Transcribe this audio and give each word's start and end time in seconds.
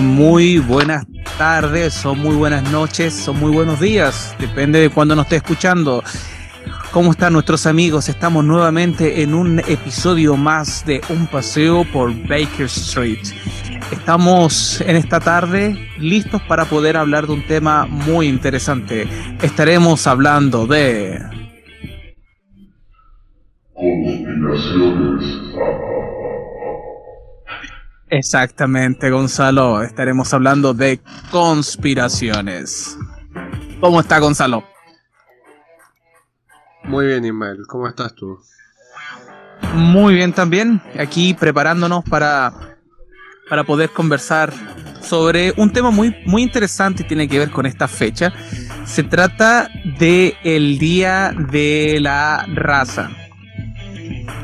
Muy 0.00 0.58
buenas 0.58 1.04
tardes, 1.36 2.06
o 2.06 2.14
muy 2.14 2.34
buenas 2.34 2.70
noches, 2.70 3.28
o 3.28 3.34
muy 3.34 3.52
buenos 3.52 3.80
días, 3.80 4.34
depende 4.38 4.80
de 4.80 4.88
cuándo 4.88 5.14
nos 5.14 5.26
esté 5.26 5.36
escuchando. 5.36 6.02
¿Cómo 6.90 7.10
están 7.10 7.34
nuestros 7.34 7.66
amigos? 7.66 8.08
Estamos 8.08 8.42
nuevamente 8.42 9.22
en 9.22 9.34
un 9.34 9.58
episodio 9.58 10.38
más 10.38 10.86
de 10.86 11.02
Un 11.10 11.26
paseo 11.26 11.84
por 11.92 12.14
Baker 12.26 12.66
Street. 12.66 13.20
Estamos 13.92 14.80
en 14.80 14.96
esta 14.96 15.20
tarde 15.20 15.90
listos 15.98 16.40
para 16.48 16.64
poder 16.64 16.96
hablar 16.96 17.26
de 17.26 17.34
un 17.34 17.46
tema 17.46 17.84
muy 17.84 18.26
interesante. 18.26 19.06
Estaremos 19.42 20.06
hablando 20.06 20.66
de... 20.66 21.20
Exactamente, 28.10 29.08
Gonzalo. 29.10 29.82
Estaremos 29.82 30.34
hablando 30.34 30.74
de 30.74 31.00
conspiraciones. 31.30 32.98
¿Cómo 33.80 34.00
está 34.00 34.18
Gonzalo? 34.18 34.64
Muy 36.84 37.06
bien, 37.06 37.24
Ismael. 37.24 37.66
¿Cómo 37.68 37.86
estás 37.86 38.14
tú? 38.14 38.40
Muy 39.74 40.14
bien 40.14 40.32
también. 40.32 40.82
Aquí 40.98 41.34
preparándonos 41.34 42.02
para, 42.04 42.52
para 43.48 43.62
poder 43.62 43.90
conversar 43.90 44.52
sobre 45.00 45.54
un 45.56 45.72
tema 45.72 45.90
muy, 45.90 46.14
muy 46.26 46.42
interesante 46.42 47.04
y 47.04 47.06
tiene 47.06 47.28
que 47.28 47.38
ver 47.38 47.50
con 47.50 47.64
esta 47.64 47.86
fecha. 47.86 48.32
Se 48.86 49.04
trata 49.04 49.70
de 49.98 50.36
el 50.42 50.78
Día 50.78 51.32
de 51.50 51.98
la 52.00 52.44
Raza. 52.48 53.10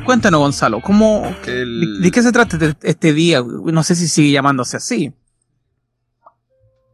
Cuéntanos, 0.04 0.40
Gonzalo, 0.40 0.80
¿cómo, 0.80 1.24
El- 1.46 2.00
¿de 2.00 2.10
qué 2.10 2.22
se 2.22 2.32
trata 2.32 2.56
este- 2.56 2.88
este 2.88 3.12
día? 3.12 3.42
No 3.42 3.82
sé 3.82 3.94
si 3.94 4.08
sigue 4.08 4.32
llamándose 4.32 4.76
así. 4.76 5.14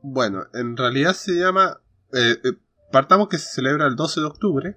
Bueno, 0.02 0.44
en 0.54 0.76
realidad 0.76 1.14
se 1.14 1.32
llama... 1.32 1.80
eh, 2.12 2.36
eh, 2.44 2.52
partamos 2.90 3.28
que 3.28 3.38
se 3.38 3.52
celebra 3.54 3.86
el 3.86 3.96
12 3.96 4.20
de 4.20 4.26
octubre 4.26 4.76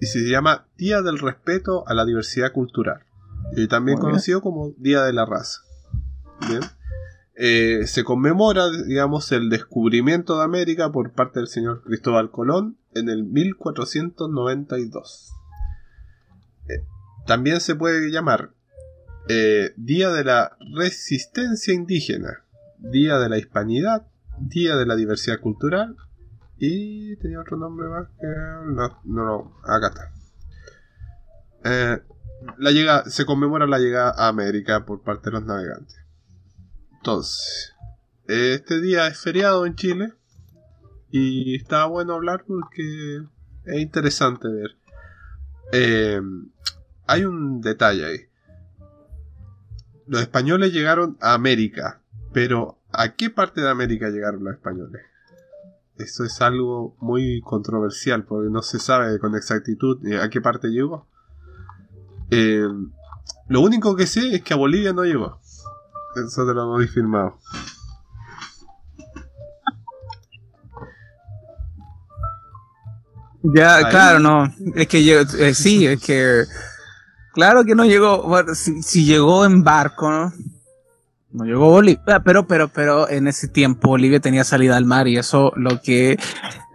y 0.00 0.06
se 0.06 0.20
llama 0.28 0.66
Día 0.76 1.02
del 1.02 1.18
Respeto 1.18 1.84
a 1.88 1.94
la 1.94 2.04
Diversidad 2.04 2.52
Cultural. 2.52 3.00
Y 3.56 3.66
también 3.68 3.98
Muy 3.98 4.04
bien. 4.06 4.10
conocido 4.12 4.40
como 4.42 4.72
Día 4.78 5.02
de 5.02 5.12
la 5.12 5.24
Raza. 5.24 5.60
Bien. 6.48 6.60
Eh, 7.38 7.82
se 7.86 8.04
conmemora, 8.04 8.70
digamos, 8.70 9.30
el 9.32 9.48
descubrimiento 9.50 10.38
de 10.38 10.44
América 10.44 10.90
por 10.92 11.12
parte 11.12 11.40
del 11.40 11.48
señor 11.48 11.82
Cristóbal 11.84 12.30
Colón 12.30 12.76
en 12.94 13.08
el 13.08 13.24
1492. 13.24 15.32
También 17.26 17.60
se 17.60 17.74
puede 17.74 18.10
llamar 18.10 18.52
eh, 19.28 19.72
Día 19.76 20.10
de 20.10 20.24
la 20.24 20.56
Resistencia 20.74 21.74
Indígena, 21.74 22.44
Día 22.78 23.18
de 23.18 23.28
la 23.28 23.38
Hispanidad, 23.38 24.06
Día 24.38 24.76
de 24.76 24.86
la 24.86 24.94
Diversidad 24.94 25.40
Cultural 25.40 25.96
y 26.58 27.16
tenía 27.16 27.40
otro 27.40 27.56
nombre 27.56 27.88
más 27.88 28.08
que 28.20 28.26
no, 28.26 29.00
no, 29.04 29.24
no, 29.24 29.56
acá 29.64 29.88
está. 29.88 30.12
Eh, 31.64 32.02
la 32.58 32.70
llega, 32.70 33.04
se 33.06 33.26
conmemora 33.26 33.66
la 33.66 33.78
llegada 33.78 34.14
a 34.16 34.28
América 34.28 34.86
por 34.86 35.02
parte 35.02 35.30
de 35.30 35.32
los 35.32 35.44
navegantes. 35.44 35.96
Entonces, 36.92 37.74
este 38.26 38.80
día 38.80 39.08
es 39.08 39.18
feriado 39.18 39.66
en 39.66 39.74
Chile 39.74 40.12
y 41.10 41.56
está 41.56 41.86
bueno 41.86 42.14
hablar 42.14 42.44
porque 42.46 43.22
es 43.64 43.80
interesante 43.80 44.48
ver. 44.48 44.76
Eh, 45.72 46.20
hay 47.06 47.24
un 47.24 47.60
detalle 47.60 48.04
ahí. 48.04 48.20
Los 50.06 50.20
españoles 50.20 50.72
llegaron 50.72 51.16
a 51.20 51.34
América, 51.34 52.00
pero 52.32 52.78
¿a 52.92 53.14
qué 53.14 53.30
parte 53.30 53.60
de 53.60 53.70
América 53.70 54.08
llegaron 54.08 54.44
los 54.44 54.54
españoles? 54.54 55.02
Eso 55.96 56.24
es 56.24 56.40
algo 56.42 56.94
muy 57.00 57.40
controversial 57.40 58.24
porque 58.24 58.50
no 58.50 58.62
se 58.62 58.78
sabe 58.78 59.18
con 59.18 59.34
exactitud 59.34 60.06
eh, 60.06 60.20
a 60.20 60.28
qué 60.28 60.40
parte 60.40 60.68
llegó. 60.68 61.06
Eh, 62.30 62.68
lo 63.48 63.60
único 63.60 63.96
que 63.96 64.06
sé 64.06 64.34
es 64.34 64.42
que 64.42 64.52
a 64.52 64.56
Bolivia 64.56 64.92
no 64.92 65.04
llegó. 65.04 65.40
Eso 66.16 66.46
te 66.46 66.54
lo 66.54 66.64
hemos 66.64 66.90
firmado. 66.90 67.38
Ya, 73.42 73.76
Ahí. 73.76 73.84
claro, 73.90 74.18
no. 74.18 74.52
Es 74.74 74.88
que 74.88 75.04
yo, 75.04 75.20
eh, 75.20 75.54
sí, 75.54 75.86
es 75.86 76.02
que. 76.02 76.44
Claro 77.36 77.66
que 77.66 77.74
no 77.74 77.84
llegó. 77.84 78.22
Bueno, 78.22 78.54
si, 78.54 78.82
si 78.82 79.04
llegó 79.04 79.44
en 79.44 79.62
barco, 79.62 80.10
¿no? 80.10 80.32
No 81.32 81.44
llegó 81.44 81.68
Bolivia. 81.68 82.20
Pero, 82.24 82.46
pero, 82.46 82.68
pero 82.68 83.10
en 83.10 83.28
ese 83.28 83.46
tiempo 83.46 83.88
Bolivia 83.88 84.20
tenía 84.20 84.42
salida 84.42 84.78
al 84.78 84.86
mar 84.86 85.06
y 85.06 85.18
eso 85.18 85.52
lo 85.54 85.82
que 85.82 86.18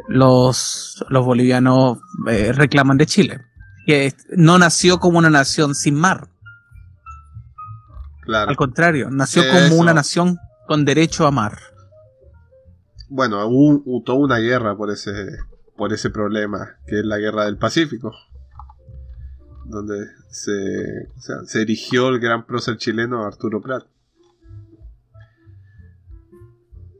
los, 0.07 1.03
los 1.09 1.25
bolivianos 1.25 1.97
eh, 2.29 2.53
reclaman 2.53 2.99
de 2.99 3.07
Chile. 3.07 3.41
Que 3.87 4.13
no 4.37 4.59
nació 4.59 4.99
como 4.99 5.17
una 5.17 5.31
nación 5.31 5.73
sin 5.73 5.95
mar. 5.95 6.27
Claro. 8.21 8.51
Al 8.51 8.55
contrario, 8.55 9.09
nació 9.09 9.41
Eso. 9.41 9.51
como 9.51 9.81
una 9.81 9.95
nación 9.95 10.37
con 10.67 10.85
derecho 10.85 11.25
a 11.25 11.31
mar. 11.31 11.57
Bueno, 13.09 13.43
hubo, 13.47 13.81
hubo 13.83 14.03
toda 14.03 14.19
una 14.19 14.37
guerra 14.37 14.77
por 14.77 14.91
ese, 14.91 15.11
por 15.75 15.91
ese 15.91 16.11
problema, 16.11 16.75
que 16.85 16.99
es 16.99 17.05
la 17.05 17.17
guerra 17.17 17.45
del 17.45 17.57
Pacífico. 17.57 18.13
Donde 19.65 20.05
se, 20.29 21.07
sea, 21.17 21.37
se 21.45 21.61
erigió 21.61 22.09
el 22.09 22.19
gran 22.19 22.45
prócer 22.45 22.77
chileno 22.77 23.25
Arturo 23.25 23.61
Prat. 23.61 23.83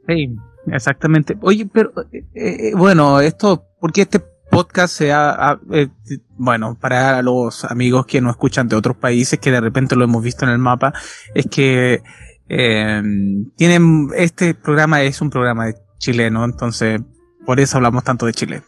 Sí, 0.08 0.34
exactamente. 0.66 1.36
Oye, 1.42 1.68
pero 1.72 1.92
eh, 2.12 2.24
eh, 2.34 2.72
bueno, 2.76 3.20
esto, 3.20 3.64
porque 3.80 4.02
este 4.02 4.20
podcast 4.50 4.94
se 4.94 5.12
ha, 5.12 5.30
ha- 5.30 5.60
eh, 5.72 5.88
bueno, 6.36 6.76
para 6.80 7.22
los 7.22 7.64
amigos 7.64 8.06
que 8.06 8.20
nos 8.20 8.32
escuchan 8.32 8.68
de 8.68 8.76
otros 8.76 8.96
países, 8.96 9.38
que 9.38 9.50
de 9.50 9.60
repente 9.60 9.96
lo 9.96 10.04
hemos 10.04 10.22
visto 10.22 10.44
en 10.44 10.50
el 10.50 10.58
mapa, 10.58 10.92
es 11.34 11.46
que 11.50 12.02
eh, 12.48 13.02
tienen, 13.56 14.08
este 14.16 14.54
programa 14.54 15.02
es 15.02 15.20
un 15.20 15.30
programa 15.30 15.66
de 15.66 15.76
chileno, 15.98 16.44
entonces 16.44 17.00
por 17.46 17.60
eso 17.60 17.76
hablamos 17.78 18.04
tanto 18.04 18.26
de 18.26 18.32
Chile. 18.34 18.62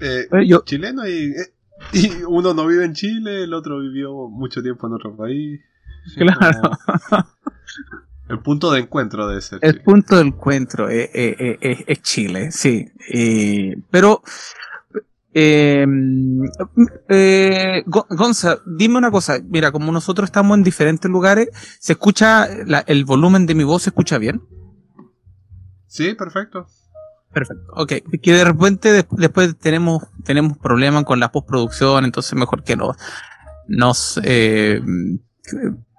Eh, 0.00 0.26
Eh, 0.32 0.46
yo- 0.46 0.62
chileno 0.64 1.06
y, 1.06 1.32
eh, 1.32 1.54
y 1.92 2.22
uno 2.26 2.54
no 2.54 2.66
vive 2.66 2.84
en 2.84 2.94
Chile, 2.94 3.44
el 3.44 3.54
otro 3.54 3.80
vivió 3.80 4.28
mucho 4.28 4.62
tiempo 4.62 4.86
en 4.86 4.92
otro 4.94 5.16
país. 5.16 5.60
Claro. 6.16 6.70
Como 7.08 7.26
El 8.28 8.38
punto 8.40 8.70
de 8.72 8.80
encuentro 8.80 9.26
debe 9.28 9.40
ser. 9.40 9.58
El 9.62 9.72
Chile. 9.72 9.84
punto 9.84 10.16
del 10.16 10.28
encuentro 10.28 10.88
es, 10.88 11.10
es- 11.12 11.36
es- 11.38 11.58
es- 11.60 11.84
es 11.86 12.02
Chile, 12.02 12.50
sí. 12.52 12.86
Eh, 13.12 13.76
pero, 13.90 14.22
eh, 15.34 15.84
eh, 17.08 17.82
Go- 17.86 18.06
Gonza, 18.08 18.58
dime 18.66 18.98
una 18.98 19.10
cosa. 19.10 19.38
Mira, 19.44 19.72
como 19.72 19.90
nosotros 19.92 20.26
estamos 20.28 20.56
en 20.56 20.64
diferentes 20.64 21.10
lugares, 21.10 21.48
¿se 21.80 21.92
escucha, 21.94 22.48
la- 22.66 22.80
el 22.86 23.04
volumen 23.04 23.46
de 23.46 23.54
mi 23.54 23.64
voz 23.64 23.82
se 23.82 23.90
escucha 23.90 24.18
bien? 24.18 24.42
Sí, 25.86 26.14
perfecto. 26.14 26.66
Perfecto. 27.32 27.72
Ok, 27.74 27.92
que 28.22 28.32
de 28.32 28.44
repente 28.44 28.92
des- 28.92 29.06
después 29.12 29.56
tenemos, 29.56 30.02
tenemos 30.24 30.58
problemas 30.58 31.04
con 31.04 31.20
la 31.20 31.30
postproducción, 31.30 32.04
entonces 32.04 32.34
mejor 32.34 32.64
que 32.64 32.76
nos, 32.76 32.96
nos 33.68 34.20
eh, 34.24 34.80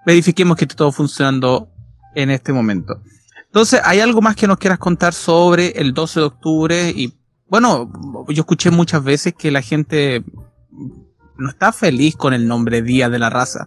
verifiquemos 0.06 0.57
que 0.57 0.66
esté 0.66 0.75
todo 0.75 0.92
funcionando 0.92 1.69
en 2.16 2.31
este 2.31 2.51
momento. 2.51 3.01
Entonces, 3.45 3.81
¿hay 3.83 4.00
algo 4.01 4.22
más 4.22 4.36
que 4.36 4.48
nos 4.48 4.57
quieras 4.57 4.80
contar 4.80 5.13
sobre 5.13 5.69
el 5.80 5.94
12 5.94 6.19
de 6.19 6.25
octubre? 6.25 6.89
Y 6.89 7.13
bueno, 7.48 7.92
yo 8.30 8.42
escuché 8.42 8.72
muchas 8.72 9.04
veces 9.04 9.34
que 9.34 9.51
la 9.51 9.62
gente 9.62 10.24
no 11.38 11.50
está 11.50 11.72
feliz 11.74 12.16
con 12.16 12.34
el 12.34 12.48
nombre 12.48 12.81
Día 12.81 13.10
de 13.10 13.19
la 13.19 13.30
Raza. 13.30 13.66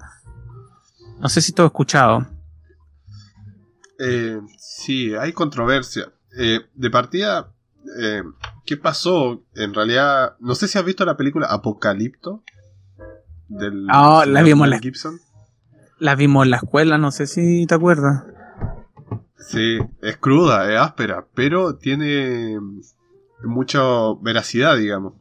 No 1.21 1.29
sé 1.29 1.41
si 1.41 1.53
tú 1.53 1.63
has 1.63 1.67
escuchado. 1.67 2.27
Eh, 3.99 4.39
sí, 4.59 5.15
hay 5.15 5.33
controversia. 5.33 6.13
Eh, 6.37 6.61
de 6.75 6.91
partida, 6.91 7.54
eh, 8.01 8.23
¿qué 8.67 8.77
pasó? 8.77 9.43
En 9.55 9.75
realidad, 9.75 10.37
no 10.41 10.55
sé 10.55 10.69
si 10.69 10.79
has 10.79 10.85
visto 10.85 11.05
la 11.05 11.17
película 11.17 11.47
Apocalipto. 11.49 12.43
Del 13.49 13.87
Ah, 13.91 14.25
la 14.27 14.43
vimos 14.43 14.69
la- 14.69 14.79
Gibson. 14.79 15.19
La 15.99 16.15
vimos 16.17 16.45
en 16.45 16.51
la 16.51 16.57
escuela, 16.57 16.99
no 16.99 17.11
sé 17.13 17.27
si 17.27 17.67
te 17.67 17.75
acuerdas. 17.75 18.25
Sí, 19.39 19.79
es 20.03 20.17
cruda, 20.17 20.73
es 20.73 20.81
áspera, 20.81 21.27
pero 21.35 21.77
tiene 21.77 22.59
mucha 23.43 23.81
veracidad, 24.23 24.77
digamos. 24.77 25.15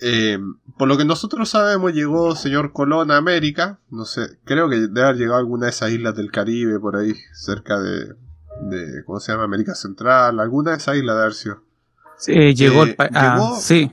Eh, 0.00 0.38
por 0.76 0.86
lo 0.86 0.96
que 0.96 1.04
nosotros 1.04 1.48
sabemos, 1.48 1.92
llegó 1.92 2.36
señor 2.36 2.72
Colón 2.72 3.10
a 3.10 3.16
América. 3.16 3.80
No 3.90 4.04
sé, 4.04 4.38
creo 4.44 4.68
que 4.68 4.76
debe 4.76 5.02
haber 5.02 5.16
llegado 5.16 5.36
a 5.36 5.40
alguna 5.40 5.66
de 5.66 5.70
esas 5.70 5.90
islas 5.90 6.14
del 6.14 6.30
Caribe, 6.30 6.78
por 6.78 6.96
ahí, 6.96 7.14
cerca 7.34 7.80
de, 7.80 8.14
de 8.62 9.04
¿cómo 9.04 9.20
se 9.20 9.32
llama? 9.32 9.44
América 9.44 9.74
Central, 9.74 10.40
alguna 10.40 10.72
de 10.72 10.76
esas 10.78 10.96
islas 10.96 11.24
de 11.24 11.32
sido. 11.32 11.62
Sí, 12.18 12.32
llegó 12.54 12.84
Eh, 12.84 12.88
el 12.90 12.96
pa- 12.96 13.08
ah, 13.14 13.34
llegó- 13.36 13.56
sí. 13.60 13.92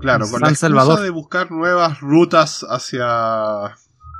Claro, 0.00 0.26
con 0.30 0.40
la 0.42 0.48
San 0.48 0.52
excusa 0.52 0.66
Salvador. 0.66 1.00
de 1.00 1.10
buscar 1.10 1.50
nuevas 1.50 2.00
rutas 2.00 2.66
hacia, 2.68 3.64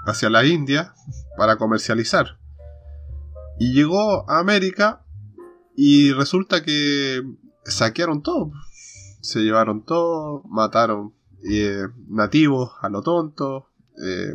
hacia 0.07 0.31
la 0.31 0.45
India, 0.47 0.95
para 1.37 1.57
comercializar. 1.57 2.39
Y 3.59 3.73
llegó 3.75 4.29
a 4.31 4.39
América 4.39 5.03
y 5.75 6.13
resulta 6.13 6.63
que 6.63 7.23
saquearon 7.65 8.23
todo. 8.23 8.53
Se 9.21 9.41
llevaron 9.41 9.85
todo, 9.85 10.43
mataron 10.49 11.13
eh, 11.51 11.83
nativos 12.09 12.73
a 12.81 12.89
lo 12.89 13.03
tonto, 13.03 13.69
eh, 14.03 14.35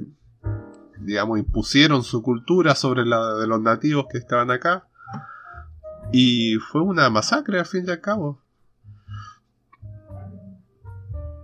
digamos, 1.03 1.39
impusieron 1.39 2.03
su 2.03 2.21
cultura 2.21 2.75
sobre 2.75 3.05
la 3.05 3.35
de 3.35 3.47
los 3.47 3.61
nativos 3.61 4.05
que 4.11 4.17
estaban 4.17 4.51
acá. 4.51 4.87
Y 6.11 6.55
fue 6.55 6.81
una 6.81 7.09
masacre 7.09 7.59
al 7.59 7.65
fin 7.65 7.85
y 7.87 7.91
al 7.91 8.01
cabo. 8.01 8.39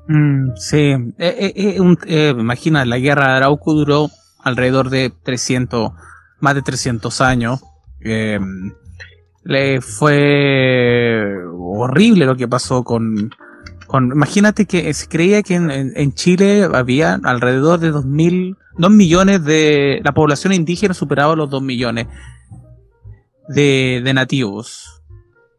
Mm, 0.07 0.56
sí, 0.56 0.95
eh, 1.18 1.75
imagina, 2.38 2.86
la 2.86 2.98
guerra 2.98 3.27
de 3.27 3.33
Arauco 3.33 3.74
duró 3.74 4.09
alrededor 4.39 4.89
de 4.89 5.12
300, 5.24 5.92
más 6.39 6.56
de 6.56 6.62
300 6.62 7.21
años. 7.21 7.62
le 9.44 9.81
fue 9.81 11.36
horrible 11.57 12.25
lo 12.25 12.36
que 12.36 12.48
pasó 12.48 12.83
con, 12.83 13.31
imagínate 13.94 14.66
que 14.66 14.94
se 14.94 15.07
creía 15.07 15.44
que 15.44 15.56
en, 15.56 16.13
Chile 16.13 16.68
había 16.74 17.19
alrededor 17.24 17.80
de 17.80 17.92
2000, 17.92 18.57
2 18.78 18.92
millones 18.92 19.44
de, 19.44 20.01
la 20.04 20.13
población 20.13 20.54
indígena 20.54 20.94
superaba 20.94 21.36
los 21.36 21.50
2 21.50 21.62
millones 21.62 22.07
de, 23.48 24.12
nativos. 24.13 25.01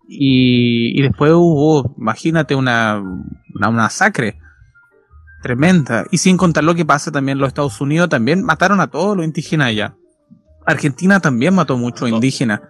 Y, 0.07 1.01
después 1.03 1.33
hubo, 1.35 1.95
imagínate, 1.99 2.55
una, 2.55 3.03
una, 3.55 3.71
masacre 3.71 4.39
tremenda. 5.43 6.07
Y 6.11 6.19
sin 6.19 6.37
contar 6.37 6.65
lo 6.65 6.75
que 6.75 6.85
pasa 6.85 7.11
también 7.11 7.37
en 7.37 7.41
los 7.41 7.49
Estados 7.49 7.81
Unidos, 7.81 8.09
también 8.09 8.43
mataron 8.43 8.81
a 8.81 8.89
todos 8.89 9.17
los 9.17 9.25
indígenas 9.25 9.69
allá. 9.69 9.97
Argentina 10.67 11.21
también 11.21 11.55
mató 11.55 11.79
muchos 11.79 12.09
indígenas. 12.09 12.61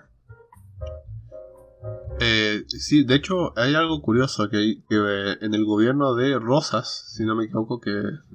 Eh, 2.20 2.47
sí, 2.68 3.04
de 3.04 3.14
hecho 3.14 3.58
hay 3.58 3.74
algo 3.74 4.00
curioso 4.02 4.48
que, 4.48 4.82
que, 4.88 5.36
en 5.40 5.54
el 5.54 5.64
gobierno 5.64 6.14
de 6.14 6.38
Rosas, 6.38 7.04
si 7.08 7.24
no 7.24 7.34
me 7.34 7.44
equivoco, 7.44 7.80
que 7.80 7.90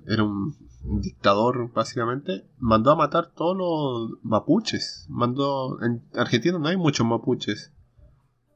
era 0.07 0.23
un 0.23 0.55
dictador 1.01 1.71
básicamente, 1.73 2.45
mandó 2.59 2.91
a 2.91 2.95
matar 2.95 3.31
todos 3.33 3.55
los 3.57 4.19
mapuches. 4.23 5.07
Mandó 5.09 5.81
en 5.81 6.03
Argentina 6.13 6.59
no 6.59 6.67
hay 6.67 6.77
muchos 6.77 7.05
mapuches. 7.05 7.73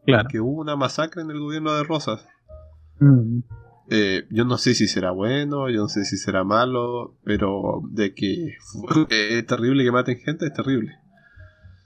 Claro. 0.06 0.27
Que 0.29 0.39
hubo 0.39 0.62
una 0.62 0.75
masacre 0.75 1.21
en 1.21 1.31
el 1.31 1.39
gobierno 1.39 1.74
de 1.74 1.83
Rosas. 1.83 2.25
Mm. 3.00 3.39
Eh, 3.89 4.27
yo 4.31 4.44
no 4.44 4.57
sé 4.57 4.73
si 4.73 4.88
será 4.88 5.12
bueno, 5.12 5.69
yo 5.69 5.81
no 5.81 5.88
sé 5.88 6.03
si 6.03 6.18
será 6.18 6.44
malo, 6.44 7.15
pero 7.23 7.81
de 7.89 8.13
que 8.13 8.56
es 9.09 9.45
terrible 9.45 9.83
que 9.83 9.91
maten 9.91 10.18
gente, 10.18 10.47
es 10.47 10.53
terrible. 10.53 10.97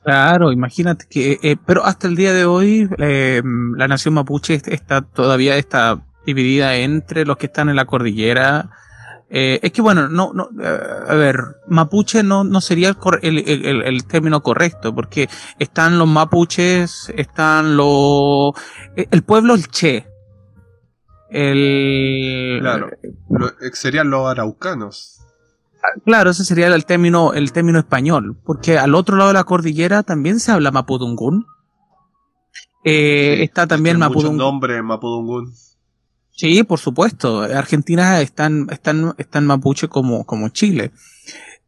Claro, 0.04 0.52
imagínate 0.52 1.06
que, 1.08 1.40
eh, 1.44 1.58
pero 1.64 1.86
hasta 1.86 2.08
el 2.08 2.16
día 2.16 2.34
de 2.34 2.46
hoy 2.46 2.90
eh, 2.98 3.42
la 3.76 3.88
nación 3.88 4.16
mapuche 4.16 4.60
está 4.66 5.02
todavía 5.02 5.58
está 5.58 6.04
dividida 6.26 6.76
entre 6.76 7.24
los 7.24 7.38
que 7.38 7.46
están 7.46 7.70
en 7.70 7.76
la 7.76 7.86
cordillera. 7.86 8.72
Eh, 9.30 9.60
es 9.62 9.72
que 9.72 9.82
bueno, 9.82 10.10
no, 10.10 10.34
no, 10.34 10.50
a 11.08 11.16
ver, 11.16 11.38
mapuche 11.68 12.24
no, 12.24 12.44
no 12.44 12.62
sería 12.62 12.98
el, 13.22 13.38
el, 13.48 13.82
el, 13.84 14.06
término 14.06 14.42
correcto, 14.42 14.94
porque 14.94 15.30
están 15.60 16.00
los 16.00 16.08
mapuches, 16.08 17.14
están 17.16 17.78
los, 17.78 18.54
el 18.96 19.24
pueblo 19.24 19.54
el 19.54 19.68
che, 19.68 20.06
el, 21.30 22.58
claro, 22.60 22.90
serían 23.72 24.10
los 24.10 24.28
araucanos. 24.28 25.21
Claro, 26.06 26.32
ese 26.32 26.46
sería 26.46 26.68
el 26.68 26.86
término, 26.86 27.34
el 27.34 27.52
término 27.52 27.80
español, 27.80 28.38
porque 28.46 28.78
al 28.78 28.96
otro 28.96 29.18
lado 29.18 29.30
de 29.30 29.36
la 29.36 29.44
cordillera 29.44 30.04
también 30.04 30.40
se 30.40 30.52
habla 30.52 30.72
mapudungún. 30.72 31.46
Eh, 32.84 33.44
está 33.44 33.68
también 33.68 34.00
Mapudungún. 34.00 34.38
nombre 34.38 34.82
Mapudungún. 34.82 35.54
Sí, 36.32 36.64
por 36.64 36.80
supuesto. 36.80 37.42
Argentina 37.42 38.20
están, 38.22 38.68
están, 38.72 39.14
están 39.18 39.46
mapuche 39.46 39.88
como, 39.88 40.26
como 40.26 40.50
Chile. 40.50 40.92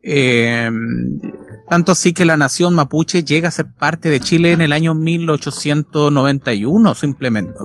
Eh, 0.01 0.71
tanto 1.69 1.91
así 1.91 2.13
que 2.13 2.25
la 2.25 2.37
nación 2.37 2.73
mapuche 2.73 3.23
llega 3.23 3.49
a 3.49 3.51
ser 3.51 3.71
parte 3.73 4.09
de 4.09 4.19
Chile 4.19 4.51
en 4.51 4.61
el 4.61 4.73
año 4.73 4.95
1891 4.95 6.95
simplemente. 6.95 7.59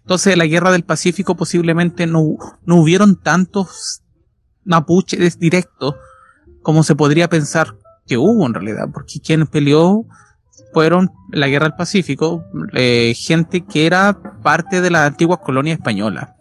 Entonces, 0.00 0.36
la 0.36 0.44
guerra 0.46 0.70
del 0.70 0.84
Pacífico 0.84 1.34
posiblemente 1.34 2.06
no, 2.06 2.36
no 2.66 2.76
hubieron 2.76 3.16
tantos 3.16 4.01
mapuche 4.64 5.24
es 5.24 5.38
directo 5.38 5.96
como 6.62 6.82
se 6.82 6.94
podría 6.94 7.28
pensar 7.28 7.76
que 8.06 8.16
hubo 8.16 8.46
en 8.46 8.54
realidad, 8.54 8.88
porque 8.92 9.20
quien 9.20 9.46
peleó 9.46 10.04
fueron 10.72 11.10
la 11.30 11.48
guerra 11.48 11.66
del 11.66 11.76
Pacífico, 11.76 12.44
eh, 12.72 13.14
gente 13.14 13.62
que 13.62 13.86
era 13.86 14.18
parte 14.42 14.80
de 14.80 14.90
la 14.90 15.06
antigua 15.06 15.40
colonia 15.40 15.74
española, 15.74 16.36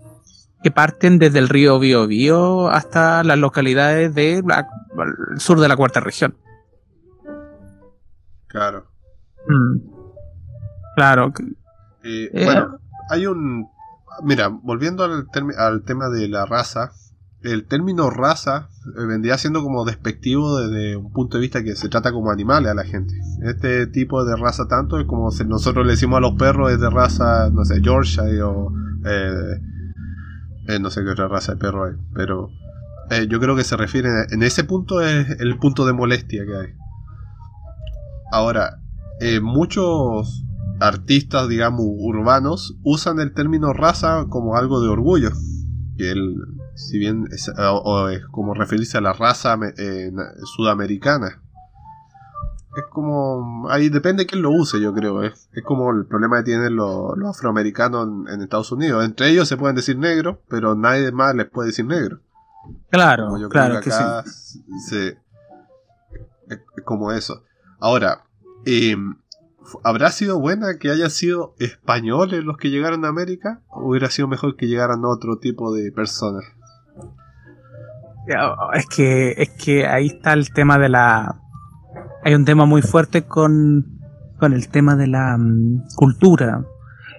que 0.63 0.71
parten 0.71 1.19
desde 1.19 1.39
el 1.39 1.49
río 1.49 1.79
Biobío 1.79 2.69
hasta 2.69 3.23
las 3.23 3.37
localidades 3.37 4.13
del 4.13 4.43
sur 5.37 5.59
de 5.59 5.67
la 5.67 5.75
cuarta 5.75 5.99
región. 5.99 6.37
Claro. 8.47 8.87
Mm. 9.47 9.79
Claro. 10.95 11.33
Eh, 12.03 12.29
bueno, 12.45 12.79
hay 13.09 13.25
un... 13.25 13.69
Mira, 14.23 14.49
volviendo 14.49 15.03
al, 15.03 15.25
al 15.57 15.83
tema 15.83 16.09
de 16.09 16.27
la 16.27 16.45
raza, 16.45 16.91
el 17.43 17.65
término 17.65 18.09
raza 18.09 18.69
eh, 18.97 19.05
vendría 19.05 19.37
siendo 19.37 19.63
como 19.63 19.85
despectivo 19.85 20.59
desde 20.59 20.95
un 20.95 21.11
punto 21.11 21.37
de 21.37 21.41
vista 21.41 21.63
que 21.63 21.75
se 21.75 21.89
trata 21.89 22.11
como 22.11 22.31
animales 22.31 22.71
a 22.71 22.75
la 22.75 22.83
gente. 22.83 23.13
Este 23.43 23.87
tipo 23.87 24.23
de 24.25 24.35
raza 24.35 24.67
tanto 24.67 24.99
es 24.99 25.05
como 25.05 25.31
si 25.31 25.45
nosotros 25.45 25.85
le 25.85 25.93
decimos 25.93 26.17
a 26.17 26.21
los 26.21 26.33
perros 26.33 26.71
es 26.71 26.79
de 26.79 26.89
raza, 26.89 27.49
no 27.49 27.65
sé, 27.65 27.81
Yorkshire 27.81 28.41
o 28.43 28.71
eh, 29.05 29.61
eh, 30.67 30.79
no 30.79 30.89
sé 30.91 31.03
qué 31.03 31.09
otra 31.09 31.27
raza 31.27 31.53
de 31.53 31.59
perro 31.59 31.85
hay, 31.85 31.93
pero 32.13 32.49
yo 33.27 33.41
creo 33.41 33.57
que 33.57 33.65
se 33.65 33.75
refiere, 33.75 34.07
en 34.29 34.41
ese 34.41 34.63
punto 34.63 35.01
es 35.01 35.41
el 35.41 35.57
punto 35.57 35.85
de 35.85 35.91
molestia 35.91 36.45
que 36.45 36.55
hay. 36.55 36.73
Ahora, 38.31 38.79
muchos 39.41 40.45
artistas, 40.79 41.49
digamos, 41.49 41.85
urbanos 41.85 42.77
usan 42.83 43.19
el 43.19 43.33
término 43.33 43.73
raza 43.73 44.27
como 44.29 44.55
algo 44.55 44.81
de 44.81 44.87
orgullo. 44.87 45.31
Que 45.97 46.11
el, 46.11 46.37
si 46.75 46.97
bien 46.97 47.27
es, 47.31 47.51
como 48.31 48.53
referirse 48.53 48.97
a 48.97 49.01
la 49.01 49.13
raza 49.13 49.57
eh, 49.77 50.11
sudamericana. 50.55 51.41
Es 52.75 52.83
como. 52.89 53.69
Ahí 53.69 53.89
depende 53.89 54.23
de 54.23 54.27
quién 54.27 54.41
lo 54.41 54.51
use, 54.51 54.79
yo 54.79 54.93
creo. 54.93 55.23
Es, 55.23 55.49
es 55.53 55.63
como 55.63 55.91
el 55.91 56.05
problema 56.05 56.37
que 56.37 56.43
tienen 56.43 56.75
los, 56.75 57.17
afroamericanos 57.25 58.07
en, 58.29 58.41
Estados 58.41 58.71
Unidos. 58.71 59.03
Entre 59.03 59.29
ellos 59.29 59.47
se 59.47 59.57
pueden 59.57 59.75
decir 59.75 59.97
negro, 59.97 60.41
pero 60.47 60.75
nadie 60.75 61.11
más 61.11 61.35
les 61.35 61.49
puede 61.49 61.67
decir 61.67 61.85
negro. 61.85 62.19
Claro, 62.89 63.33
claro 63.49 63.81
que, 63.81 63.91
sí. 63.91 65.13
es, 66.47 66.59
como 66.85 67.11
eso. 67.11 67.43
Ahora, 67.79 68.23
eh, 68.65 68.95
¿Habrá 69.83 70.11
sido 70.11 70.39
buena 70.39 70.77
que 70.77 70.89
hayan 70.89 71.09
sido 71.09 71.55
españoles 71.59 72.43
los 72.43 72.57
que 72.57 72.69
llegaron 72.69 73.05
a 73.05 73.09
América? 73.09 73.61
¿O 73.69 73.89
hubiera 73.89 74.09
sido 74.09 74.27
mejor 74.27 74.55
que 74.55 74.67
llegaran 74.67 75.05
otro 75.05 75.37
tipo 75.37 75.73
de 75.73 75.91
personas? 75.91 76.43
Es 78.73 78.85
que, 78.85 79.35
es 79.37 79.49
que 79.49 79.85
ahí 79.87 80.07
está 80.07 80.33
el 80.33 80.51
tema 80.51 80.77
de 80.77 80.89
la. 80.89 81.41
Hay 82.23 82.35
un 82.35 82.45
tema 82.45 82.65
muy 82.65 82.81
fuerte 82.81 83.23
con, 83.23 83.99
con 84.39 84.53
el 84.53 84.69
tema 84.69 84.95
de 84.95 85.07
la 85.07 85.37
mm, 85.37 85.87
cultura. 85.95 86.63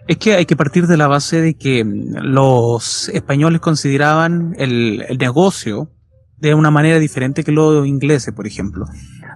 Es 0.09 0.17
que 0.17 0.35
hay 0.35 0.47
que 0.47 0.57
partir 0.57 0.87
de 0.87 0.97
la 0.97 1.09
base 1.09 1.41
de 1.41 1.55
que 1.55 1.85
mm, 1.85 2.19
los 2.23 3.09
españoles 3.09 3.61
consideraban 3.61 4.55
el, 4.59 5.05
el 5.09 5.19
negocio 5.19 5.91
de 6.39 6.55
una 6.55 6.71
manera 6.71 6.99
diferente 6.99 7.45
que 7.45 7.53
los 7.53 7.87
ingleses, 7.87 8.35
por 8.35 8.47
ejemplo. 8.47 8.87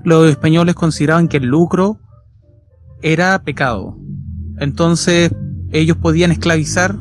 Los 0.04 0.28
españoles 0.28 0.74
consideraban 0.74 1.28
que 1.28 1.36
el 1.36 1.46
lucro 1.46 2.00
era 3.02 3.40
pecado. 3.42 3.96
Entonces 4.58 5.30
ellos 5.70 5.96
podían 5.96 6.32
esclavizar, 6.32 6.96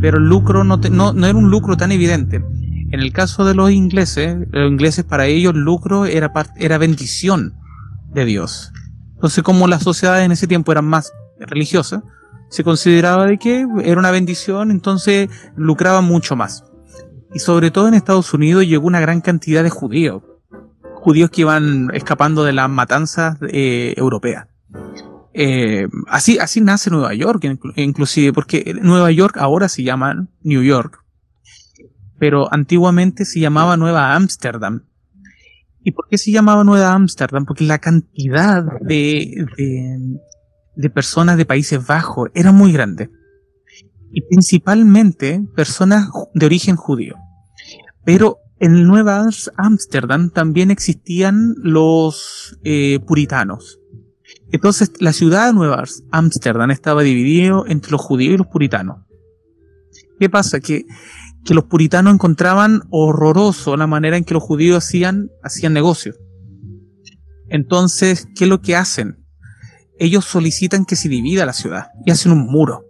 pero 0.00 0.18
el 0.18 0.24
lucro 0.24 0.64
no, 0.64 0.76
no, 0.76 1.12
no, 1.12 1.26
era 1.26 1.38
un 1.38 1.50
lucro 1.50 1.76
tan 1.76 1.92
evidente. 1.92 2.44
En 2.90 3.00
el 3.00 3.12
caso 3.12 3.44
de 3.44 3.54
los 3.54 3.70
ingleses, 3.70 4.36
los 4.50 4.70
ingleses 4.70 5.04
para 5.04 5.26
ellos 5.26 5.54
el 5.54 5.60
lucro 5.60 6.06
era, 6.06 6.32
era 6.56 6.78
bendición 6.78 7.54
de 8.12 8.24
Dios. 8.24 8.72
Entonces 9.14 9.42
como 9.42 9.66
las 9.66 9.82
sociedades 9.82 10.24
en 10.24 10.32
ese 10.32 10.46
tiempo 10.46 10.72
eran 10.72 10.84
más 10.84 11.12
religiosas, 11.38 12.02
se 12.48 12.64
consideraba 12.64 13.26
de 13.26 13.38
que 13.38 13.66
era 13.82 13.98
una 13.98 14.10
bendición, 14.10 14.70
entonces 14.70 15.28
lucraban 15.56 16.04
mucho 16.04 16.36
más. 16.36 16.64
Y 17.34 17.40
sobre 17.40 17.70
todo 17.70 17.88
en 17.88 17.94
Estados 17.94 18.32
Unidos 18.32 18.66
llegó 18.66 18.86
una 18.86 19.00
gran 19.00 19.20
cantidad 19.20 19.62
de 19.62 19.70
judíos, 19.70 20.22
judíos 20.94 21.30
que 21.30 21.42
iban 21.42 21.90
escapando 21.92 22.44
de 22.44 22.52
las 22.52 22.70
matanzas 22.70 23.36
eh, 23.48 23.94
europeas. 23.96 24.46
Eh, 25.34 25.86
así, 26.08 26.38
así 26.38 26.60
nace 26.60 26.88
Nueva 26.88 27.12
York, 27.14 27.44
inclusive, 27.76 28.32
porque 28.32 28.74
Nueva 28.80 29.10
York 29.10 29.36
ahora 29.38 29.68
se 29.68 29.82
llama 29.82 30.28
New 30.42 30.62
York, 30.62 31.04
pero 32.18 32.52
antiguamente 32.52 33.24
se 33.24 33.40
llamaba 33.40 33.76
Nueva 33.76 34.14
Ámsterdam. 34.14 34.84
¿Y 35.82 35.92
por 35.92 36.08
qué 36.08 36.18
se 36.18 36.32
llamaba 36.32 36.64
Nueva 36.64 36.92
Ámsterdam? 36.92 37.44
Porque 37.44 37.64
la 37.64 37.78
cantidad 37.78 38.64
de, 38.80 39.46
de, 40.76 40.90
personas 40.90 41.36
de 41.36 41.46
Países 41.46 41.86
Bajos 41.86 42.30
era 42.34 42.50
muy 42.52 42.72
grande. 42.72 43.10
Y 44.10 44.22
principalmente 44.22 45.44
personas 45.54 46.08
de 46.34 46.46
origen 46.46 46.76
judío. 46.76 47.14
Pero 48.04 48.38
en 48.58 48.86
Nueva 48.86 49.28
Ámsterdam 49.56 50.30
también 50.30 50.70
existían 50.70 51.54
los 51.58 52.58
eh, 52.64 52.98
puritanos. 53.06 53.78
Entonces 54.50 54.92
la 55.00 55.12
ciudad 55.12 55.48
de 55.48 55.52
Nueva 55.52 55.84
Ámsterdam 56.10 56.70
estaba 56.70 57.02
dividida 57.02 57.62
entre 57.68 57.92
los 57.92 58.00
judíos 58.00 58.34
y 58.34 58.38
los 58.38 58.46
puritanos. 58.46 59.06
¿Qué 60.18 60.30
pasa? 60.30 60.60
Que 60.60 60.86
que 61.46 61.54
los 61.54 61.64
puritanos 61.64 62.12
encontraban 62.12 62.82
horroroso 62.90 63.76
la 63.76 63.86
manera 63.86 64.16
en 64.16 64.24
que 64.24 64.34
los 64.34 64.42
judíos 64.42 64.84
hacían, 64.84 65.30
hacían 65.42 65.72
negocio. 65.72 66.14
Entonces, 67.48 68.26
¿qué 68.34 68.44
es 68.44 68.50
lo 68.50 68.60
que 68.60 68.74
hacen? 68.74 69.24
Ellos 69.98 70.24
solicitan 70.24 70.84
que 70.84 70.96
se 70.96 71.08
divida 71.08 71.46
la 71.46 71.52
ciudad 71.52 71.86
y 72.04 72.10
hacen 72.10 72.32
un 72.32 72.46
muro. 72.46 72.84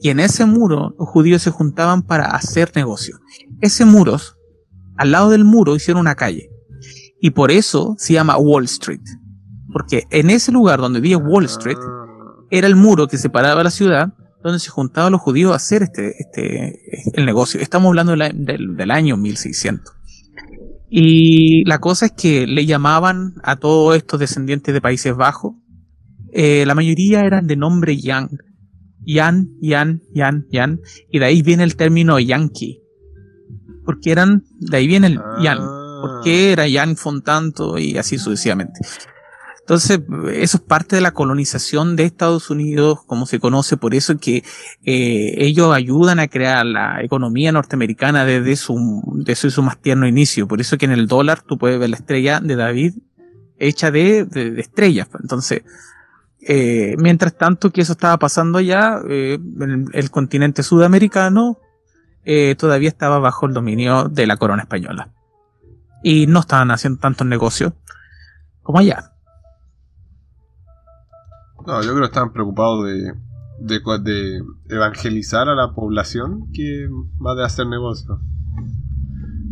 Y 0.00 0.10
en 0.10 0.18
ese 0.20 0.44
muro 0.44 0.94
los 0.98 1.08
judíos 1.08 1.42
se 1.42 1.50
juntaban 1.50 2.02
para 2.02 2.26
hacer 2.26 2.72
negocio. 2.74 3.18
Ese 3.60 3.84
muro, 3.84 4.18
al 4.96 5.12
lado 5.12 5.30
del 5.30 5.44
muro 5.44 5.76
hicieron 5.76 6.00
una 6.00 6.16
calle. 6.16 6.50
Y 7.20 7.30
por 7.30 7.52
eso 7.52 7.94
se 7.98 8.14
llama 8.14 8.36
Wall 8.36 8.64
Street. 8.64 9.00
Porque 9.72 10.06
en 10.10 10.28
ese 10.28 10.50
lugar 10.50 10.80
donde 10.80 10.98
había 10.98 11.18
Wall 11.18 11.44
Street 11.44 11.78
era 12.50 12.66
el 12.66 12.74
muro 12.74 13.06
que 13.06 13.16
separaba 13.16 13.62
la 13.62 13.70
ciudad 13.70 14.12
donde 14.42 14.58
se 14.58 14.70
juntaban 14.70 15.12
los 15.12 15.20
judíos 15.20 15.52
a 15.52 15.56
hacer 15.56 15.82
este, 15.82 16.14
este, 16.18 16.80
el 17.14 17.24
negocio. 17.24 17.60
Estamos 17.60 17.88
hablando 17.88 18.12
del, 18.16 18.90
año 18.90 19.16
1600. 19.16 19.94
Y 20.90 21.64
la 21.64 21.78
cosa 21.78 22.06
es 22.06 22.12
que 22.12 22.46
le 22.46 22.66
llamaban 22.66 23.34
a 23.42 23.56
todos 23.56 23.96
estos 23.96 24.20
descendientes 24.20 24.74
de 24.74 24.80
Países 24.80 25.16
Bajos, 25.16 25.54
eh, 26.32 26.64
la 26.66 26.74
mayoría 26.74 27.20
eran 27.20 27.46
de 27.46 27.56
nombre 27.56 27.96
Yang. 27.96 28.30
Yan, 29.04 29.48
Yan, 29.60 30.02
Yan, 30.14 30.46
Yan. 30.50 30.80
Y 31.10 31.18
de 31.18 31.24
ahí 31.24 31.42
viene 31.42 31.64
el 31.64 31.76
término 31.76 32.18
Yankee. 32.18 32.80
Porque 33.84 34.12
eran, 34.12 34.44
de 34.58 34.76
ahí 34.76 34.86
viene 34.86 35.08
el 35.08 35.20
Yan. 35.42 35.58
Porque 36.02 36.52
era 36.52 36.66
Yan 36.68 36.96
Fontanto 36.96 37.78
y 37.78 37.96
así 37.96 38.18
sucesivamente. 38.18 38.80
Entonces, 39.72 40.00
eso 40.34 40.58
es 40.58 40.62
parte 40.62 40.96
de 40.96 41.00
la 41.00 41.12
colonización 41.12 41.96
de 41.96 42.04
Estados 42.04 42.50
Unidos, 42.50 42.98
como 43.06 43.24
se 43.24 43.40
conoce, 43.40 43.78
por 43.78 43.94
eso 43.94 44.18
que 44.18 44.44
eh, 44.84 45.34
ellos 45.38 45.74
ayudan 45.74 46.18
a 46.20 46.28
crear 46.28 46.66
la 46.66 47.02
economía 47.02 47.52
norteamericana 47.52 48.26
desde 48.26 48.56
su, 48.56 48.76
más 49.62 49.78
tierno 49.80 50.06
inicio. 50.06 50.46
Por 50.46 50.60
eso 50.60 50.76
que 50.76 50.84
en 50.84 50.92
el 50.92 51.06
dólar 51.06 51.40
tú 51.40 51.56
puedes 51.56 51.80
ver 51.80 51.88
la 51.88 51.96
estrella 51.96 52.38
de 52.40 52.54
David 52.54 52.94
hecha 53.56 53.90
de, 53.90 54.28
estrellas. 54.58 55.08
Entonces, 55.18 55.62
eh, 56.46 56.94
mientras 56.98 57.38
tanto 57.38 57.70
que 57.70 57.80
eso 57.80 57.92
estaba 57.92 58.18
pasando 58.18 58.58
allá, 58.58 59.00
eh, 59.08 59.38
el, 59.58 59.86
el, 59.90 60.10
continente 60.10 60.62
sudamericano 60.62 61.56
eh, 62.26 62.56
todavía 62.58 62.90
estaba 62.90 63.20
bajo 63.20 63.46
el 63.46 63.54
dominio 63.54 64.10
de 64.10 64.26
la 64.26 64.36
corona 64.36 64.64
española. 64.64 65.08
Y 66.02 66.26
no 66.26 66.40
estaban 66.40 66.70
haciendo 66.70 67.00
tantos 67.00 67.26
negocios 67.26 67.72
como 68.60 68.78
allá. 68.78 69.11
No, 71.66 71.82
yo 71.82 71.90
creo 71.90 72.00
que 72.00 72.06
estaban 72.06 72.32
preocupados 72.32 72.86
de, 72.86 73.12
de, 73.60 74.42
evangelizar 74.68 75.48
a 75.48 75.54
la 75.54 75.74
población 75.74 76.50
que 76.52 76.88
más 77.18 77.36
de 77.36 77.44
hacer 77.44 77.66
negocio. 77.66 78.20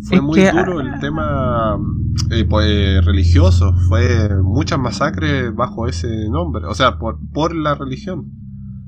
Fue 0.09 0.21
muy 0.21 0.41
duro 0.41 0.81
el 0.81 0.99
tema 0.99 1.79
eh, 2.31 2.45
pues, 2.49 3.05
religioso, 3.05 3.75
fue 3.89 4.31
muchas 4.43 4.79
masacres 4.79 5.55
bajo 5.55 5.87
ese 5.87 6.29
nombre, 6.31 6.65
o 6.65 6.75
sea, 6.75 6.99
por, 6.99 7.19
por 7.33 7.55
la 7.55 7.75
religión. 7.75 8.31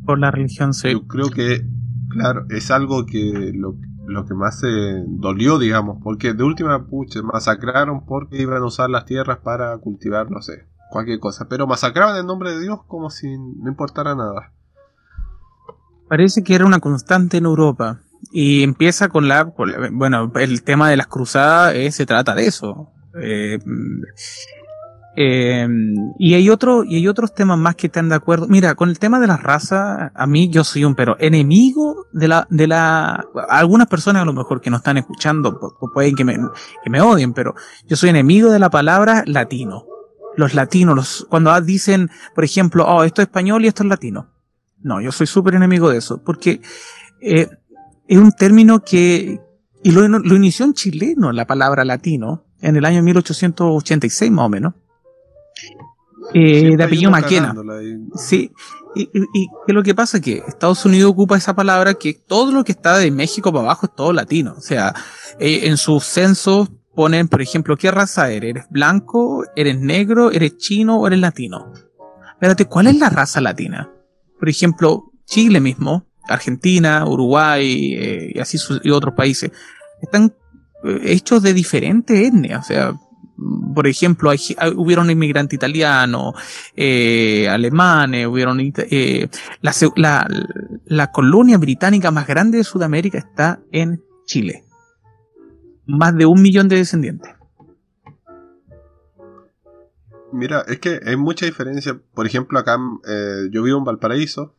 Por 0.05 0.19
la 0.19 0.31
religión, 0.31 0.73
sí. 0.73 0.91
Yo 0.93 1.07
creo 1.07 1.31
que, 1.31 1.67
claro, 2.09 2.47
es 2.49 2.71
algo 2.71 3.05
que 3.05 3.53
lo, 3.55 3.77
lo 4.07 4.25
que 4.25 4.35
más 4.35 4.61
se 4.61 4.69
dolió, 5.07 5.59
digamos, 5.59 5.99
porque 6.03 6.33
de 6.33 6.43
última, 6.43 6.87
pucha, 6.87 7.23
masacraron 7.23 8.05
porque 8.07 8.41
iban 8.41 8.63
a 8.63 8.67
usar 8.67 8.91
las 8.91 9.05
tierras 9.05 9.39
para 9.45 9.77
cultivar, 9.79 10.31
no 10.31 10.41
sé, 10.41 10.67
cualquier 10.93 11.19
cosa. 11.19 11.47
Pero 11.49 11.67
masacraban 11.67 12.17
el 12.17 12.27
nombre 12.27 12.53
de 12.53 12.61
Dios 12.61 12.81
como 12.87 13.11
si 13.11 13.37
no 13.37 13.69
importara 13.69 14.15
nada. 14.15 14.53
Parece 16.09 16.45
que 16.45 16.55
era 16.55 16.67
una 16.67 16.79
constante 16.79 17.39
en 17.39 17.47
Europa. 17.47 18.01
Y 18.31 18.63
empieza 18.63 19.09
con 19.09 19.27
la, 19.27 19.53
bueno, 19.93 20.31
el 20.37 20.63
tema 20.63 20.89
de 20.89 20.97
las 20.97 21.09
cruzadas 21.09 21.75
eh, 21.75 21.91
se 21.91 22.07
trata 22.07 22.35
de 22.35 22.47
eso. 22.47 22.93
Eh, 23.21 23.59
eh, 25.17 25.69
y 26.19 26.35
hay 26.35 26.49
otro, 26.49 26.85
y 26.85 26.97
hay 26.97 27.09
otros 27.09 27.35
temas 27.35 27.59
más 27.59 27.75
que 27.75 27.89
están 27.89 28.09
de 28.09 28.15
acuerdo. 28.15 28.47
Mira, 28.47 28.75
con 28.75 28.89
el 28.89 28.99
tema 28.99 29.19
de 29.21 29.27
las 29.27 29.43
razas, 29.43 30.13
a 30.15 30.27
mí 30.27 30.51
yo 30.51 30.65
soy 30.65 30.85
un 30.85 30.95
pero 30.95 31.17
enemigo 31.19 32.07
de 32.13 32.29
la, 32.29 32.47
de 32.49 32.69
la, 32.69 33.27
algunas 33.49 33.89
personas 33.89 34.23
a 34.23 34.25
lo 34.25 34.33
mejor 34.33 34.61
que 34.61 34.71
no 34.71 34.77
están 34.77 34.99
escuchando 34.99 35.59
pueden 35.93 36.15
que 36.15 36.25
me, 36.25 36.37
que 36.85 36.91
me 36.91 37.01
odien, 37.01 37.35
pero 37.35 37.55
yo 37.87 37.97
soy 37.97 38.11
enemigo 38.11 38.51
de 38.51 38.59
la 38.59 38.71
palabra 38.71 39.25
latino 39.27 39.87
los 40.37 40.55
latinos, 40.55 40.97
los, 40.97 41.27
cuando 41.29 41.59
dicen, 41.61 42.11
por 42.35 42.45
ejemplo, 42.45 42.87
oh, 42.87 43.05
esto 43.05 43.23
es 43.23 43.29
español 43.29 43.65
y 43.65 43.69
esto 43.69 43.83
es 43.83 43.89
latino. 43.89 44.29
No, 44.81 45.01
yo 45.01 45.13
soy 45.13 45.27
súper 45.27 45.55
enemigo 45.55 45.91
de 45.91 45.99
eso, 45.99 46.23
porque 46.23 46.61
eh, 47.21 47.49
es 48.09 48.19
un 48.19 48.33
término 48.33 48.83
que, 48.83 49.41
y 49.83 49.91
lo, 49.93 50.07
lo, 50.09 50.37
inició 50.37 50.67
en 50.67 50.75
chileno 50.75 51.33
la 51.33 51.47
palabra 51.47 51.85
latino, 51.85 52.45
en 52.61 52.77
el 52.77 52.85
año 52.85 53.03
1886 53.03 54.31
más 54.31 54.47
o 54.47 54.49
menos, 54.49 54.75
eh, 56.35 56.77
de 56.77 56.85
apellido 56.85 57.11
Maquena. 57.11 57.55
Sí, 58.15 58.53
y, 58.95 59.03
y, 59.03 59.49
y, 59.67 59.73
lo 59.73 59.83
que 59.83 59.95
pasa 59.95 60.19
es 60.19 60.23
que 60.23 60.43
Estados 60.47 60.85
Unidos 60.85 61.11
ocupa 61.11 61.37
esa 61.37 61.55
palabra 61.55 61.95
que 61.95 62.15
todo 62.15 62.53
lo 62.53 62.65
que 62.65 62.73
está 62.73 62.99
de 62.99 63.11
México 63.11 63.53
para 63.53 63.65
abajo 63.65 63.87
es 63.87 63.95
todo 63.95 64.13
latino. 64.13 64.55
O 64.57 64.61
sea, 64.61 64.95
eh, 65.39 65.61
en 65.65 65.77
sus 65.77 66.05
censos 66.05 66.71
ponen, 66.95 67.29
por 67.29 67.43
ejemplo, 67.43 67.77
¿qué 67.77 67.91
raza 67.91 68.31
eres? 68.31 68.51
¿Eres 68.51 68.67
blanco? 68.71 69.45
¿Eres 69.57 69.79
negro? 69.79 70.31
¿Eres 70.31 70.57
chino 70.59 70.99
o 70.99 71.07
eres 71.07 71.19
latino? 71.19 71.73
Espérate, 72.33 72.67
¿cuál 72.67 72.89
es 72.89 72.99
la 72.99 73.09
raza 73.09 73.41
latina? 73.41 73.91
Por 74.39 74.49
ejemplo, 74.49 75.13
Chile 75.25 75.61
mismo, 75.61 76.07
Argentina, 76.29 77.07
Uruguay 77.07 77.95
eh, 77.95 78.33
y 78.35 78.39
así 78.39 78.59
y 78.83 78.91
otros 78.91 79.15
países 79.15 79.53
están 80.01 80.35
eh, 80.85 81.01
hechos 81.05 81.43
de 81.43 81.55
diferentes 81.55 82.19
etnias. 82.19 82.65
O 82.65 82.69
sea, 82.69 82.95
por 83.75 83.87
ejemplo, 83.87 84.31
hay, 84.31 84.39
hubieron 84.77 85.11
inmigrantes 85.11 85.57
italianos, 85.57 86.35
eh, 86.77 87.49
alemanes, 87.49 88.27
hubieron 88.27 88.59
la, 89.61 89.73
la, 89.97 90.29
la 90.87 91.11
colonia 91.13 91.59
británica 91.59 92.11
más 92.11 92.27
grande 92.27 92.59
de 92.59 92.65
Sudamérica 92.65 93.19
está 93.19 93.61
en 93.71 94.03
Chile 94.27 94.65
más 95.87 96.17
de 96.17 96.27
un 96.27 96.41
millón 96.41 96.69
de 96.69 96.77
descendientes. 96.77 97.31
Mira, 100.33 100.65
es 100.67 100.79
que 100.79 101.01
hay 101.05 101.17
mucha 101.17 101.45
diferencia. 101.45 102.01
Por 102.15 102.27
ejemplo, 102.27 102.59
acá 102.59 102.79
eh, 103.07 103.49
yo 103.51 103.63
vivo 103.63 103.79
en 103.79 103.85
Valparaíso 103.85 104.55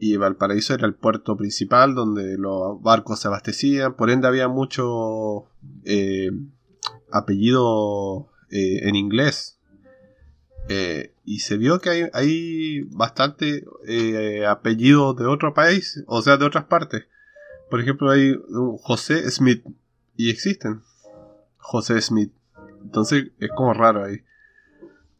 y 0.00 0.16
Valparaíso 0.16 0.74
era 0.74 0.86
el 0.86 0.94
puerto 0.94 1.36
principal 1.36 1.94
donde 1.94 2.38
los 2.38 2.80
barcos 2.80 3.20
se 3.20 3.28
abastecían. 3.28 3.94
Por 3.94 4.08
ende 4.10 4.26
había 4.26 4.48
mucho 4.48 5.44
eh, 5.84 6.30
apellido 7.12 8.30
eh, 8.50 8.88
en 8.88 8.96
inglés. 8.96 9.58
y 11.24 11.40
se 11.40 11.56
vio 11.58 11.78
que 11.78 12.10
hay, 12.12 12.82
bastante 12.90 13.64
apellidos 14.46 15.16
de 15.16 15.26
otro 15.26 15.52
país, 15.52 16.02
o 16.06 16.22
sea, 16.22 16.38
de 16.38 16.46
otras 16.46 16.64
partes. 16.64 17.04
Por 17.70 17.80
ejemplo, 17.80 18.10
hay 18.10 18.34
José 18.82 19.30
Smith 19.30 19.62
y 20.18 20.28
existen. 20.28 20.82
José 21.56 22.02
Smith. 22.02 22.32
Entonces 22.82 23.30
es 23.38 23.48
como 23.56 23.72
raro 23.72 24.04
ahí. 24.04 24.22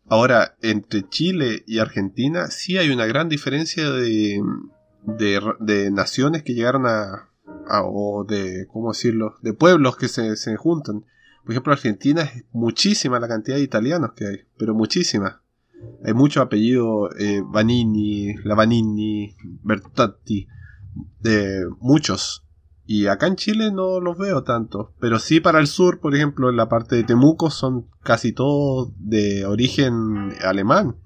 Ahora, 0.06 0.56
entre 0.60 1.08
Chile 1.08 1.62
y 1.66 1.78
Argentina 1.78 2.48
sí 2.48 2.76
hay 2.76 2.90
una 2.90 3.06
gran 3.06 3.28
diferencia 3.28 3.90
de, 3.90 4.42
de, 5.02 5.90
naciones 5.90 6.42
que 6.42 6.54
llegaron 6.54 6.86
a, 6.86 7.28
o 7.84 8.24
de, 8.24 8.66
¿cómo 8.72 8.92
decirlo? 8.92 9.36
De 9.42 9.52
pueblos 9.52 9.96
que 9.96 10.08
se, 10.08 10.36
se 10.36 10.56
juntan. 10.56 11.04
Por 11.44 11.52
ejemplo, 11.52 11.72
Argentina 11.72 12.22
es 12.22 12.44
muchísima 12.52 13.20
la 13.20 13.28
cantidad 13.28 13.56
de 13.56 13.62
italianos 13.62 14.12
que 14.14 14.26
hay, 14.26 14.40
pero 14.56 14.74
muchísima. 14.74 15.42
Hay 16.04 16.14
mucho 16.14 16.42
apellido 16.42 17.14
eh, 17.16 17.42
Vanini, 17.44 18.34
Bertotti, 19.62 20.48
de 21.20 21.66
muchos. 21.80 22.47
Y 22.90 23.06
acá 23.06 23.26
en 23.26 23.36
Chile 23.36 23.70
no 23.70 24.00
los 24.00 24.16
veo 24.16 24.44
tanto. 24.44 24.94
Pero 24.98 25.18
sí 25.18 25.40
para 25.40 25.60
el 25.60 25.66
sur, 25.66 26.00
por 26.00 26.14
ejemplo, 26.14 26.48
en 26.48 26.56
la 26.56 26.70
parte 26.70 26.96
de 26.96 27.04
Temuco 27.04 27.50
son 27.50 27.84
casi 28.02 28.32
todos 28.32 28.92
de 28.98 29.44
origen 29.44 30.32
alemán. 30.42 30.96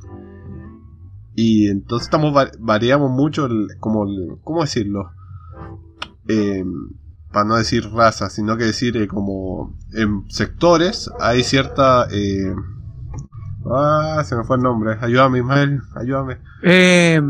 Y 1.35 1.67
entonces 1.67 2.07
estamos 2.07 2.33
variamos 2.61 3.11
mucho 3.11 3.47
el, 3.47 3.67
como 3.81 4.07
¿cómo 4.45 4.61
decirlo? 4.61 5.11
Em, 6.29 6.91
para 7.33 7.47
no 7.47 7.57
decir 7.57 7.91
raza, 7.91 8.31
sino 8.31 8.57
que 8.57 8.63
decir 8.67 8.97
eh, 8.97 9.09
como 9.09 9.77
en 9.93 10.31
sectores 10.31 11.11
hay 11.19 11.43
cierta... 11.43 12.07
Eh, 12.13 12.55
ah, 13.67 14.23
se 14.25 14.37
me 14.37 14.45
fue 14.45 14.55
el 14.55 14.63
nombre. 14.63 14.99
Ayúdame, 15.01 15.41
Ismael, 15.41 15.81
ayúdame. 15.97 16.39
Eh, 16.63 17.21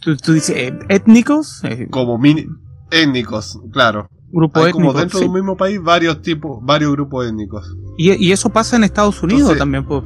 ¿tú, 0.00 0.32
dices 0.32 0.56
eh, 0.56 0.76
étnicos? 0.88 1.62
como 1.92 2.18
mini 2.18 2.48
étnicos, 2.92 3.58
claro. 3.72 4.08
Grupo 4.30 4.64
hay 4.64 4.72
como 4.72 4.92
dentro 4.92 5.20
de 5.20 5.26
un 5.26 5.34
mismo 5.34 5.56
país 5.56 5.80
varios 5.82 6.22
tipos, 6.22 6.58
varios 6.62 6.92
grupos 6.92 7.26
étnicos. 7.26 7.76
Y, 7.98 8.32
eso 8.32 8.48
pasa 8.48 8.76
en 8.76 8.84
Estados 8.84 9.22
Unidos 9.22 9.58
también, 9.58 9.84
pues. 9.84 10.02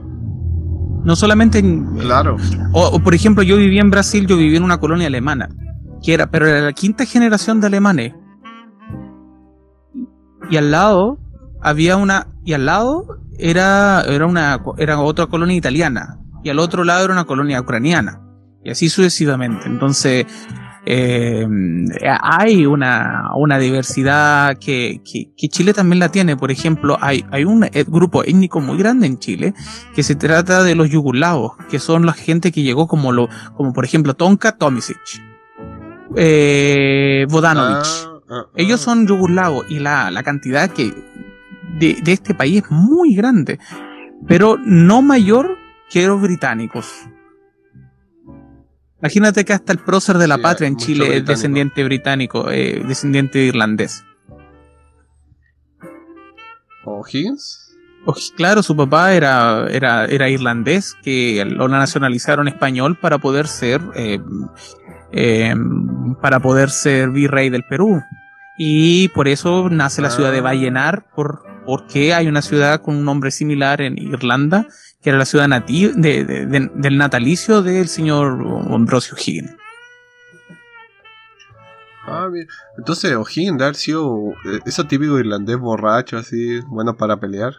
No 1.05 1.15
solamente 1.15 1.61
en... 1.61 1.97
Claro. 1.99 2.37
O, 2.73 2.99
por 2.99 3.15
ejemplo, 3.15 3.45
yo 3.45 3.57
viví 3.57 3.79
en 3.79 3.91
Brasil, 3.91 4.27
yo 4.27 4.37
viví 4.37 4.57
en 4.57 4.65
una 4.65 4.81
colonia 4.81 5.07
alemana, 5.07 5.49
que 6.03 6.15
era, 6.15 6.29
pero 6.29 6.49
era 6.49 6.63
la 6.63 6.73
quinta 6.73 7.07
generación 7.07 7.61
de 7.61 7.69
alemanes 7.69 8.15
y 10.51 10.57
al 10.57 10.71
lado 10.71 11.19
había 11.61 11.97
una 11.97 12.29
y 12.45 12.53
al 12.53 12.67
lado 12.67 13.19
era 13.39 14.03
era 14.03 14.27
una 14.27 14.61
era 14.79 15.01
otra 15.01 15.27
colonia 15.27 15.57
italiana 15.57 16.19
y 16.43 16.51
al 16.51 16.59
otro 16.59 16.85
lado 16.85 17.05
era 17.05 17.13
una 17.13 17.25
colonia 17.25 17.61
ucraniana 17.61 18.21
y 18.65 18.71
así 18.71 18.89
sucesivamente 18.89 19.67
entonces 19.67 20.27
eh, 20.89 21.45
hay 22.23 22.65
una, 22.65 23.31
una 23.35 23.59
diversidad 23.59 24.57
que, 24.57 25.01
que, 25.05 25.49
Chile 25.49 25.75
también 25.75 25.99
la 25.99 26.11
tiene. 26.11 26.37
Por 26.37 26.53
ejemplo, 26.53 26.97
hay, 27.01 27.25
hay 27.33 27.45
un 27.45 27.65
eh, 27.65 27.85
grupo 27.89 28.23
étnico 28.23 28.61
muy 28.61 28.79
grande 28.79 29.09
en 29.09 29.19
Chile 29.19 29.53
que 29.97 30.05
se 30.05 30.15
trata 30.15 30.63
de 30.63 30.77
los 30.77 30.89
yugoslavos, 30.89 31.55
que 31.69 31.81
son 31.81 32.07
la 32.07 32.13
gente 32.13 32.53
que 32.53 32.63
llegó 32.63 32.87
como, 32.87 33.11
lo, 33.11 33.29
como 33.57 33.73
por 33.73 33.85
ejemplo 33.85 34.15
Tonka 34.15 34.53
Tomisic, 34.53 34.97
eh, 36.15 37.27
Vodanovic. 37.29 37.85
Ah, 38.31 38.47
Ellos 38.55 38.81
ah. 38.83 38.85
son 38.85 39.09
yugoslavos 39.09 39.67
y 39.69 39.81
la, 39.81 40.13
la 40.13 40.23
cantidad 40.23 40.71
que 40.71 40.95
de, 41.81 41.95
de, 42.01 42.13
este 42.13 42.33
país 42.33 42.63
es 42.63 42.71
muy 42.71 43.17
grande, 43.17 43.59
pero 44.29 44.57
no 44.65 45.03
mayor 45.03 45.59
que 45.91 46.07
los 46.07 46.23
británicos. 46.23 47.09
Imagínate 49.01 49.45
que 49.45 49.53
hasta 49.53 49.73
el 49.73 49.79
prócer 49.79 50.19
de 50.19 50.27
la 50.27 50.39
patria 50.39 50.69
en 50.69 50.77
Chile 50.77 51.17
es 51.17 51.25
descendiente 51.25 51.85
británico, 51.85 52.51
eh, 52.51 52.83
descendiente 52.87 53.41
irlandés. 53.41 54.05
¿O'Higgins? 56.85 57.63
Claro, 58.37 58.63
su 58.63 58.77
papá 58.77 59.15
era, 59.15 59.67
era, 59.69 60.05
era 60.05 60.29
irlandés, 60.31 60.95
que 61.03 61.45
lo 61.45 61.67
nacionalizaron 61.69 62.47
español 62.47 62.97
para 62.99 63.19
poder 63.19 63.49
ser 63.49 63.81
eh, 63.97 64.21
Em, 65.13 66.15
para 66.17 66.41
poder 66.41 66.71
ser 66.71 67.11
virrey 67.11 67.49
del 67.49 67.65
Perú. 67.65 68.03
Y 68.59 69.09
por 69.09 69.29
eso 69.29 69.69
nace 69.71 70.03
la 70.03 70.11
ciudad 70.11 70.33
de 70.33 70.39
ah. 70.39 70.43
Vallenar, 70.43 71.07
por, 71.15 71.43
porque 71.65 72.13
hay 72.13 72.27
una 72.29 72.43
ciudad 72.43 72.83
con 72.83 72.97
un 72.97 73.05
nombre 73.05 73.31
similar 73.31 73.81
en 73.81 73.99
Irlanda, 73.99 74.67
que 75.07 75.11
era 75.11 75.21
la 75.21 75.25
ciudad 75.25 75.47
nativa 75.47 75.93
del 75.95 76.99
natalicio 76.99 77.63
del 77.63 77.87
señor 77.87 78.45
Ambrosio 78.69 79.15
O'Higgins. 79.15 79.55
Ah, 82.09 82.29
Entonces 82.77 83.15
O'Higgins 83.15 83.57
debe 83.57 83.75
sido 83.75 84.33
eh, 84.45 84.59
eso 84.67 84.83
típico 84.89 85.17
irlandés 85.21 85.61
borracho, 85.61 86.19
así, 86.19 86.59
bueno 86.67 86.97
para 86.97 87.21
pelear. 87.21 87.55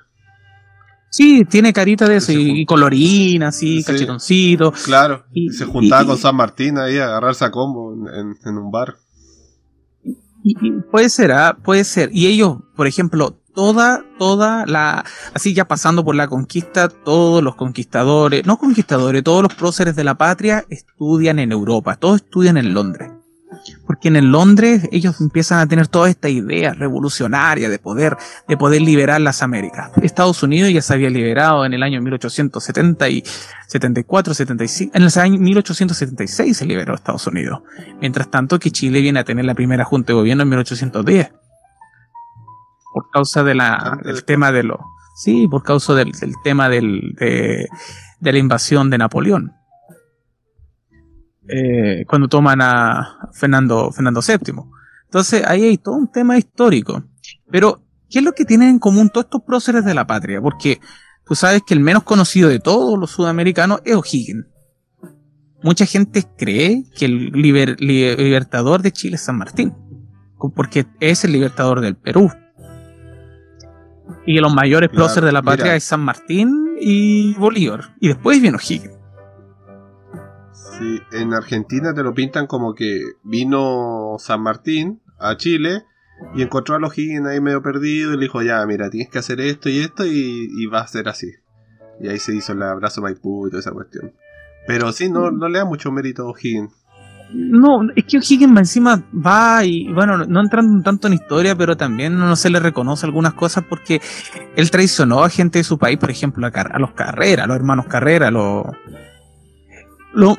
Sí, 1.10 1.46
tiene 1.46 1.72
carita 1.72 2.06
de 2.10 2.18
eso, 2.18 2.34
y, 2.34 2.66
colorina, 2.66 3.48
así, 3.48 3.82
cachetoncito. 3.82 4.74
Claro, 4.84 5.24
y, 5.32 5.50
se 5.52 5.64
juntaba 5.64 6.06
con 6.06 6.18
San 6.18 6.36
Martín 6.36 6.78
ahí 6.78 6.98
a 6.98 7.06
agarrarse 7.06 7.46
a 7.46 7.52
combo 7.52 7.94
en, 7.94 8.58
un 8.58 8.72
bar. 8.72 8.98
Y, 10.44 10.54
puede 10.92 11.08
ser, 11.08 11.32
¿ah? 11.32 11.58
puede 11.64 11.86
ser. 11.86 12.10
Y 12.12 12.28
ellos, 12.28 12.58
por 12.76 12.88
ejemplo, 12.88 13.40
toda, 13.58 14.04
toda 14.20 14.67
la, 14.67 15.04
así 15.34 15.56
ya 15.56 15.67
pasando 15.67 16.06
por 16.06 16.13
la 16.13 16.28
conquista, 16.28 16.89
todos 16.89 17.43
los 17.43 17.56
conquistadores, 17.56 18.46
no 18.46 18.58
conquistadores, 18.58 19.24
todos 19.24 19.41
los 19.41 19.56
próceres 19.56 19.96
de 19.96 20.04
la 20.04 20.13
patria 20.13 20.63
estudian 20.70 21.39
en 21.39 21.52
Europa, 21.52 21.96
todos 21.96 22.17
estudian 22.17 22.58
en 22.58 22.76
Londres. 22.76 23.10
Porque 23.88 24.10
en 24.10 24.15
el 24.15 24.32
Londres 24.32 24.88
ellos 24.91 25.20
empiezan 25.20 25.58
a 25.58 25.65
tener 25.65 25.88
toda 25.88 26.08
esta 26.08 26.30
idea 26.30 26.76
revolucionaria 26.76 27.67
de 27.67 27.80
poder, 27.80 28.15
de 28.48 28.58
poder 28.58 28.84
liberar 28.84 29.22
las 29.22 29.41
Américas. 29.41 29.89
Estados 30.04 30.43
Unidos 30.43 30.72
ya 30.72 30.84
se 30.84 30.93
había 30.93 31.10
liberado 31.10 31.65
en 31.65 31.74
el 31.74 31.82
año 31.82 32.00
1870 32.00 33.10
y 33.10 33.24
74, 33.65 34.36
75, 34.36 34.91
en 34.96 35.02
el 35.02 35.12
año 35.17 35.39
1876 35.39 36.56
se 36.56 36.65
liberó 36.67 36.93
Estados 36.93 37.26
Unidos. 37.26 37.62
Mientras 38.00 38.30
tanto 38.30 38.60
que 38.60 38.70
Chile 38.70 39.02
viene 39.02 39.20
a 39.20 39.24
tener 39.24 39.46
la 39.46 39.56
primera 39.56 39.84
junta 39.84 40.13
de 40.13 40.13
gobierno 40.13 40.43
en 40.43 40.50
1810. 40.50 41.47
Por 42.98 43.12
causa 43.12 43.44
de 43.44 43.54
la, 43.54 44.00
del 44.04 44.24
tema 44.26 44.52
de 44.52 44.64
lo, 44.64 44.80
sí, 45.16 45.48
por 45.48 45.62
causa 45.62 45.94
del, 45.94 46.12
tema 46.44 46.68
del, 46.68 47.14
de 47.16 47.70
la 48.32 48.38
invasión 48.40 48.90
de 48.90 48.98
Napoleón. 48.98 49.54
Eh, 51.48 52.06
cuando 52.08 52.28
toman 52.28 52.60
a 52.62 53.30
Fernando, 53.34 53.92
Fernando 53.92 54.22
VII. 54.28 54.56
Entonces 55.06 55.44
ahí 55.46 55.64
hay 55.64 55.78
todo 55.78 55.96
un 55.96 56.12
tema 56.12 56.40
histórico. 56.40 57.04
Pero, 57.52 57.84
¿qué 58.10 58.20
es 58.20 58.26
lo 58.26 58.34
que 58.34 58.46
tienen 58.46 58.70
en 58.70 58.80
común 58.80 59.10
todos 59.10 59.26
estos 59.26 59.44
próceres 59.44 59.86
de 59.86 59.94
la 59.94 60.08
patria? 60.08 60.42
Porque 60.42 60.82
tú 61.24 61.36
sabes 61.36 61.62
que 61.66 61.76
el 61.76 61.80
menos 61.80 62.02
conocido 62.02 62.50
de 62.50 62.60
todos 62.60 62.98
los 62.98 63.12
sudamericanos 63.12 63.82
es 63.86 63.96
O'Higgins. 63.96 64.46
Mucha 65.62 65.86
gente 65.86 66.24
cree 66.36 66.84
que 66.98 67.06
el 67.06 67.32
libertador 67.32 68.82
de 68.82 68.92
Chile 68.92 69.18
es 69.18 69.24
San 69.24 69.38
Martín, 69.38 69.76
porque 70.56 70.88
es 71.00 71.24
el 71.24 71.32
libertador 71.32 71.82
del 71.82 71.96
Perú. 71.96 72.32
Y 74.26 74.39
los 74.39 74.54
mayores 74.54 74.89
próceres 74.89 75.26
de 75.28 75.32
la 75.32 75.41
patria 75.41 75.76
es 75.76 75.84
San 75.84 76.02
Martín 76.02 76.76
y 76.80 77.34
Bolívar. 77.36 77.96
Y 78.00 78.10
después 78.10 78.41
viene 78.41 78.58
O'Higgins. 78.58 78.98
Sí, 80.54 81.02
en 81.12 81.34
Argentina 81.34 81.93
te 81.93 82.04
lo 82.04 82.13
pintan 82.13 82.46
como 82.46 82.76
que 82.76 83.02
vino 83.24 84.15
San 84.20 84.41
Martín 84.41 85.02
a 85.17 85.36
Chile 85.38 85.84
y 86.36 86.41
encontró 86.41 86.76
a 86.76 86.80
los 86.80 86.98
Higgins 86.98 87.26
ahí 87.26 87.41
medio 87.41 87.62
perdido 87.62 88.13
y 88.13 88.17
le 88.17 88.24
dijo, 88.24 88.41
ya, 88.41 88.65
mira, 88.65 88.89
tienes 88.89 89.10
que 89.10 89.20
hacer 89.20 89.39
esto 89.41 89.70
y 89.70 89.80
esto 89.80 90.06
y, 90.06 90.65
va 90.67 90.82
a 90.82 90.88
ser 90.88 91.10
así. 91.10 91.32
Y 92.00 92.10
ahí 92.10 92.20
se 92.20 92.36
hizo 92.36 92.54
el 92.54 92.62
abrazo 92.62 93.02
Maipú 93.02 93.48
y 93.48 93.50
toda 93.50 93.62
esa 93.62 93.72
cuestión. 93.72 94.13
Pero 94.67 94.91
sí, 94.91 95.10
no, 95.10 95.32
no 95.32 95.48
le 95.48 95.60
da 95.60 95.65
mucho 95.65 95.91
mérito 95.91 96.24
a 96.24 96.32
O'Higgins. 96.32 96.74
No, 97.34 97.82
es 97.96 98.06
que 98.06 98.18
O'Higgins 98.18 98.58
encima 98.58 99.04
va 99.13 99.66
y, 99.66 99.92
bueno, 99.92 100.18
no 100.18 100.42
entrando 100.42 100.82
tanto 100.82 101.08
en 101.08 101.13
historia, 101.13 101.56
pero 101.56 101.76
también 101.76 102.18
no 102.18 102.36
se 102.36 102.50
le 102.50 102.60
reconoce 102.60 103.06
algunas 103.06 103.34
cosas 103.34 103.66
porque 103.68 104.02
él 104.56 104.72
traicionó 104.72 105.24
a 105.24 105.30
gente 105.30 105.60
de 105.60 105.63
su 105.63 105.78
país, 105.78 105.98
por 105.98 106.10
ejemplo, 106.10 106.48
a, 106.48 106.50
a 106.50 106.80
los 106.80 106.92
Carrera, 106.92 107.44
a 107.44 107.48
los 107.48 107.58
hermanos 107.58 107.86
Carrera, 107.88 108.32
los 108.32 108.66
lo, 110.13 110.38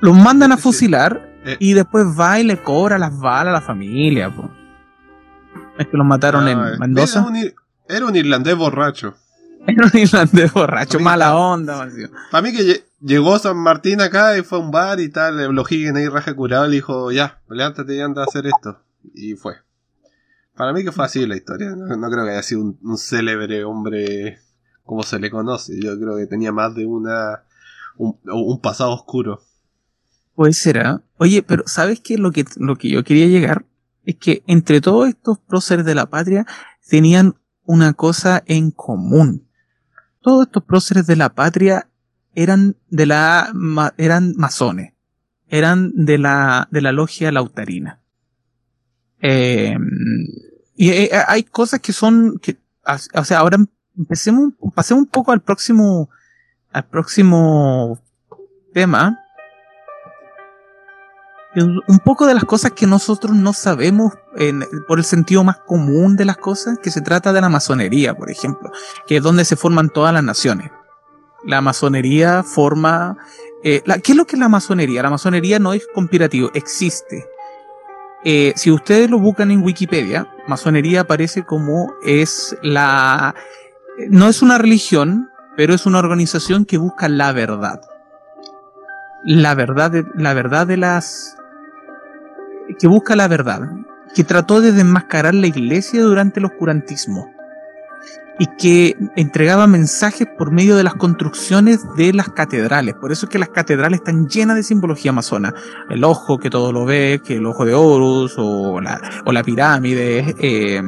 los 0.00 0.16
mandan 0.16 0.52
a 0.52 0.56
fusilar 0.56 1.28
eh. 1.44 1.56
y 1.60 1.74
después 1.74 2.06
va 2.18 2.40
y 2.40 2.44
le 2.44 2.58
cobra 2.58 2.98
las 2.98 3.18
balas 3.18 3.50
a 3.50 3.52
la 3.52 3.60
familia. 3.60 4.32
Es 5.78 5.86
que 5.86 5.96
los 5.96 6.06
mataron 6.06 6.48
en 6.48 6.58
ah, 6.58 6.76
Mendoza. 6.78 7.20
Era 7.20 7.26
un, 7.26 7.36
irlandés 7.36 7.46
borracho. 7.46 7.88
Era 7.88 8.06
un 8.06 8.16
irlandés 8.16 8.56
borracho, 8.56 9.14
mala 11.00 11.36
onda. 11.36 11.88
Para 12.30 12.42
mí 12.42 12.56
que 12.56 12.84
llegó 13.00 13.38
San 13.38 13.56
Martín 13.56 14.00
acá 14.00 14.36
y 14.38 14.42
fue 14.42 14.58
a 14.58 14.60
un 14.60 14.70
bar 14.70 15.00
y 15.00 15.08
tal, 15.08 15.54
lo 15.54 15.64
Higgins 15.68 15.96
ahí 15.96 16.08
raja 16.08 16.34
curado 16.34 16.66
le 16.66 16.76
dijo, 16.76 17.10
ya, 17.12 17.40
levántate 17.48 17.94
y 17.94 18.00
anda 18.00 18.22
a 18.22 18.26
hacer 18.26 18.46
esto. 18.46 18.80
Y 19.14 19.34
fue. 19.34 19.54
Para 20.56 20.72
mí 20.72 20.82
que 20.82 20.92
fue 20.92 21.04
así 21.04 21.26
la 21.26 21.36
historia. 21.36 21.70
No, 21.76 22.10
creo 22.10 22.24
que 22.24 22.30
haya 22.32 22.42
sido 22.42 22.62
un, 22.62 22.78
un 22.82 22.98
célebre 22.98 23.64
hombre 23.64 24.38
como 24.84 25.02
se 25.02 25.18
le 25.18 25.30
conoce. 25.30 25.80
Yo 25.80 25.98
creo 25.98 26.16
que 26.16 26.26
tenía 26.26 26.50
más 26.50 26.74
de 26.74 26.86
una 26.86 27.42
un, 27.98 28.60
pasado 28.60 28.92
oscuro. 28.92 29.42
Pues 30.34 30.58
será. 30.58 31.02
Oye, 31.18 31.42
pero 31.42 31.64
¿sabes 31.66 32.00
qué? 32.00 32.16
Lo 32.16 32.30
que, 32.30 32.44
lo 32.56 32.76
que 32.76 32.88
yo 32.88 33.04
quería 33.04 33.26
llegar 33.26 33.66
es 34.04 34.16
que 34.16 34.42
entre 34.46 34.80
todos 34.80 35.08
estos 35.08 35.38
próceres 35.38 35.84
de 35.84 35.94
la 35.94 36.06
patria 36.06 36.46
tenían 36.88 37.34
una 37.64 37.92
cosa 37.92 38.42
en 38.46 38.70
común. 38.70 39.47
Todos 40.28 40.46
estos 40.46 40.62
próceres 40.62 41.06
de 41.06 41.16
la 41.16 41.30
patria 41.30 41.88
eran 42.34 42.76
de 42.90 43.06
la, 43.06 43.50
eran 43.96 44.34
masones. 44.36 44.92
Eran 45.48 45.90
de 45.94 46.18
la, 46.18 46.68
de 46.70 46.82
la 46.82 46.92
logia 46.92 47.32
lautarina. 47.32 48.02
Em, 49.20 49.88
y 50.76 50.90
eh, 50.90 51.10
hay 51.26 51.44
cosas 51.44 51.80
que 51.80 51.94
son, 51.94 52.38
que, 52.42 52.58
o 53.14 53.24
sea, 53.24 53.38
ahora 53.38 53.56
empecemos, 53.96 54.52
pasemos 54.74 55.04
un 55.04 55.08
poco 55.08 55.32
al 55.32 55.40
próximo, 55.40 56.10
al 56.72 56.84
próximo 56.84 57.98
tema, 58.74 59.18
un 61.56 61.98
poco 62.04 62.26
de 62.26 62.34
las 62.34 62.44
cosas 62.44 62.72
que 62.72 62.86
nosotros 62.86 63.34
no 63.34 63.52
sabemos 63.52 64.12
por 64.86 64.98
el 64.98 65.04
sentido 65.04 65.42
más 65.44 65.58
común 65.58 66.16
de 66.16 66.24
las 66.24 66.36
cosas, 66.36 66.78
que 66.78 66.90
se 66.90 67.00
trata 67.00 67.32
de 67.32 67.40
la 67.40 67.48
masonería, 67.48 68.14
por 68.14 68.30
ejemplo, 68.30 68.70
que 69.06 69.16
es 69.16 69.22
donde 69.22 69.44
se 69.44 69.56
forman 69.56 69.88
todas 69.88 70.12
las 70.12 70.22
naciones. 70.22 70.70
La 71.44 71.60
masonería 71.60 72.42
forma... 72.42 73.16
Eh, 73.64 73.82
¿Qué 74.02 74.12
es 74.12 74.16
lo 74.16 74.26
que 74.26 74.36
es 74.36 74.40
la 74.40 74.48
masonería? 74.48 75.02
La 75.02 75.10
masonería 75.10 75.58
no 75.58 75.72
es 75.72 75.86
conspirativo, 75.94 76.50
existe. 76.54 77.26
eh, 78.24 78.52
si 78.56 78.70
ustedes 78.70 79.08
lo 79.08 79.18
buscan 79.18 79.50
en 79.50 79.62
Wikipedia, 79.62 80.28
masonería 80.46 81.02
aparece 81.02 81.44
como 81.44 81.94
es 82.04 82.56
la... 82.62 83.34
No 84.10 84.28
es 84.28 84.42
una 84.42 84.58
religión, 84.58 85.30
pero 85.56 85.74
es 85.74 85.86
una 85.86 85.98
organización 85.98 86.64
que 86.64 86.78
busca 86.78 87.08
la 87.08 87.32
verdad. 87.32 87.80
La 89.24 89.54
verdad 89.54 89.90
de, 89.90 90.04
la 90.14 90.34
verdad 90.34 90.66
de 90.66 90.76
las... 90.76 91.37
que 92.78 92.86
busca 92.86 93.16
la 93.16 93.28
verdad, 93.28 93.70
que 94.14 94.24
trató 94.24 94.60
de 94.60 94.72
desmascarar 94.72 95.34
la 95.34 95.46
iglesia 95.46 96.02
durante 96.02 96.40
el 96.40 96.46
oscurantismo 96.46 97.30
y 98.38 98.46
que 98.56 98.96
entregaba 99.16 99.66
mensajes 99.66 100.28
por 100.38 100.52
medio 100.52 100.76
de 100.76 100.84
las 100.84 100.94
construcciones 100.94 101.84
de 101.96 102.12
las 102.12 102.28
catedrales. 102.28 102.94
Por 102.94 103.10
eso 103.10 103.26
es 103.26 103.30
que 103.30 103.38
las 103.38 103.48
catedrales 103.48 103.98
están 103.98 104.28
llenas 104.28 104.56
de 104.56 104.62
simbología 104.62 105.10
amazona. 105.10 105.52
El 105.90 106.04
ojo 106.04 106.38
que 106.38 106.48
todo 106.48 106.72
lo 106.72 106.84
ve, 106.84 107.20
que 107.24 107.36
el 107.36 107.46
ojo 107.46 107.64
de 107.64 107.74
Horus 107.74 108.36
o 108.38 108.80
la, 108.80 109.00
o 109.26 109.32
la 109.32 109.42
pirámide. 109.42 110.36
Eh, 110.38 110.80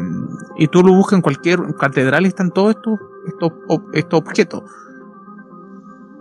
y 0.58 0.68
tú 0.68 0.84
lo 0.84 0.94
buscas 0.94 1.16
en 1.16 1.22
cualquier 1.22 1.58
catedral 1.74 2.24
están 2.24 2.52
todos 2.52 2.76
estos, 2.76 3.00
estos, 3.26 3.52
estos 3.94 4.20
objetos. 4.20 4.62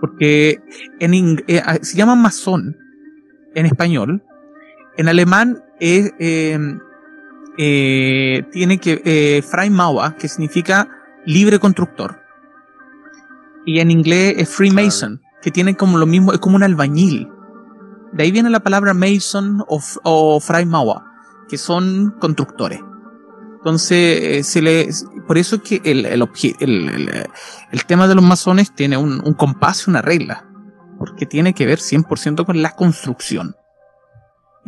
Porque 0.01 0.59
en, 0.99 1.43
eh, 1.47 1.61
se 1.81 1.95
llama 1.95 2.15
masón 2.15 2.75
en 3.53 3.67
español. 3.67 4.23
En 4.99 5.07
alemán 5.07 5.63
es, 5.79 6.11
eh, 6.19 6.59
eh, 7.57 8.43
tiene 8.51 8.79
que 8.79 9.01
eh, 9.05 9.41
Freimaua, 9.41 10.17
que 10.17 10.27
significa 10.27 10.89
libre 11.25 11.57
constructor. 11.57 12.19
Y 13.65 13.79
en 13.79 13.91
inglés 13.91 14.35
es 14.39 14.49
Freemason, 14.49 15.21
que 15.41 15.51
tiene 15.51 15.77
como 15.77 15.97
lo 15.97 16.05
mismo, 16.05 16.33
es 16.33 16.39
como 16.39 16.57
un 16.57 16.63
albañil. 16.63 17.29
De 18.11 18.23
ahí 18.23 18.31
viene 18.31 18.49
la 18.49 18.59
palabra 18.59 18.93
Mason 18.93 19.63
o, 19.69 19.81
o 20.03 20.41
Freimaua, 20.41 21.05
que 21.47 21.57
son 21.57 22.17
constructores. 22.19 22.81
Entonces, 23.59 24.21
eh, 24.21 24.43
se 24.43 24.61
le, 24.61 24.89
por 25.25 25.37
eso 25.37 25.55
es 25.55 25.61
que 25.61 25.81
el, 25.85 26.07
el, 26.07 26.29
el, 26.59 27.29
el, 27.71 27.85
tema 27.85 28.09
de 28.09 28.15
los 28.15 28.23
masones 28.25 28.75
tiene 28.75 28.97
un, 28.97 29.21
un 29.25 29.33
compás 29.33 29.87
y 29.87 29.91
una 29.91 30.01
regla, 30.01 30.45
porque 30.97 31.25
tiene 31.25 31.53
que 31.53 31.65
ver 31.65 31.79
100% 31.79 32.45
con 32.45 32.61
la 32.61 32.71
construcción. 32.75 33.55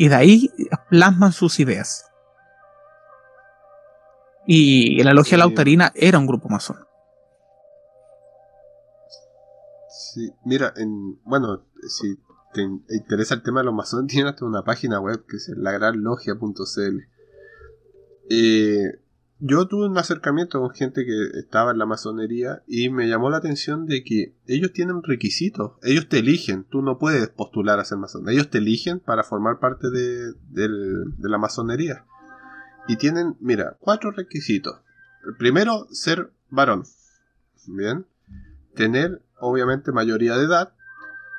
Y 0.02 0.08
de 0.08 0.16
ahí 0.16 0.52
plasman 0.90 1.32
sus 1.32 1.60
ideas. 1.60 2.10
Y 4.48 5.04
la 5.04 5.14
logia 5.14 5.38
lautarina 5.38 5.92
era 5.94 6.18
un 6.18 6.26
grupo 6.26 6.50
masón. 6.50 6.78
Sí, 9.90 10.34
mira, 10.44 10.74
en, 10.76 11.22
bueno, 11.24 11.68
si 11.88 12.18
te 12.52 12.64
interesa 12.64 13.36
el 13.36 13.44
tema 13.44 13.60
de 13.60 13.66
los 13.66 13.76
masones, 13.76 14.08
tienen 14.12 14.30
hasta 14.34 14.44
una 14.44 14.64
página 14.64 15.00
web 15.00 15.24
que 15.28 15.38
es 15.38 15.50
lagranlogia.cl. 15.56 17.00
Eh, 18.32 19.04
yo 19.42 19.68
tuve 19.68 19.88
un 19.88 19.98
acercamiento 19.98 20.60
con 20.60 20.70
gente 20.70 21.04
que 21.04 21.40
estaba 21.40 21.72
en 21.72 21.80
la 21.80 21.88
masonería 21.88 22.62
y 22.68 22.90
me 22.90 23.10
llamó 23.10 23.32
la 23.32 23.38
atención 23.38 23.88
de 23.88 24.04
que 24.04 24.36
ellos 24.46 24.72
tienen 24.72 25.02
requisitos, 25.02 25.74
ellos 25.82 26.08
te 26.08 26.20
eligen, 26.20 26.64
tú 26.64 26.84
no 26.84 27.00
puedes 27.00 27.28
postular 27.30 27.80
a 27.80 27.86
ser 27.86 27.98
masón, 27.98 28.30
ellos 28.30 28.52
te 28.52 28.60
eligen 28.60 29.00
para 29.00 29.24
formar 29.24 29.60
parte 29.60 29.90
de, 29.90 30.34
de 30.52 31.30
la 31.30 31.40
masonería. 31.40 32.06
Y 32.88 32.98
tienen, 32.98 33.36
mira, 33.40 33.78
cuatro 33.80 34.12
requisitos. 34.12 34.80
El 35.26 35.36
primero, 35.36 35.88
ser 35.92 36.32
varón. 36.50 36.84
Bien. 37.68 38.06
Tener, 38.76 39.22
obviamente, 39.40 39.92
mayoría 39.92 40.38
de 40.38 40.46
edad. 40.46 40.74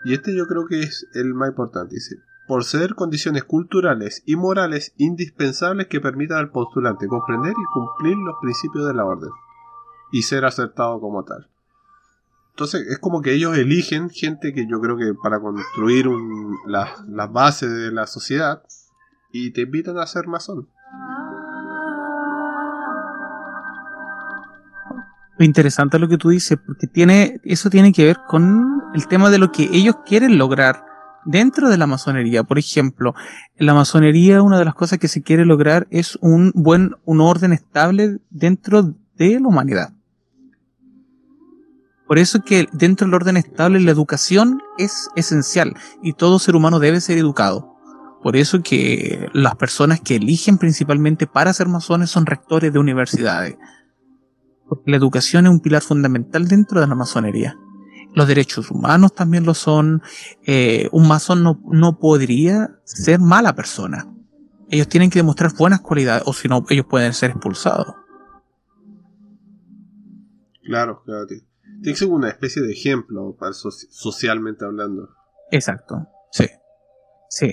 Y 0.04 0.14
este 0.14 0.36
yo 0.36 0.46
creo 0.46 0.66
que 0.66 0.80
es 0.80 1.08
el 1.14 1.34
más 1.34 1.50
importante. 1.50 1.94
Dice, 1.94 2.16
ser 2.60 2.94
condiciones 2.94 3.44
culturales 3.44 4.22
y 4.26 4.36
morales 4.36 4.94
indispensables 4.98 5.86
que 5.86 6.00
permitan 6.00 6.38
al 6.38 6.50
postulante 6.50 7.08
comprender 7.08 7.52
y 7.52 7.72
cumplir 7.72 8.16
los 8.16 8.36
principios 8.40 8.86
de 8.86 8.94
la 8.94 9.04
orden. 9.04 9.30
Y 10.12 10.22
ser 10.22 10.44
acertado 10.44 11.00
como 11.00 11.24
tal. 11.24 11.48
Entonces 12.50 12.86
es 12.88 12.98
como 12.98 13.22
que 13.22 13.32
ellos 13.32 13.56
eligen 13.56 14.10
gente 14.10 14.52
que 14.52 14.66
yo 14.66 14.80
creo 14.80 14.98
que 14.98 15.14
para 15.14 15.40
construir 15.40 16.06
las 16.66 17.08
la 17.08 17.26
bases 17.26 17.72
de 17.72 17.90
la 17.90 18.06
sociedad 18.06 18.62
y 19.32 19.52
te 19.52 19.62
invitan 19.62 19.98
a 19.98 20.06
ser 20.06 20.26
masón. 20.26 20.68
interesante 25.44 25.98
lo 25.98 26.08
que 26.08 26.18
tú 26.18 26.30
dices, 26.30 26.58
porque 26.64 26.86
tiene, 26.86 27.40
eso 27.44 27.70
tiene 27.70 27.92
que 27.92 28.04
ver 28.04 28.18
con 28.28 28.82
el 28.94 29.06
tema 29.08 29.30
de 29.30 29.38
lo 29.38 29.50
que 29.50 29.68
ellos 29.72 29.96
quieren 30.06 30.38
lograr 30.38 30.84
dentro 31.24 31.68
de 31.68 31.78
la 31.78 31.87
masonería. 31.87 32.44
Por 32.44 32.58
ejemplo, 32.58 33.14
en 33.56 33.66
la 33.66 33.74
masonería 33.74 34.42
una 34.42 34.58
de 34.58 34.64
las 34.64 34.74
cosas 34.74 34.98
que 34.98 35.08
se 35.08 35.22
quiere 35.22 35.44
lograr 35.44 35.87
es 35.90 36.18
un 36.20 36.52
buen, 36.54 36.96
un 37.04 37.20
orden 37.20 37.52
estable 37.52 38.18
dentro 38.30 38.94
de 39.16 39.40
la 39.40 39.48
humanidad. 39.48 39.92
Por 42.06 42.18
eso 42.18 42.40
que 42.40 42.68
dentro 42.72 43.06
del 43.06 43.14
orden 43.14 43.37
estable 43.37 43.80
la 43.80 43.90
educación 43.90 44.61
es 44.76 45.08
esencial 45.16 45.74
y 46.02 46.12
todo 46.12 46.38
ser 46.38 46.56
humano 46.56 46.78
debe 46.78 47.00
ser 47.00 47.16
educado. 47.16 47.72
Por 48.22 48.37
eso 48.37 48.62
que 48.62 49.28
las 49.32 49.56
personas 49.56 50.00
que 50.00 50.16
eligen 50.16 50.58
principalmente 50.58 51.26
para 51.26 51.52
ser 51.52 51.68
masones 51.68 52.11
son 52.11 52.26
rectores 52.26 52.72
de 52.72 52.78
universidades, 52.78 53.56
porque 54.68 54.90
la 54.90 54.96
educación 54.96 55.46
es 55.46 55.52
un 55.52 55.61
pilar 55.61 55.82
fundamental 55.82 56.46
dentro 56.46 56.80
de 56.80 56.87
la 56.87 56.94
masonería. 56.94 57.56
Los 58.14 58.29
derechos 58.29 58.70
humanos 58.70 59.14
también 59.14 59.44
lo 59.44 59.55
son. 59.55 60.03
Eh, 60.46 60.88
un 60.92 61.09
masón 61.09 61.42
no, 61.42 61.61
no 61.70 61.98
podría 61.98 62.79
ser 62.85 63.20
mala 63.20 63.55
persona. 63.55 64.07
Ellos 64.70 64.88
tienen 64.88 65.11
que 65.11 65.18
demostrar 65.18 65.53
buenas 65.55 65.81
cualidades, 65.81 66.22
o 66.27 66.33
si 66.33 66.48
no, 66.48 66.64
ellos 66.68 66.87
pueden 66.88 67.12
ser 67.12 67.31
expulsados. 67.31 67.94
Claro, 70.64 71.03
claro. 71.05 71.27
Tiene 71.27 71.44
que 71.83 71.96
ser 71.96 72.09
una 72.09 72.29
especie 72.29 72.62
de 72.62 72.72
ejemplo 72.72 73.37
para 73.38 73.53
socialmente 73.53 74.64
hablando. 74.64 75.09
Exacto, 75.51 76.07
sí. 76.31 76.46
Sí. 77.29 77.53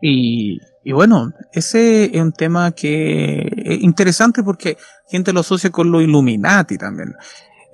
Y, 0.00 0.58
y 0.84 0.92
bueno, 0.92 1.32
ese 1.52 2.04
es 2.04 2.22
un 2.22 2.32
tema 2.32 2.72
que 2.72 3.50
es 3.56 3.82
interesante 3.82 4.42
porque 4.42 4.76
gente 5.08 5.32
lo 5.32 5.40
asocia 5.40 5.70
con 5.70 5.90
lo 5.90 6.00
Illuminati 6.00 6.78
también. 6.78 7.14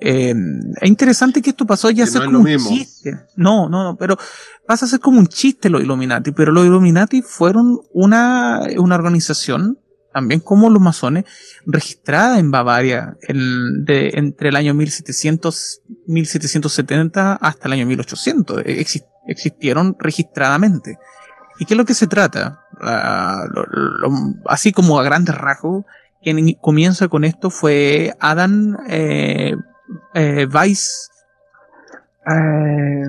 Eh, 0.00 0.35
es 0.80 0.88
interesante 0.88 1.40
que 1.40 1.50
esto 1.50 1.66
pasó 1.66 1.90
ya 1.90 2.04
a 2.04 2.07
ser 2.07 2.24
como 2.24 2.40
un 2.40 2.59
chiste. 2.59 3.18
No, 3.37 3.68
no, 3.68 3.85
no, 3.85 3.96
pero 3.96 4.18
pasa 4.66 4.87
a 4.87 4.88
ser 4.88 5.00
como 5.00 5.18
un 5.18 5.28
chiste 5.28 5.70
los 5.70 5.83
Illuminati, 5.83 6.33
pero 6.33 6.52
los 6.52 6.66
Illuminati 6.66 7.22
fueron 7.22 7.80
una, 7.92 8.61
una 8.76 8.94
organización, 8.96 9.78
también 10.12 10.40
como 10.40 10.70
los 10.70 10.83
masones, 10.83 11.24
registrada 11.66 12.38
en 12.38 12.50
Bavaria 12.50 13.16
en, 13.22 13.85
de, 13.85 14.11
entre 14.14 14.50
el 14.50 14.57
año 14.57 14.74
1700, 14.74 15.83
1770 16.07 17.35
hasta 17.35 17.68
el 17.68 17.72
año 17.72 17.87
1800. 17.87 18.62
existieron 19.26 19.96
registradamente. 19.98 20.98
¿Y 21.59 21.66
qué 21.66 21.74
es 21.74 21.78
lo 21.78 21.85
que 21.85 21.94
se 21.94 22.07
trata? 22.07 22.61
Uh, 22.80 24.35
así 24.46 24.72
como 24.72 24.98
a 24.98 25.04
grandes 25.04 25.37
rasgos, 25.37 25.85
quien 26.22 26.54
comienza 26.54 27.09
con 27.09 27.24
esto 27.24 27.50
fue 27.50 28.16
Adam 28.18 28.76
eh, 28.88 29.54
eh, 30.14 30.46
Weiss. 30.52 31.10
Eh, 32.26 33.04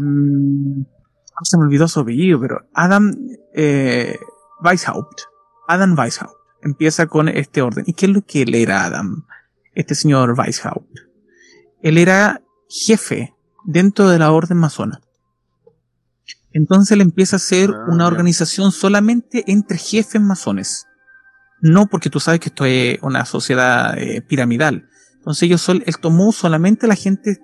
se 1.44 1.58
me 1.58 1.64
olvidó 1.64 1.88
su 1.88 2.00
apellido, 2.00 2.40
pero 2.40 2.68
Adam 2.74 3.14
eh, 3.54 4.18
Weishaupt. 4.64 5.22
Adam 5.68 5.98
Weishaupt 5.98 6.36
empieza 6.62 7.08
con 7.08 7.30
este 7.30 7.62
orden. 7.62 7.84
¿Y 7.88 7.94
qué 7.94 8.08
es 8.08 8.12
lo 8.12 8.22
que 8.22 8.44
él 8.44 8.56
era, 8.56 8.86
Adam? 8.86 9.26
Este 9.74 9.96
señor 9.96 10.36
Weishaupt. 10.38 11.00
Él 11.82 11.98
era 11.98 12.42
jefe 12.70 13.36
dentro 13.66 14.10
de 14.10 14.20
la 14.20 14.32
orden 14.32 14.58
masona. 14.58 15.02
Entonces 16.52 16.92
él 16.92 17.02
empieza 17.02 17.36
a 17.36 17.40
ser 17.40 17.72
ah, 17.72 17.86
una 17.90 18.08
organización 18.08 18.72
solamente 18.72 19.44
entre 19.48 19.78
jefes 19.78 20.22
masones. 20.22 20.88
No 21.62 21.88
porque 21.88 22.10
tú 22.10 22.20
sabes 22.20 22.40
que 22.40 22.50
esto 22.50 22.66
es 22.66 22.98
una 23.02 23.26
sociedad 23.26 23.98
eh, 23.98 24.22
piramidal. 24.22 24.90
Entonces 25.26 25.44
ellos 25.44 25.68
él 25.70 25.84
tomó 26.00 26.32
solamente 26.32 26.86
a 26.86 26.90
la 26.90 26.96
gente 26.96 27.40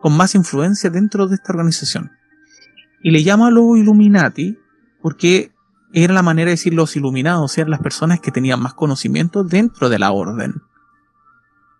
con 0.00 0.16
más 0.16 0.34
influencia 0.34 0.90
dentro 0.90 1.28
de 1.28 1.36
esta 1.36 1.52
organización. 1.52 2.10
Y 3.00 3.12
le 3.12 3.22
llama 3.22 3.46
a 3.46 3.50
los 3.52 3.78
Illuminati 3.78 4.58
porque 5.00 5.52
era 5.92 6.12
la 6.12 6.22
manera 6.22 6.46
de 6.46 6.54
decir 6.54 6.74
los 6.74 6.96
iluminados, 6.96 7.56
eran 7.58 7.70
las 7.70 7.78
personas 7.78 8.18
que 8.18 8.32
tenían 8.32 8.60
más 8.60 8.74
conocimiento 8.74 9.44
dentro 9.44 9.88
de 9.88 10.00
la 10.00 10.10
orden. 10.10 10.62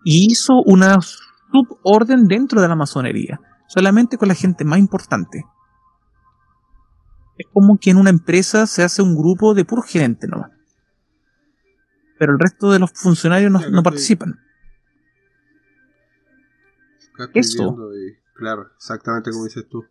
Y 0.04 0.30
hizo 0.30 0.62
una 0.62 1.00
suborden 1.00 2.28
dentro 2.28 2.60
de 2.60 2.68
la 2.68 2.76
masonería, 2.76 3.40
solamente 3.66 4.16
con 4.16 4.28
la 4.28 4.34
gente 4.34 4.64
más 4.64 4.78
importante. 4.78 5.44
Es 7.36 7.48
como 7.52 7.78
que 7.78 7.90
en 7.90 7.96
una 7.96 8.10
empresa 8.10 8.68
se 8.68 8.84
hace 8.84 9.02
un 9.02 9.16
grupo 9.16 9.54
de 9.54 9.64
puro 9.64 9.82
gerente 9.82 10.28
nomás. 10.28 10.52
Pero 12.16 12.34
el 12.34 12.38
resto 12.38 12.70
de 12.70 12.78
los 12.78 12.92
funcionarios 12.92 13.50
no, 13.50 13.82
participan. 13.82 14.38
Esto. 17.34 17.76
claro, 18.34 18.70
exactamente 18.76 19.30
como 19.30 19.44
dices 19.44 19.66
tú. 19.68 19.84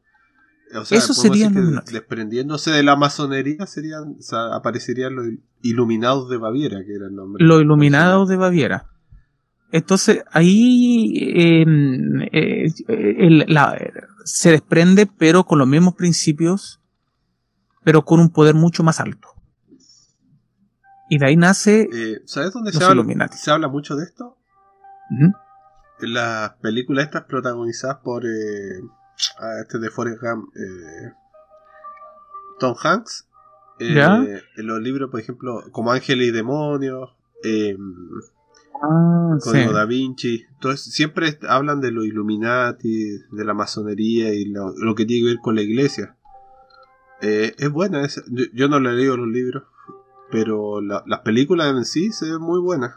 O 0.76 0.86
sea, 0.86 0.98
Eso 0.98 1.14
podemos 1.14 1.18
sería 1.18 1.34
decir 1.48 1.54
que 1.54 1.60
Illuminati. 1.60 1.94
desprendiéndose 1.94 2.72
de 2.72 2.84
la 2.84 2.96
masonería 2.96 3.66
serían, 3.68 4.16
o 4.18 4.22
sea, 4.22 4.56
aparecerían 4.56 5.16
los 5.16 5.26
iluminados 5.62 6.30
de 6.30 6.38
Baviera, 6.38 6.84
que 6.84 6.96
era 6.96 7.06
el 7.08 7.16
nombre. 7.16 7.46
Los 7.46 7.62
iluminados 7.62 8.28
de 8.28 8.38
Baviera. 8.38 8.90
Entonces 9.72 10.24
ahí 10.32 11.14
eh, 11.18 11.66
eh, 12.32 12.74
el- 12.88 13.46
la- 13.48 13.78
se 14.26 14.52
desprende, 14.52 15.06
pero 15.06 15.44
con 15.44 15.60
los 15.60 15.68
mismos 15.68 15.96
principios, 15.96 16.80
pero 17.84 18.04
con 18.04 18.20
un 18.20 18.30
poder 18.30 18.56
mucho 18.56 18.84
más 18.84 19.00
alto. 19.00 19.28
Y 21.10 21.18
de 21.20 21.28
ahí 21.28 21.36
nace. 21.36 21.88
Eh, 21.94 22.22
¿Sabes 22.26 22.52
dónde 22.54 22.72
Los 22.72 22.78
se 22.80 22.84
habla, 22.86 23.28
se 23.32 23.52
habla 23.52 23.68
mucho 23.68 23.96
de 23.96 24.06
esto? 24.06 24.38
Las 26.00 26.54
películas 26.58 27.06
estas 27.06 27.24
protagonizadas 27.26 27.98
por 28.04 28.26
eh, 28.26 28.82
a 29.40 29.62
este 29.62 29.80
de 29.80 29.90
Forrest 29.90 30.22
Gump, 30.22 30.50
eh, 30.56 31.12
Tom 32.60 32.76
Hanks. 32.82 33.28
Eh, 33.80 33.94
¿Ya? 33.96 34.18
En 34.58 34.68
los 34.68 34.82
libros, 34.82 35.10
por 35.10 35.20
ejemplo, 35.20 35.64
como 35.72 35.92
Ángeles 35.92 36.28
y 36.28 36.32
Demonios, 36.32 37.10
eh, 37.44 37.78
Ah, 38.86 39.38
sí. 39.40 39.50
Código 39.50 39.72
Da 39.72 39.86
Vinci. 39.86 40.46
Entonces, 40.56 40.94
siempre 40.94 41.38
hablan 41.48 41.80
de 41.80 41.92
los 41.92 42.06
Illuminati, 42.06 43.18
de 43.32 43.46
la 43.46 43.54
masonería 43.54 44.34
y 44.34 44.46
lo, 44.46 44.74
lo 44.76 44.94
que 44.94 45.06
tiene 45.06 45.22
que 45.24 45.30
ver 45.36 45.40
con 45.42 45.56
la 45.56 45.62
iglesia. 45.62 46.18
Eh, 47.22 47.54
es 47.58 47.70
buena, 47.70 48.04
esa. 48.04 48.24
Yo, 48.28 48.44
yo 48.54 48.68
no 48.68 48.82
le 48.82 48.92
leído 48.94 49.16
los 49.16 49.30
libros, 49.30 49.64
pero 50.32 50.82
la- 50.82 51.04
las 51.06 51.20
películas 51.22 51.74
en 51.74 51.86
sí 51.86 52.12
se 52.12 52.26
ven 52.32 52.42
muy 52.42 52.60
buenas. 52.60 52.96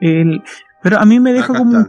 El- 0.00 0.42
pero 0.82 0.98
a 0.98 1.04
mí 1.04 1.20
me 1.20 1.32
deja 1.32 1.52
Acá 1.52 1.58
como 1.58 1.78
un, 1.78 1.88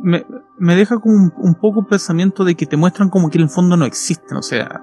me, 0.00 0.26
me 0.58 0.76
deja 0.76 0.98
como 0.98 1.14
un, 1.14 1.32
un 1.36 1.54
poco 1.54 1.80
el 1.80 1.86
pensamiento 1.86 2.44
de 2.44 2.54
que 2.54 2.66
te 2.66 2.76
muestran 2.76 3.08
como 3.08 3.30
que 3.30 3.38
en 3.38 3.44
el 3.44 3.50
fondo 3.50 3.76
no 3.76 3.84
existen, 3.84 4.36
o 4.36 4.42
sea, 4.42 4.82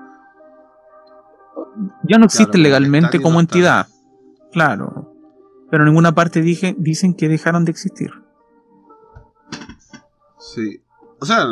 ya 2.04 2.18
no 2.18 2.26
existen 2.26 2.52
Claro, 2.52 2.64
legalmente 2.64 3.22
como 3.22 3.36
no 3.36 3.40
entidad, 3.42 3.88
claro, 4.52 5.14
pero 5.70 5.84
en 5.84 5.90
ninguna 5.90 6.14
parte 6.14 6.42
dije, 6.42 6.76
dicen 6.78 7.14
que 7.14 7.30
dejaron 7.30 7.66
de 7.66 7.72
existir. 7.72 8.12
Sí. 10.40 10.82
O 11.20 11.26
sea, 11.26 11.46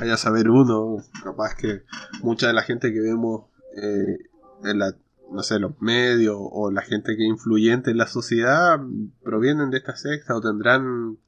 vaya 0.00 0.14
a 0.14 0.18
saber 0.18 0.50
uno, 0.50 0.96
capaz 1.22 1.54
que 1.54 1.82
mucha 2.22 2.48
de 2.48 2.54
la 2.54 2.62
gente 2.62 2.92
que 2.92 3.00
vemos 3.00 3.44
eh, 3.76 4.18
en 4.64 4.78
la, 4.78 4.94
no 5.32 5.42
sé, 5.42 5.58
los 5.58 5.80
medios 5.80 6.36
o 6.38 6.70
la 6.70 6.82
gente 6.82 7.16
que 7.16 7.24
es 7.24 7.28
influyente 7.28 7.90
en 7.90 7.98
la 7.98 8.06
sociedad 8.06 8.78
provienen 9.22 9.70
de 9.70 9.78
esta 9.78 9.96
secta 9.96 10.36
o 10.36 10.40
tendrán, 10.40 11.18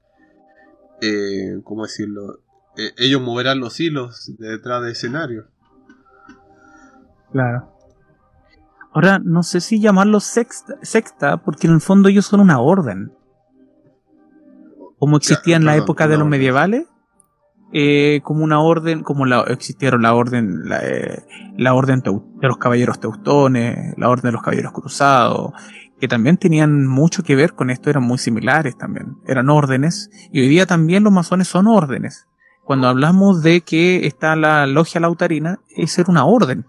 eh, 1.01 1.61
¿cómo 1.65 1.83
decirlo? 1.83 2.41
Eh, 2.77 2.93
ellos 2.99 3.23
moverán 3.23 3.61
los 3.61 3.81
hilos 3.81 4.33
de 4.39 4.49
detrás 4.49 4.83
de 4.83 4.93
escenario. 4.93 5.47
Claro. 7.33 7.73
Ahora, 8.93 9.19
no 9.19 9.43
sé 9.43 9.61
si 9.61 9.81
llamarlo 9.81 10.21
sexta, 10.21 10.75
secta, 10.83 11.39
porque 11.39 11.67
en 11.67 11.75
el 11.75 11.81
fondo 11.81 12.09
ellos 12.09 12.27
son 12.27 12.41
una 12.41 12.61
orden. 12.61 13.13
Como 14.99 15.17
existía 15.17 15.57
en 15.57 15.65
la 15.65 15.77
época 15.77 16.07
de 16.07 16.17
los 16.17 16.29
medievales, 16.29 16.87
eh, 17.77 18.21
como 18.23 18.45
una 18.45 18.61
orden, 18.61 19.03
como 19.03 19.27
la, 19.27 19.41
existieron 19.49 20.03
la 20.03 20.15
orden, 20.15 20.69
la, 20.69 20.79
eh, 20.81 21.25
orden 21.73 22.03
de 22.03 22.47
los 22.47 22.57
caballeros 22.57 23.01
teutones, 23.01 23.95
la 23.99 24.09
orden 24.09 24.29
de 24.29 24.33
los 24.33 24.43
caballeros 24.43 24.73
cruzados, 24.73 25.53
que 25.99 26.07
también 26.07 26.37
tenían 26.37 26.87
mucho 26.87 27.25
que 27.25 27.35
ver 27.35 27.55
con 27.55 27.71
esto, 27.71 27.91
eran 27.91 28.05
muy 28.05 28.19
similares 28.19 28.79
también, 28.79 29.17
eran 29.27 29.51
órdenes, 29.51 30.09
y 30.31 30.41
hoy 30.41 30.49
día 30.49 30.67
también 30.67 31.03
los 31.03 31.13
masones 31.13 31.49
son 31.49 31.67
órdenes. 31.67 32.29
Cuando 32.63 32.87
hablamos 32.87 33.43
de 33.43 33.63
que 33.63 34.07
está 34.07 34.37
la 34.37 34.69
logia 34.69 35.01
lautarina, 35.01 35.59
es 35.77 35.99
era 35.99 36.11
una 36.13 36.27
orden. 36.27 36.67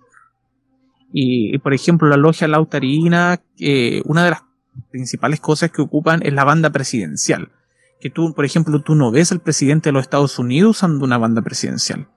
Y, 1.14 1.54
y, 1.54 1.60
por 1.60 1.76
ejemplo, 1.76 2.10
la 2.10 2.18
logia 2.18 2.48
lautarina, 2.48 3.42
eh, 3.60 4.02
una 4.06 4.24
de 4.24 4.32
las 4.32 4.44
principales 4.90 5.40
cosas 5.40 5.70
que 5.70 5.84
ocupan 5.84 6.22
es 6.24 6.34
la 6.34 6.44
banda 6.44 6.72
presidencial. 6.72 7.52
Que 8.06 8.12
tú, 8.12 8.36
por 8.36 8.46
ejemplo, 8.46 8.84
tú 8.84 8.94
no 8.94 9.10
ves 9.10 9.32
al 9.32 9.40
presidente 9.40 9.90
de 9.90 9.94
los 9.94 10.04
Estados 10.04 10.38
Unidos 10.38 10.78
usando 10.78 11.04
una 11.04 11.18
banda 11.18 11.42
presidencial. 11.42 12.08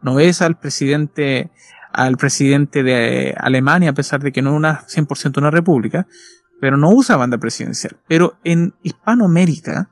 No 0.00 0.14
ves 0.14 0.40
al 0.40 0.56
presidente, 0.56 1.50
al 1.92 2.16
presidente 2.16 2.84
de 2.84 3.34
Alemania, 3.36 3.90
a 3.90 3.92
pesar 3.92 4.22
de 4.22 4.30
que 4.30 4.40
no 4.40 4.50
es 4.50 4.56
una 4.56 4.86
100% 4.86 5.38
una 5.38 5.50
república, 5.50 6.06
pero 6.60 6.76
no 6.76 6.90
usa 6.90 7.16
banda 7.16 7.38
presidencial. 7.38 7.96
Pero 8.06 8.38
en 8.44 8.74
Hispanoamérica, 8.84 9.90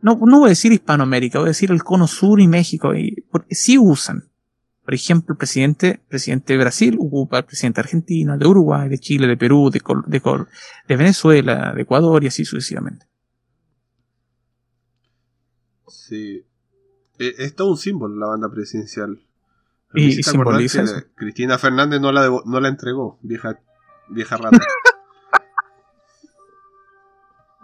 no, 0.00 0.16
no 0.24 0.38
voy 0.38 0.46
a 0.46 0.50
decir 0.50 0.70
Hispanoamérica, 0.70 1.40
voy 1.40 1.46
a 1.48 1.50
decir 1.56 1.72
el 1.72 1.82
Cono 1.82 2.06
Sur 2.06 2.38
y 2.40 2.46
México, 2.46 2.94
y, 2.94 3.26
porque 3.32 3.56
sí 3.56 3.78
usan. 3.78 4.30
Por 4.84 4.94
ejemplo, 4.94 5.32
el 5.32 5.38
presidente, 5.38 6.04
presidente 6.08 6.52
de 6.52 6.58
Brasil 6.60 6.96
ocupa 7.00 7.38
el 7.38 7.44
presidente 7.46 7.80
de 7.80 7.86
Argentina, 7.86 8.36
de 8.36 8.46
Uruguay, 8.46 8.88
de 8.88 8.98
Chile, 9.00 9.26
de 9.26 9.36
Perú, 9.36 9.70
de, 9.72 9.80
Col- 9.80 10.04
de, 10.06 10.20
Col- 10.20 10.46
de 10.86 10.96
Venezuela, 10.96 11.72
de 11.74 11.82
Ecuador 11.82 12.22
y 12.22 12.28
así 12.28 12.44
sucesivamente. 12.44 13.09
Sí. 16.10 16.44
Eh, 17.20 17.34
es 17.38 17.54
todo 17.54 17.70
un 17.70 17.76
símbolo 17.76 18.16
la 18.16 18.26
banda 18.26 18.50
presidencial. 18.50 19.20
Y- 19.94 20.22
simboliza 20.22 20.82
que. 20.84 21.06
Cristina 21.14 21.56
Fernández 21.56 22.00
no 22.00 22.10
la, 22.12 22.28
no 22.44 22.60
la 22.60 22.68
entregó, 22.68 23.18
vieja, 23.22 23.58
vieja 24.08 24.36
rata. 24.36 24.58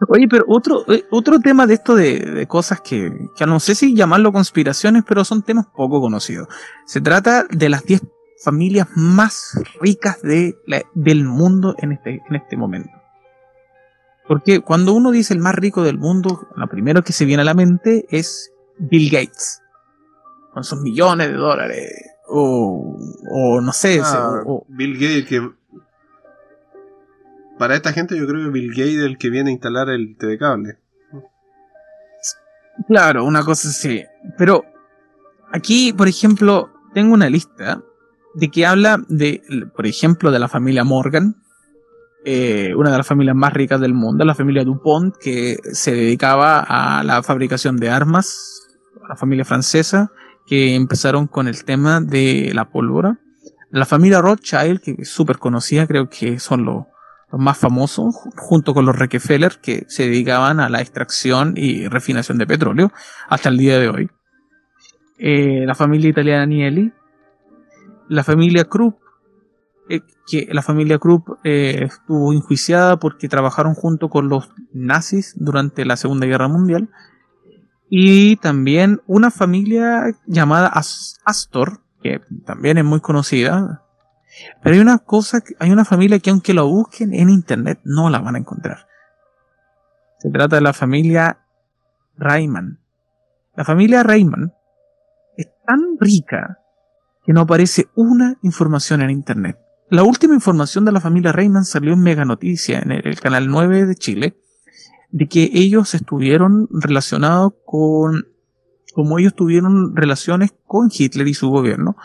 Oye, 0.09 0.28
pero 0.28 0.44
otro, 0.46 0.85
eh, 0.92 1.04
otro 1.11 1.40
tema 1.40 1.66
de 1.66 1.74
esto 1.74 1.94
de, 1.96 2.18
de 2.20 2.46
cosas 2.46 2.80
que, 2.82 3.11
que 3.37 3.46
no 3.46 3.59
sé 3.59 3.74
si 3.74 3.94
llamarlo 3.94 4.30
conspiraciones, 4.32 5.04
pero 5.09 5.24
son 5.24 5.42
temas 5.42 5.66
poco 5.74 6.00
conocidos. 6.00 6.48
Se 6.85 7.00
trata 7.00 7.44
de 7.50 7.68
las 7.70 7.82
10 7.85 8.02
familias 8.44 8.88
más 8.94 9.59
ricas 9.80 10.20
de 10.22 10.59
la- 10.66 10.85
del 10.94 11.24
mundo 11.24 11.74
en 11.78 11.92
este, 11.92 12.22
en 12.28 12.37
este 12.37 12.56
momento. 12.56 12.90
Porque 14.28 14.60
cuando 14.60 14.92
uno 14.92 15.10
dice 15.12 15.34
el 15.34 15.40
más 15.40 15.54
rico 15.54 15.82
del 15.82 15.98
mundo, 15.98 16.48
lo 16.56 16.66
primero 16.68 17.02
que 17.02 17.12
se 17.12 17.24
viene 17.24 17.42
a 17.42 17.44
la 17.44 17.54
mente 17.54 18.06
es 18.10 18.50
Bill 18.78 19.10
Gates. 19.10 19.62
Con 20.52 20.64
sus 20.64 20.80
millones 20.80 21.28
de 21.28 21.34
dólares. 21.34 21.92
O, 22.28 22.98
o 23.30 23.60
no 23.60 23.72
sé, 23.72 24.00
Ah, 24.02 24.42
o- 24.44 24.52
o- 24.56 24.66
Bill 24.68 24.94
Gates, 24.94 25.26
que. 25.26 25.48
Para 27.58 27.76
esta 27.76 27.92
gente, 27.92 28.18
yo 28.18 28.26
creo 28.26 28.44
que 28.44 28.50
Bill 28.50 28.70
Gates 28.70 28.96
es 28.96 29.04
el 29.04 29.16
que 29.18 29.30
viene 29.30 29.50
a 29.50 29.52
instalar 29.52 29.88
el 29.90 30.16
TV 30.18 30.36
cable. 30.38 30.78
Claro, 32.88 33.24
una 33.24 33.44
cosa 33.44 33.68
así. 33.68 34.04
Pero 34.36 34.64
aquí, 35.52 35.92
por 35.92 36.08
ejemplo, 36.08 36.70
tengo 36.92 37.14
una 37.14 37.30
lista 37.30 37.80
de 38.34 38.48
que 38.50 38.66
habla 38.66 38.98
de, 39.08 39.42
por 39.74 39.86
ejemplo, 39.86 40.30
de 40.30 40.38
la 40.38 40.48
familia 40.48 40.84
Morgan, 40.84 41.36
eh, 42.28 42.74
una 42.74 42.90
de 42.90 42.98
las 42.98 43.06
familias 43.06 43.36
más 43.36 43.52
ricas 43.52 43.80
del 43.80 43.94
mundo, 43.94 44.24
la 44.24 44.34
familia 44.34 44.64
DuPont, 44.64 45.14
que 45.16 45.58
se 45.72 45.92
dedicaba 45.92 46.58
a 46.58 47.04
la 47.04 47.22
fabricación 47.22 47.76
de 47.76 47.88
armas, 47.88 48.66
la 49.08 49.14
familia 49.14 49.44
francesa, 49.44 50.10
que 50.44 50.74
empezaron 50.74 51.28
con 51.28 51.46
el 51.46 51.64
tema 51.64 52.00
de 52.00 52.50
la 52.52 52.64
pólvora. 52.68 53.18
La 53.70 53.86
familia 53.86 54.20
Rothschild, 54.20 54.80
que 54.80 54.96
es 54.98 55.08
súper 55.08 55.38
conocida, 55.38 55.86
creo 55.86 56.08
que 56.08 56.40
son 56.40 56.64
los, 56.64 56.84
más 57.32 57.58
famosos, 57.58 58.14
ju- 58.14 58.32
junto 58.36 58.74
con 58.74 58.86
los 58.86 58.98
Rockefeller, 58.98 59.58
que 59.62 59.84
se 59.88 60.04
dedicaban 60.04 60.58
a 60.58 60.68
la 60.68 60.80
extracción 60.80 61.54
y 61.56 61.86
refinación 61.86 62.38
de 62.38 62.46
petróleo 62.46 62.92
hasta 63.28 63.48
el 63.50 63.56
día 63.56 63.78
de 63.78 63.88
hoy. 63.88 64.10
Eh, 65.18 65.64
la 65.64 65.74
familia 65.74 66.10
italiana 66.10 66.42
Agnelli, 66.42 66.92
la 68.08 68.22
familia 68.24 68.64
Krupp, 68.64 68.98
eh, 69.88 70.01
que 70.27 70.49
la 70.53 70.62
familia 70.62 70.99
Krupp 70.99 71.38
eh, 71.44 71.85
estuvo 71.85 72.33
enjuiciada 72.33 72.99
porque 72.99 73.29
trabajaron 73.29 73.75
junto 73.75 74.09
con 74.11 74.29
los 74.29 74.51
nazis 74.72 75.35
durante 75.37 75.85
la 75.85 75.96
Segunda 75.96 76.27
Guerra 76.27 76.49
Mundial. 76.49 76.88
Y 77.88 78.37
también 78.37 79.01
una 79.07 79.31
familia 79.31 80.05
llamada 80.27 80.66
As- 80.68 81.20
Astor, 81.25 81.81
que 82.03 82.20
también 82.44 82.79
es 82.79 82.85
muy 82.85 83.01
conocida. 83.01 83.83
Pero 84.62 84.75
hay 84.75 84.81
una 84.81 84.99
cosa, 84.99 85.40
hay 85.61 85.70
una 85.70 85.85
familia 85.85 86.18
que 86.18 86.31
aunque 86.31 86.53
lo 86.53 86.66
busquen 86.68 87.14
en 87.14 87.31
internet 87.31 87.81
no 87.85 88.11
la 88.11 88.18
van 88.18 88.35
a 88.35 88.38
encontrar. 88.38 88.87
Se 90.18 90.31
trata 90.31 90.57
de 90.57 90.62
la 90.62 90.72
familia 90.72 91.38
Rayman. 92.18 92.81
La 93.55 93.64
familia 93.64 94.03
Rayman 94.03 94.53
es 95.37 95.49
tan 95.64 95.96
rica 96.01 96.59
que 97.25 97.33
no 97.33 97.42
aparece 97.42 97.88
una 97.94 98.37
información 98.42 99.01
en 99.03 99.11
internet. 99.11 99.59
La 99.88 100.03
última 100.03 100.35
información 100.35 100.85
de 100.85 100.92
la 100.92 101.01
familia 101.01 101.33
Rayman 101.33 101.64
salió 101.64 101.92
en 101.92 102.03
Mega 102.03 102.25
Noticia, 102.25 102.81
en 102.81 102.90
el, 102.90 103.20
canal 103.20 103.49
9 103.49 103.87
de 103.87 103.94
Chile, 103.94 104.37
de 105.11 105.29
que 105.29 105.51
ellos 105.55 105.94
estuvieron 105.94 106.68
relacionados 106.70 107.53
con, 107.64 108.27
como 108.94 109.18
ellos 109.18 109.35
tuvieron 109.35 109.94
relaciones 109.94 110.53
con 110.66 110.90
Hitler 110.92 111.29
y 111.29 111.35
su 111.35 111.51
gobierno, 111.51 111.96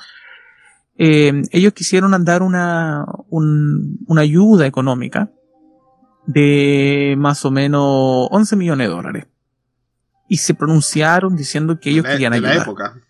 eh, 0.98 1.41
ellos 1.52 1.74
quisieron 1.74 2.24
dar 2.24 2.44
una, 2.44 3.06
un- 3.30 3.98
una 4.08 4.22
ayuda 4.22 4.67
económica 4.67 5.32
de 6.28 7.15
más 7.17 7.44
o 7.46 7.52
menos 7.52 8.28
11 8.30 8.56
millones 8.56 8.88
de 8.88 8.94
dólares. 8.94 9.28
Y 10.28 10.38
se 10.38 10.54
pronunciaron 10.54 11.36
diciendo 11.36 11.80
que 11.80 11.89
ellos 11.89 12.06
de, 12.06 12.12
querían 12.12 12.34
de 12.34 12.41
la 12.41 12.50
ayudar. 12.50 12.67
época. 12.67 13.02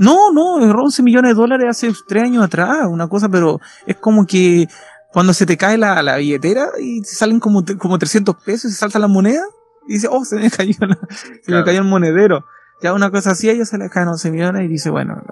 No, 0.00 0.32
no, 0.32 0.54
11 0.54 1.02
millones 1.02 1.32
de 1.32 1.34
dólares 1.34 1.66
hace 1.68 1.92
tres 2.08 2.22
años 2.22 2.42
atrás, 2.42 2.86
una 2.88 3.06
cosa, 3.06 3.28
pero 3.28 3.60
es 3.84 3.96
como 3.96 4.26
que 4.26 4.66
cuando 5.12 5.34
se 5.34 5.44
te 5.44 5.58
cae 5.58 5.76
la, 5.76 6.02
la 6.02 6.16
billetera 6.16 6.70
y 6.80 7.04
salen 7.04 7.38
como, 7.38 7.62
como 7.76 7.98
300 7.98 8.34
pesos 8.36 8.70
y 8.70 8.72
se 8.72 8.80
salta 8.80 8.98
la 8.98 9.08
moneda 9.08 9.42
y 9.86 9.92
dice, 9.92 10.08
oh, 10.10 10.24
se 10.24 10.36
me 10.36 10.50
cayó, 10.50 10.72
se 11.42 11.52
me 11.52 11.62
cayó 11.64 11.80
el 11.80 11.84
monedero. 11.84 12.46
Ya 12.82 12.94
una 12.94 13.10
cosa 13.10 13.32
así, 13.32 13.50
a 13.50 13.52
ella 13.52 13.66
se 13.66 13.76
le 13.76 13.90
caen 13.90 14.08
11 14.08 14.30
millones 14.30 14.62
y 14.62 14.68
dice, 14.68 14.88
bueno, 14.88 15.22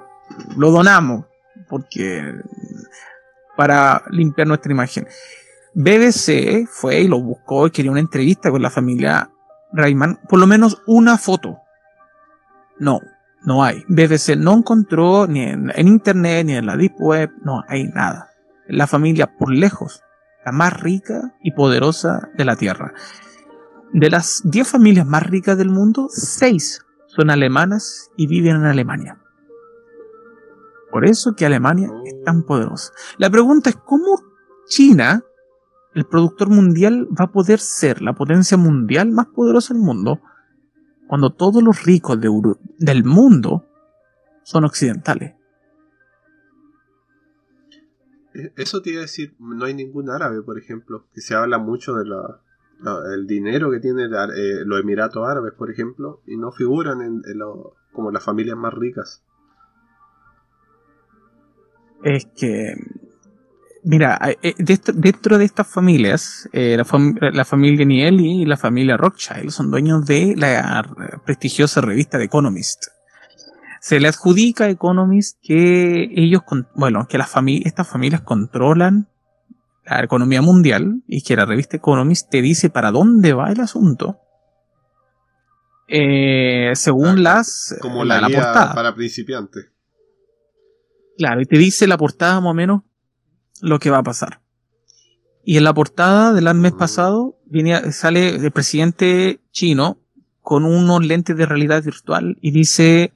lo 0.59 0.71
donamos 0.71 1.25
porque 1.71 2.35
para 3.57 4.03
limpiar 4.11 4.49
nuestra 4.49 4.71
imagen. 4.71 5.09
BBC 5.73 6.69
fue 6.69 7.01
y 7.01 7.09
lo 7.09 7.23
buscó 7.23 7.69
y 7.69 7.71
quería 7.71 7.91
una 7.91 8.01
entrevista 8.01 8.51
con 8.51 8.61
la 8.61 8.69
familia 8.69 9.31
Rayman, 9.73 10.21
por 10.29 10.39
lo 10.39 10.47
menos 10.47 10.83
una 10.87 11.17
foto. 11.17 11.57
No, 12.79 13.01
no 13.45 13.63
hay. 13.63 13.85
BBC 13.89 14.37
no 14.37 14.57
encontró 14.57 15.27
ni 15.27 15.43
en, 15.43 15.73
internet 15.77 16.47
ni 16.47 16.55
en 16.55 16.67
la 16.67 16.77
deep 16.77 16.95
web, 16.99 17.31
no 17.43 17.63
hay 17.69 17.89
nada. 17.89 18.31
La 18.67 18.87
familia 18.87 19.37
por 19.39 19.51
lejos, 19.51 20.03
la 20.45 20.53
más 20.53 20.79
rica 20.81 21.35
y 21.43 21.53
poderosa 21.53 22.29
de 22.37 22.45
la 22.45 22.57
Tierra. 22.57 22.93
De 23.93 24.11
las 24.11 24.43
10 24.45 24.69
familias 24.69 25.07
más 25.07 25.23
ricas 25.23 25.57
del 25.57 25.71
mundo, 25.71 26.09
6 26.11 26.85
son 27.07 27.31
alemanas 27.31 28.11
y 28.17 28.27
viven 28.27 28.57
en 28.57 28.65
Alemania. 28.67 29.19
Por 30.91 31.07
eso 31.07 31.35
que 31.35 31.47
Alemania 31.47 31.91
es 32.05 32.23
tan 32.25 32.43
poderosa. 32.43 32.93
La 33.19 33.31
pregunta 33.31 33.71
es 33.71 33.77
cómo 33.77 34.23
China, 34.67 35.23
el 35.95 36.05
productor 36.07 36.51
mundial, 36.51 37.09
va 37.19 37.27
a 37.27 37.33
poder 37.33 37.61
ser 37.61 38.03
la 38.03 38.15
potencia 38.15 38.57
mundial 38.57 39.11
más 39.11 39.27
poderosa 39.27 39.75
del 39.75 39.83
mundo 39.83 40.21
cuando 41.09 41.31
todos 41.31 41.63
los 41.63 41.83
ricos 41.85 42.19
del 42.21 43.05
mundo 43.05 43.67
son 44.45 44.65
occidentales. 44.65 45.35
E, 48.35 48.53
eso 48.57 48.81
te 48.81 48.91
iba 48.91 49.01
a 49.01 49.03
decir, 49.03 49.35
no 49.41 49.65
hay 49.65 49.75
ningún 49.75 50.11
árabe, 50.11 50.43
por 50.43 50.59
ejemplo, 50.59 51.07
que 51.13 51.21
se 51.21 51.35
habla 51.35 51.59
mucho 51.59 51.95
del 51.97 53.27
dinero 53.27 53.73
que 53.73 53.81
tienen 53.81 54.13
eh, 54.13 54.65
los 54.65 54.81
Emiratos 54.81 55.27
Árabes, 55.27 55.55
por 55.55 55.71
ejemplo, 55.71 56.23
y 56.27 56.37
no 56.37 56.53
figuran 56.53 57.03
en, 57.03 57.23
como 57.93 58.13
las 58.13 58.23
familias 58.23 58.57
más 58.57 58.75
ricas 58.75 59.25
es 62.03 62.27
que, 62.27 62.75
mira, 63.85 64.19
eh, 64.43 64.55
dentro 64.59 65.39
de 65.39 65.45
estas 65.45 65.67
familias, 65.67 66.49
eh, 66.53 66.77
la, 66.77 67.45
familia 67.45 67.85
Nieli 67.85 68.43
y 68.43 68.45
la 68.45 68.57
familia 68.57 68.97
Rothschild 68.97 69.51
son 69.51 69.71
dueños 69.71 70.07
de 70.07 70.35
la 70.37 70.85
prestigiosa 71.25 71.81
revista 71.81 72.19
The 72.19 72.25
Economist. 72.25 72.87
Se 73.81 74.01
le 74.01 74.09
adjudica 74.09 74.65
a 74.65 74.71
Economist 74.71 75.39
que 75.43 76.11
ellos, 76.15 76.43
bueno, 76.75 77.07
que 77.09 77.19
las 77.19 77.31
estas 77.65 77.89
familias 77.89 78.23
controlan 78.23 79.09
la 79.85 80.03
economía 80.03 80.43
mundial 80.43 81.03
y 81.07 81.23
que 81.23 81.37
la 81.37 81.47
revista 81.47 81.77
Economist 81.77 82.29
te 82.31 82.43
dice 82.43 82.71
para 82.71 82.91
dónde 82.91 83.33
va 83.33 83.51
el 83.51 83.61
asunto. 83.61 84.21
Eh, 85.87 86.73
según 86.75 87.09
ah, 87.09 87.17
las 87.17 87.77
como 87.81 88.05
la, 88.05 88.21
la 88.21 88.29
portada 88.29 88.75
para 88.75 88.95
principiantes 88.95 89.71
Claro, 91.19 91.41
y 91.41 91.47
te 91.47 91.57
dice 91.59 91.87
la 91.87 91.99
portada 91.99 92.41
más 92.41 92.51
o 92.51 92.55
menos 92.55 92.83
lo 93.63 93.79
que 93.79 93.91
va 93.91 93.99
a 93.99 94.03
pasar. 94.03 94.41
Y 95.45 95.57
en 95.57 95.65
la 95.65 95.75
portada 95.75 96.33
del 96.33 96.53
mes 96.55 96.73
pasado 96.73 97.39
viene, 97.47 97.93
sale 97.93 98.37
el 98.37 98.53
presidente 98.53 99.41
chino 99.51 99.99
con 100.43 100.65
unos 100.65 101.05
lentes 101.05 101.37
de 101.37 101.47
realidad 101.47 101.83
virtual 101.83 102.37
y 102.41 102.51
dice 102.51 103.13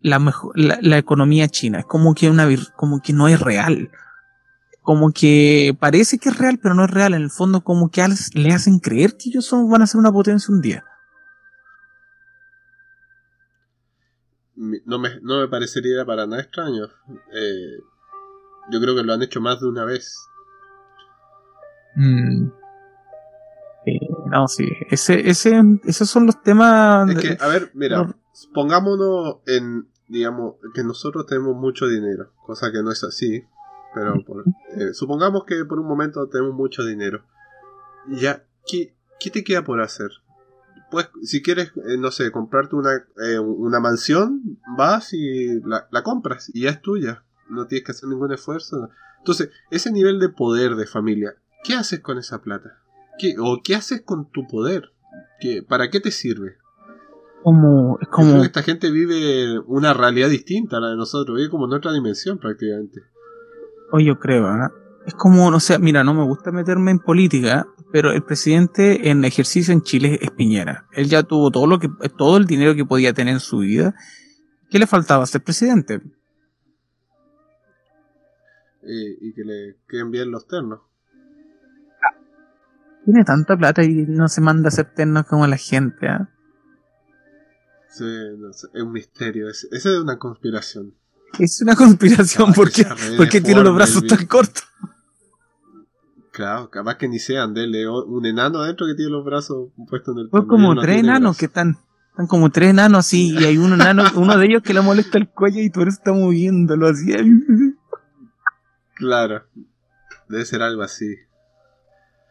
la, 0.00 0.18
mejor, 0.18 0.52
la, 0.56 0.98
economía 0.98 1.48
china. 1.48 1.80
Es 1.80 1.86
como 1.86 2.14
que, 2.14 2.28
una, 2.28 2.48
como 2.76 3.00
que 3.00 3.12
no 3.12 3.28
es 3.28 3.40
real. 3.40 3.90
Como 4.82 5.12
que 5.12 5.76
parece 5.78 6.18
que 6.18 6.28
es 6.28 6.38
real, 6.38 6.58
pero 6.62 6.74
no 6.74 6.84
es 6.84 6.90
real. 6.90 7.14
En 7.14 7.22
el 7.22 7.30
fondo, 7.30 7.62
como 7.62 7.90
que 7.90 8.04
le 8.34 8.52
hacen 8.52 8.78
creer 8.78 9.16
que 9.16 9.30
ellos 9.30 9.46
son, 9.46 9.70
van 9.70 9.82
a 9.82 9.86
ser 9.86 9.98
una 9.98 10.12
potencia 10.12 10.52
un 10.52 10.60
día. 10.60 10.84
no 14.54 14.98
me, 14.98 15.20
no 15.20 15.40
me 15.40 15.48
parecería 15.48 16.04
para 16.04 16.26
nada 16.26 16.42
extraño. 16.42 16.86
Eh, 17.32 17.78
yo 18.70 18.80
creo 18.80 18.94
que 18.94 19.02
lo 19.02 19.12
han 19.12 19.22
hecho 19.22 19.40
más 19.40 19.60
de 19.60 19.68
una 19.68 19.84
vez. 19.84 20.28
Mm. 21.96 22.48
no, 24.30 24.48
sí. 24.48 24.68
Ese, 24.90 25.28
ese, 25.28 25.60
esos 25.84 26.08
son 26.08 26.26
los 26.26 26.42
temas. 26.42 27.10
Es 27.10 27.18
que, 27.18 27.44
a 27.44 27.48
ver, 27.48 27.70
mira, 27.74 28.14
pongámonos 28.54 29.38
en, 29.46 29.88
digamos, 30.08 30.56
que 30.74 30.84
nosotros 30.84 31.26
tenemos 31.26 31.56
mucho 31.56 31.86
dinero, 31.86 32.32
cosa 32.46 32.72
que 32.72 32.82
no 32.82 32.90
es 32.90 33.04
así, 33.04 33.44
pero 33.94 34.14
eh, 34.76 34.94
supongamos 34.94 35.44
que 35.44 35.64
por 35.64 35.78
un 35.78 35.86
momento 35.86 36.28
tenemos 36.28 36.54
mucho 36.54 36.84
dinero. 36.84 37.24
Ya, 38.08 38.44
¿qué, 38.66 38.96
¿qué 39.20 39.30
te 39.30 39.44
queda 39.44 39.64
por 39.64 39.80
hacer? 39.80 40.10
pues 40.92 41.08
si 41.22 41.42
quieres, 41.42 41.72
eh, 41.88 41.96
no 41.98 42.10
sé, 42.10 42.30
comprarte 42.30 42.76
una, 42.76 42.90
eh, 43.26 43.38
una 43.38 43.80
mansión, 43.80 44.58
vas 44.76 45.14
y 45.14 45.58
la, 45.62 46.02
compras 46.04 46.50
y 46.52 46.62
ya 46.62 46.70
es 46.70 46.82
tuya. 46.82 47.24
No 47.52 47.66
tienes 47.66 47.84
que 47.84 47.92
hacer 47.92 48.08
ningún 48.08 48.32
esfuerzo. 48.32 48.88
Entonces, 49.18 49.50
ese 49.70 49.92
nivel 49.92 50.18
de 50.18 50.28
poder 50.28 50.74
de 50.74 50.86
familia, 50.86 51.34
¿qué 51.64 51.74
haces 51.74 52.00
con 52.00 52.18
esa 52.18 52.42
plata? 52.42 52.78
¿Qué, 53.18 53.34
¿O 53.38 53.60
qué 53.62 53.74
haces 53.74 54.02
con 54.02 54.30
tu 54.30 54.46
poder? 54.46 54.92
¿Qué, 55.40 55.62
¿Para 55.62 55.90
qué 55.90 56.00
te 56.00 56.10
sirve? 56.10 56.56
Como, 57.42 57.98
es 58.00 58.08
como... 58.08 58.42
esta 58.42 58.62
gente 58.62 58.90
vive 58.90 59.58
una 59.66 59.94
realidad 59.94 60.28
distinta 60.28 60.76
a 60.76 60.80
la 60.80 60.90
de 60.90 60.96
nosotros, 60.96 61.36
vive 61.36 61.50
como 61.50 61.66
en 61.66 61.72
otra 61.72 61.92
dimensión 61.92 62.38
prácticamente. 62.38 63.02
Hoy 63.90 64.06
yo 64.06 64.18
creo, 64.18 64.48
¿eh? 64.48 64.68
es 65.06 65.14
como, 65.14 65.50
no 65.50 65.60
sé, 65.60 65.78
mira, 65.78 66.04
no 66.04 66.14
me 66.14 66.24
gusta 66.24 66.52
meterme 66.52 66.90
en 66.90 66.98
política, 66.98 67.66
pero 67.92 68.12
el 68.12 68.22
presidente 68.22 69.10
en 69.10 69.24
ejercicio 69.24 69.72
en 69.72 69.82
Chile 69.82 70.18
es 70.22 70.30
Piñera. 70.30 70.86
Él 70.92 71.08
ya 71.08 71.22
tuvo 71.22 71.50
todo 71.50 71.66
lo 71.66 71.78
que, 71.78 71.88
todo 72.16 72.36
el 72.36 72.46
dinero 72.46 72.74
que 72.74 72.84
podía 72.84 73.12
tener 73.12 73.34
en 73.34 73.40
su 73.40 73.58
vida. 73.58 73.94
¿Qué 74.70 74.78
le 74.78 74.86
faltaba 74.86 75.26
ser 75.26 75.42
presidente? 75.42 76.00
Y 78.84 79.32
que 79.34 79.44
le 79.44 79.76
queden 79.88 80.10
bien 80.10 80.30
los 80.30 80.46
ternos. 80.46 80.80
Tiene 83.04 83.24
tanta 83.24 83.56
plata 83.56 83.82
y 83.82 84.06
no 84.06 84.28
se 84.28 84.40
manda 84.40 84.66
a 84.66 84.68
hacer 84.68 84.92
ternos 84.94 85.26
como 85.26 85.46
la 85.46 85.56
gente, 85.56 86.06
¿ah? 86.06 86.28
Sí, 87.88 88.04
es 88.04 88.82
un 88.82 88.92
misterio. 88.92 89.48
ese 89.48 89.68
es 89.70 89.86
una 89.86 90.18
conspiración. 90.18 90.94
Es 91.38 91.60
una 91.62 91.76
conspiración 91.76 92.52
porque, 92.54 92.86
porque 93.16 93.40
tiene 93.40 93.62
los 93.62 93.74
brazos 93.74 94.06
tan 94.06 94.26
cortos. 94.26 94.64
Claro, 96.32 96.70
capaz 96.70 96.96
que 96.96 97.08
ni 97.08 97.18
sean 97.18 97.52
de 97.52 97.66
un 97.88 98.24
enano 98.24 98.60
adentro 98.60 98.86
que 98.86 98.94
tiene 98.94 99.10
los 99.10 99.24
brazos 99.24 99.68
puestos 99.88 100.14
en 100.14 100.22
el 100.22 100.28
Pues 100.30 100.44
como 100.48 100.74
tres 100.80 101.00
enanos 101.00 101.36
que 101.36 101.46
están, 101.46 101.76
están 102.10 102.26
como 102.26 102.50
tres 102.50 102.70
enanos 102.70 103.00
así, 103.00 103.34
y 103.38 103.44
hay 103.44 103.58
un 103.58 103.74
enano, 103.74 104.04
uno 104.16 104.38
de 104.38 104.46
ellos 104.46 104.62
que 104.62 104.72
le 104.72 104.80
molesta 104.80 105.18
el 105.18 105.28
cuello 105.28 105.60
y 105.60 105.68
tú 105.68 105.82
eso 105.82 105.90
está 105.90 106.12
moviéndolo 106.12 106.88
así. 106.88 107.12
Claro, 108.94 109.44
debe 110.28 110.44
ser 110.44 110.62
algo 110.62 110.82
así. 110.82 111.16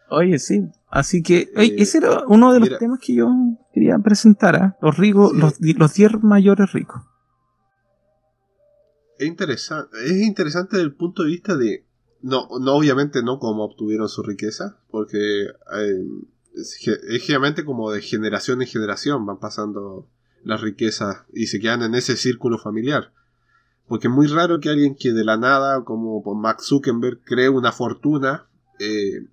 Oye, 0.09 0.39
sí. 0.39 0.69
Así 0.89 1.23
que, 1.23 1.51
eh, 1.55 1.75
ese 1.77 1.99
era 1.99 2.25
uno 2.27 2.51
de 2.53 2.59
los 2.59 2.77
temas 2.77 2.99
que 2.99 3.15
yo 3.15 3.29
quería 3.73 3.97
presentar, 3.99 4.55
¿eh? 4.55 4.73
los 4.81 4.97
ricos, 4.97 5.33
los, 5.33 5.55
los 5.59 6.23
mayores 6.23 6.73
ricos. 6.73 7.01
Es 9.17 9.27
interesante, 9.27 9.95
es 10.03 10.21
interesante 10.21 10.77
desde 10.77 10.89
el 10.89 10.95
punto 10.95 11.23
de 11.23 11.29
vista 11.29 11.55
de 11.55 11.85
no, 12.21 12.47
no 12.59 12.73
obviamente 12.73 13.23
no 13.23 13.39
cómo 13.39 13.63
obtuvieron 13.63 14.09
su 14.09 14.23
riqueza, 14.23 14.77
porque 14.89 15.45
eh, 15.45 16.05
es, 16.55 16.75
generalmente 17.21 17.63
como 17.63 17.91
de 17.91 18.01
generación 18.01 18.61
en 18.61 18.67
generación 18.67 19.25
van 19.25 19.39
pasando 19.39 20.07
las 20.43 20.61
riquezas 20.61 21.23
y 21.33 21.47
se 21.47 21.59
quedan 21.59 21.83
en 21.83 21.95
ese 21.95 22.17
círculo 22.17 22.57
familiar. 22.57 23.13
Porque 23.91 24.07
es 24.07 24.13
muy 24.13 24.27
raro 24.27 24.61
que 24.61 24.69
alguien 24.69 24.95
que 24.95 25.11
de 25.11 25.25
la 25.25 25.35
nada, 25.35 25.83
como 25.83 26.23
Max 26.33 26.67
Zuckerberg, 26.67 27.25
cree 27.25 27.49
una 27.49 27.73
fortuna, 27.73 28.45
eh, 28.79 29.27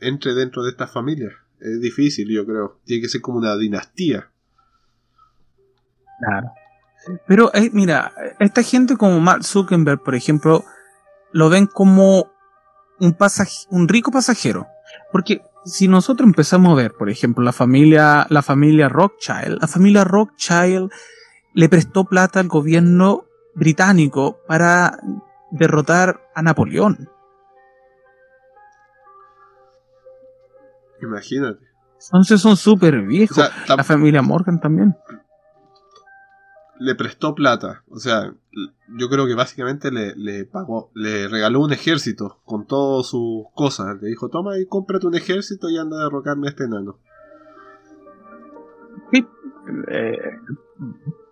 entre 0.00 0.34
dentro 0.34 0.64
de 0.64 0.70
esta 0.70 0.88
familia. 0.88 1.30
Es 1.60 1.80
difícil, 1.80 2.28
yo 2.28 2.44
creo. 2.44 2.80
Tiene 2.84 3.02
que 3.02 3.08
ser 3.08 3.20
como 3.20 3.38
una 3.38 3.56
dinastía. 3.56 4.28
Claro. 6.18 6.50
Pero, 7.28 7.54
eh, 7.54 7.70
mira, 7.72 8.12
esta 8.40 8.64
gente 8.64 8.96
como 8.96 9.20
Mark 9.20 9.44
Zuckerberg, 9.44 10.02
por 10.02 10.16
ejemplo, 10.16 10.64
lo 11.30 11.48
ven 11.48 11.68
como 11.68 12.32
un, 12.98 13.16
un 13.70 13.86
rico 13.86 14.10
pasajero. 14.10 14.66
Porque 15.12 15.42
si 15.64 15.86
nosotros 15.86 16.26
empezamos 16.26 16.72
a 16.72 16.82
ver, 16.82 16.92
por 16.92 17.08
ejemplo, 17.08 17.44
la 17.44 17.52
familia, 17.52 18.26
la 18.30 18.42
familia 18.42 18.88
Rothschild, 18.88 19.60
la 19.60 19.68
familia 19.68 20.02
Rothschild 20.02 20.90
le 21.54 21.68
prestó 21.68 22.04
plata 22.06 22.40
al 22.40 22.48
gobierno 22.48 23.25
británico 23.56 24.38
para 24.46 24.98
derrotar 25.50 26.20
a 26.34 26.42
Napoleón. 26.42 27.08
Imagínate. 31.02 31.64
Entonces 32.04 32.40
son 32.40 32.56
súper 32.56 33.02
viejos. 33.02 33.38
la 33.68 33.82
familia 33.82 34.22
Morgan 34.22 34.60
también. 34.60 34.94
le 36.78 36.94
prestó 36.94 37.34
plata. 37.34 37.82
O 37.88 37.98
sea, 37.98 38.34
yo 38.88 39.08
creo 39.08 39.26
que 39.26 39.34
básicamente 39.34 39.90
le, 39.90 40.44
pagó, 40.44 40.90
le 40.94 41.26
regaló 41.26 41.60
un 41.60 41.72
ejército 41.72 42.40
con 42.44 42.66
todas 42.66 43.06
sus 43.06 43.46
cosas. 43.54 44.00
Le 44.00 44.08
dijo, 44.08 44.28
toma 44.28 44.58
y 44.58 44.66
cómprate 44.66 45.06
un 45.06 45.14
ejército 45.14 45.70
y 45.70 45.78
anda 45.78 45.98
a 45.98 46.04
derrocarme 46.04 46.48
a 46.48 46.50
este 46.50 46.64
enano. 46.64 46.98
Eh, 49.88 50.18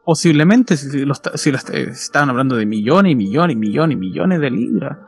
posiblemente 0.05 0.76
si, 0.76 1.05
los, 1.05 1.20
si 1.34 1.50
estaban 1.50 2.30
hablando 2.30 2.57
de 2.57 2.66
millones 2.66 3.12
y 3.12 3.16
millones 3.16 3.55
y 3.55 3.59
millones 3.59 3.96
y 3.96 3.98
millones 3.98 4.40
de 4.40 4.50
libras. 4.50 4.98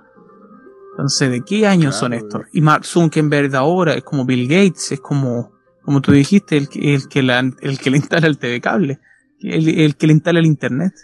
Entonces, 0.93 1.31
¿de 1.31 1.43
qué 1.43 1.67
años 1.67 1.95
son 1.95 2.15
estos? 2.15 2.43
Y 2.53 2.63
Mark 2.63 2.87
Zuckerberg 2.87 3.55
ahora 3.55 3.95
es 3.95 4.03
como 4.03 4.25
Bill 4.25 4.49
Gates, 4.49 4.93
es 4.93 5.01
como, 5.01 5.53
como 5.83 6.01
tú 6.01 6.13
dijiste, 6.13 6.57
el, 6.57 6.69
el, 6.75 7.09
que, 7.09 7.21
el 7.21 7.79
que 7.79 7.91
le 7.91 7.97
instala 7.99 8.27
el 8.27 8.39
TV 8.39 8.63
cable, 8.63 9.01
el, 9.41 9.97
que 9.97 10.07
le 10.07 10.15
instala 10.15 10.39
el 10.39 10.47
Internet. 10.47 10.95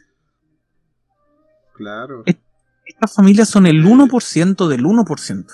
Claro. 1.75 2.25
estas 2.87 3.15
familias 3.15 3.51
son 3.51 3.67
el 3.67 3.85
1% 3.85 4.69
del 4.69 4.85
1%. 4.85 5.47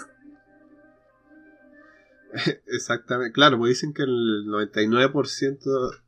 Exactamente, 2.67 3.33
claro, 3.33 3.59
porque 3.59 3.71
dicen 3.71 3.93
que 3.93 4.03
el 4.03 4.47
99% 4.47 5.59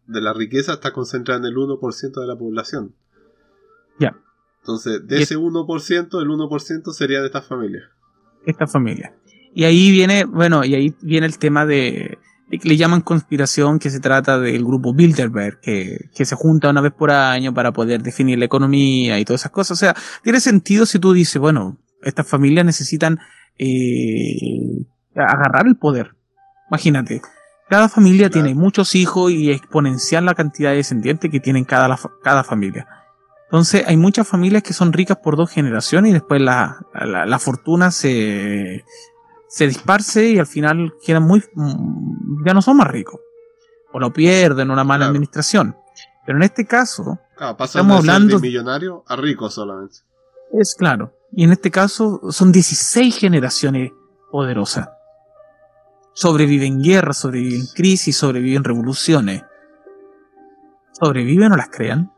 de 0.06 0.20
la 0.20 0.32
riqueza 0.32 0.74
está 0.74 0.92
concentrada 0.92 1.40
en 1.40 1.46
el 1.46 1.56
1% 1.56 2.20
de 2.20 2.26
la 2.26 2.36
población. 2.36 2.94
Ya. 3.98 4.16
Entonces, 4.60 5.06
de 5.06 5.22
ese 5.22 5.36
1%, 5.36 6.20
el 6.20 6.28
1% 6.28 6.92
sería 6.92 7.20
de 7.20 7.26
estas 7.26 7.46
familias 7.46 7.84
esta 8.46 8.66
familia. 8.66 9.14
Y 9.54 9.64
ahí 9.64 9.90
viene, 9.90 10.24
bueno, 10.24 10.64
y 10.64 10.74
ahí 10.74 10.94
viene 11.02 11.26
el 11.26 11.38
tema 11.38 11.66
de, 11.66 12.18
que 12.50 12.68
le 12.68 12.76
llaman 12.76 13.00
conspiración, 13.00 13.78
que 13.78 13.90
se 13.90 14.00
trata 14.00 14.38
del 14.38 14.64
grupo 14.64 14.94
Bilderberg, 14.94 15.60
que, 15.60 16.08
que, 16.14 16.24
se 16.24 16.36
junta 16.36 16.70
una 16.70 16.80
vez 16.80 16.92
por 16.92 17.10
año 17.10 17.52
para 17.52 17.72
poder 17.72 18.02
definir 18.02 18.38
la 18.38 18.44
economía 18.44 19.18
y 19.18 19.24
todas 19.24 19.42
esas 19.42 19.52
cosas. 19.52 19.72
O 19.72 19.80
sea, 19.80 19.96
tiene 20.22 20.40
sentido 20.40 20.86
si 20.86 20.98
tú 20.98 21.12
dices, 21.12 21.40
bueno, 21.40 21.78
estas 22.02 22.28
familias 22.28 22.64
necesitan 22.64 23.18
eh, 23.58 24.84
agarrar 25.14 25.66
el 25.66 25.76
poder. 25.76 26.14
Imagínate, 26.70 27.20
cada 27.68 27.88
familia 27.88 28.30
tiene 28.30 28.54
muchos 28.54 28.94
hijos 28.94 29.30
y 29.30 29.50
exponencial 29.50 30.24
la 30.24 30.34
cantidad 30.34 30.70
de 30.70 30.76
descendientes 30.76 31.30
que 31.30 31.38
tienen 31.38 31.64
cada, 31.64 31.96
cada 32.22 32.42
familia. 32.42 32.86
Entonces 33.44 33.84
hay 33.86 33.96
muchas 33.96 34.26
familias 34.26 34.62
que 34.62 34.72
son 34.72 34.92
ricas 34.92 35.18
por 35.18 35.36
dos 35.36 35.50
generaciones 35.50 36.11
y 36.11 36.12
después 36.14 36.40
la, 36.40 36.84
la, 36.94 37.38
fortuna 37.38 37.90
se, 37.90 38.84
se 39.48 39.66
disparce 39.66 40.30
y 40.30 40.38
al 40.38 40.46
final 40.46 40.94
quedan 41.04 41.24
muy, 41.24 41.42
mm, 41.54 42.44
ya 42.46 42.54
no 42.54 42.62
son 42.62 42.76
más 42.76 42.88
ricos. 42.88 43.20
O 43.92 43.98
lo 43.98 44.12
pierden, 44.12 44.70
una 44.70 44.84
mala 44.84 45.06
administración. 45.06 45.76
Pero 46.24 46.38
en 46.38 46.44
este 46.44 46.64
caso, 46.64 47.18
estamos 47.58 47.98
hablando 47.98 48.36
de 48.36 48.42
millonario 48.42 49.04
a 49.08 49.16
rico 49.16 49.50
solamente. 49.50 49.98
Es 50.52 50.76
claro. 50.76 51.12
Y 51.32 51.44
en 51.44 51.52
este 51.52 51.70
caso 51.70 52.20
son 52.30 52.52
16 52.52 53.16
generaciones 53.16 53.92
poderosas. 54.30 54.88
Sobreviven 56.20 56.82
guerras, 56.82 57.16
sobreviven 57.16 57.66
crisis, 57.74 58.14
sobreviven 58.14 58.62
revoluciones. 58.62 59.42
¿Sobreviven 60.92 61.50
o 61.50 61.56
las 61.56 61.70
crean? 61.70 62.12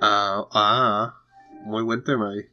Ah, 0.00 0.48
ah, 0.54 1.20
muy 1.66 1.82
buen 1.82 2.02
tema 2.02 2.30
ahí. 2.30 2.46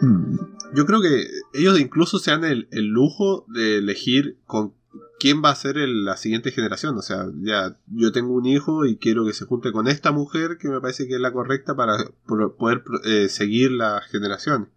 Hmm. 0.00 0.36
Yo 0.72 0.86
creo 0.86 1.00
que 1.02 1.26
ellos 1.52 1.80
incluso 1.80 2.20
se 2.20 2.30
dan 2.30 2.44
el, 2.44 2.68
lujo 2.70 3.44
de 3.48 3.78
elegir 3.78 4.38
con 4.46 4.72
quién 5.18 5.42
va 5.42 5.50
a 5.50 5.56
ser 5.56 5.74
la 5.78 6.16
siguiente 6.16 6.52
generación. 6.52 6.96
O 6.96 7.02
sea, 7.02 7.26
ya 7.40 7.76
yo 7.88 8.12
tengo 8.12 8.34
un 8.34 8.46
hijo 8.46 8.86
y 8.86 8.98
quiero 8.98 9.26
que 9.26 9.32
se 9.32 9.46
junte 9.46 9.72
con 9.72 9.88
esta 9.88 10.12
mujer 10.12 10.58
que 10.60 10.68
me 10.68 10.80
parece 10.80 11.08
que 11.08 11.14
es 11.14 11.20
la 11.20 11.32
correcta 11.32 11.74
para 11.74 11.96
poder 12.56 12.84
eh, 13.04 13.28
seguir 13.28 13.72
la 13.72 14.00
generación. 14.00 14.68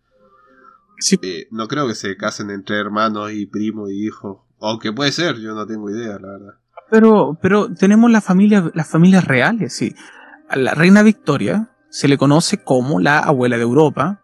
Sí. 1.00 1.18
Eh, 1.22 1.48
no 1.52 1.68
creo 1.68 1.88
que 1.88 1.96
se 1.96 2.16
casen 2.18 2.50
entre 2.50 2.78
hermanos 2.78 3.32
y 3.32 3.46
primos 3.46 3.92
y 3.92 4.06
hijos. 4.06 4.40
Aunque 4.60 4.94
puede 4.94 5.12
ser, 5.12 5.38
yo 5.38 5.54
no 5.54 5.66
tengo 5.66 5.90
idea, 5.90 6.18
la 6.20 6.28
verdad. 6.28 6.54
Pero, 6.90 7.38
pero 7.42 7.74
tenemos 7.74 8.12
la 8.12 8.22
familia, 8.22 8.72
las 8.74 8.90
familias 8.90 9.26
reales, 9.26 9.74
sí. 9.74 9.94
La 10.54 10.74
reina 10.74 11.04
Victoria 11.04 11.72
se 11.90 12.08
le 12.08 12.18
conoce 12.18 12.64
como 12.64 13.00
la 13.00 13.20
abuela 13.20 13.58
de 13.58 13.64
Europa, 13.64 14.22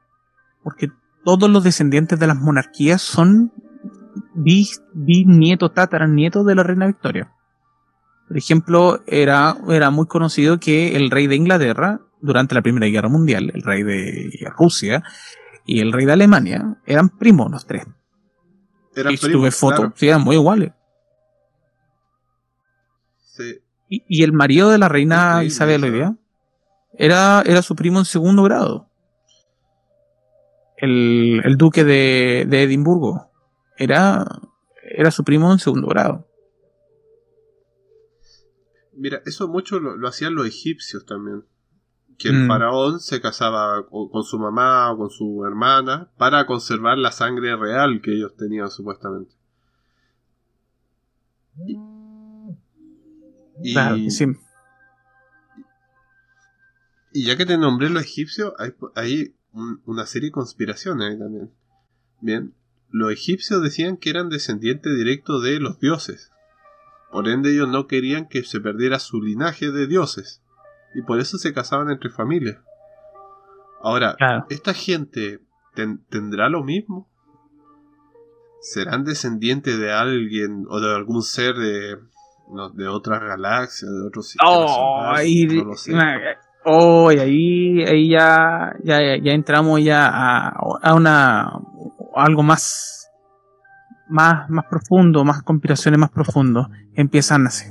porque 0.63 0.89
todos 1.23 1.49
los 1.49 1.63
descendientes 1.63 2.19
de 2.19 2.27
las 2.27 2.37
monarquías 2.37 3.01
son 3.01 3.51
bisnietos, 4.35 5.73
tataranietos 5.73 6.45
de 6.45 6.55
la 6.55 6.63
reina 6.63 6.87
Victoria. 6.87 7.33
Por 8.27 8.37
ejemplo, 8.37 9.03
era, 9.07 9.57
era 9.69 9.89
muy 9.89 10.07
conocido 10.07 10.59
que 10.59 10.95
el 10.95 11.11
rey 11.11 11.27
de 11.27 11.35
Inglaterra, 11.35 12.01
durante 12.21 12.55
la 12.55 12.61
Primera 12.61 12.87
Guerra 12.87 13.09
Mundial, 13.09 13.51
el 13.53 13.61
rey 13.61 13.83
de 13.83 14.31
Rusia 14.57 15.03
y 15.65 15.79
el 15.79 15.91
rey 15.91 16.05
de 16.05 16.13
Alemania, 16.13 16.77
eran 16.85 17.09
primos 17.09 17.51
los 17.51 17.65
tres. 17.65 17.85
Eran 18.95 19.15
primos, 19.15 19.55
fotos, 19.55 19.91
sí, 19.95 20.07
eran 20.07 20.21
muy 20.21 20.35
iguales. 20.35 20.71
Y, 23.87 24.23
el 24.23 24.31
marido 24.31 24.69
de 24.69 24.77
la 24.77 24.87
reina 24.87 25.43
Isabel 25.43 26.15
era, 26.93 27.43
era 27.45 27.61
su 27.61 27.75
primo 27.75 27.99
en 27.99 28.05
segundo 28.05 28.43
grado. 28.43 28.89
El, 30.77 31.41
el 31.43 31.57
duque 31.57 31.83
de, 31.83 32.45
de, 32.47 32.63
Edimburgo. 32.63 33.29
Era, 33.77 34.25
era 34.81 35.11
su 35.11 35.23
primo 35.23 35.51
en 35.51 35.59
segundo 35.59 35.87
grado. 35.87 36.27
Mira, 38.93 39.21
eso 39.25 39.47
mucho 39.47 39.79
lo, 39.79 40.07
hacían 40.07 40.35
los 40.35 40.47
egipcios 40.47 41.05
también. 41.05 41.43
Que 42.21 42.29
el 42.29 42.45
mm. 42.45 42.47
faraón 42.47 42.99
se 42.99 43.19
casaba 43.21 43.85
con 43.87 44.23
su 44.23 44.37
mamá 44.37 44.91
o 44.91 44.97
con 44.97 45.09
su 45.09 45.43
hermana 45.45 46.09
para 46.17 46.45
conservar 46.45 46.97
la 46.97 47.11
sangre 47.11 47.55
real 47.55 48.01
que 48.01 48.13
ellos 48.13 48.35
tenían 48.35 48.69
supuestamente. 48.69 49.33
Y, 53.63 53.73
claro, 53.73 53.97
sí. 54.09 54.25
Y 57.13 57.25
ya 57.25 57.35
que 57.35 57.45
te 57.45 57.57
nombré 57.57 57.89
los 57.89 58.03
egipcios, 58.03 58.53
hay, 58.95 59.35
una 59.85 60.05
serie 60.05 60.29
de 60.29 60.33
conspiraciones 60.33 61.11
ahí 61.11 61.19
también. 61.19 61.51
Bien, 62.21 62.53
los 62.89 63.11
egipcios 63.11 63.61
decían 63.61 63.97
que 63.97 64.09
eran 64.09 64.29
descendientes 64.29 64.95
directos 64.95 65.43
de 65.43 65.59
los 65.59 65.79
dioses. 65.79 66.31
Por 67.11 67.27
ende 67.27 67.51
ellos 67.51 67.67
no 67.67 67.87
querían 67.87 68.27
que 68.27 68.43
se 68.43 68.61
perdiera 68.61 68.99
su 68.99 69.21
linaje 69.21 69.71
de 69.71 69.87
dioses. 69.87 70.40
Y 70.93 71.01
por 71.03 71.19
eso 71.19 71.37
se 71.37 71.53
casaban 71.53 71.89
entre 71.89 72.09
familias. 72.09 72.57
Ahora, 73.81 74.15
¿esta 74.49 74.73
gente 74.73 75.39
tendrá 76.09 76.49
lo 76.49 76.63
mismo? 76.63 77.07
¿Serán 78.61 79.03
descendientes 79.03 79.79
de 79.79 79.91
alguien 79.91 80.65
o 80.69 80.79
de 80.79 80.95
algún 80.95 81.23
ser 81.23 81.55
de, 81.55 81.97
de 82.75 82.87
otras 82.87 83.21
galaxias, 83.21 83.89
de 83.91 84.07
otros 84.07 84.27
sistemas? 84.29 84.53
Oh, 84.67 85.13
no 85.15 85.63
lo 85.63 85.75
sé. 85.75 85.93
Oh, 86.63 87.09
ahí, 87.09 87.81
ahí 87.83 88.09
ya, 88.09 88.75
ya, 88.83 88.99
ya 89.17 89.31
entramos 89.31 89.83
ya 89.83 90.07
a, 90.07 90.49
a 90.49 90.93
una 90.93 91.51
algo 92.15 92.43
más, 92.43 93.09
más, 94.09 94.47
más 94.49 94.65
profundo, 94.65 95.23
más 95.23 95.41
conspiraciones 95.41 95.99
más 95.99 96.11
profundos. 96.11 96.67
Empiezan 96.93 97.47
así. 97.47 97.65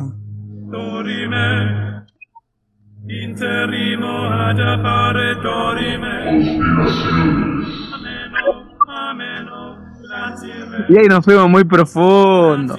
Y 10.89 10.99
ahí 10.99 11.07
nos 11.09 11.25
fuimos 11.25 11.49
muy 11.49 11.65
profundo. 11.65 12.77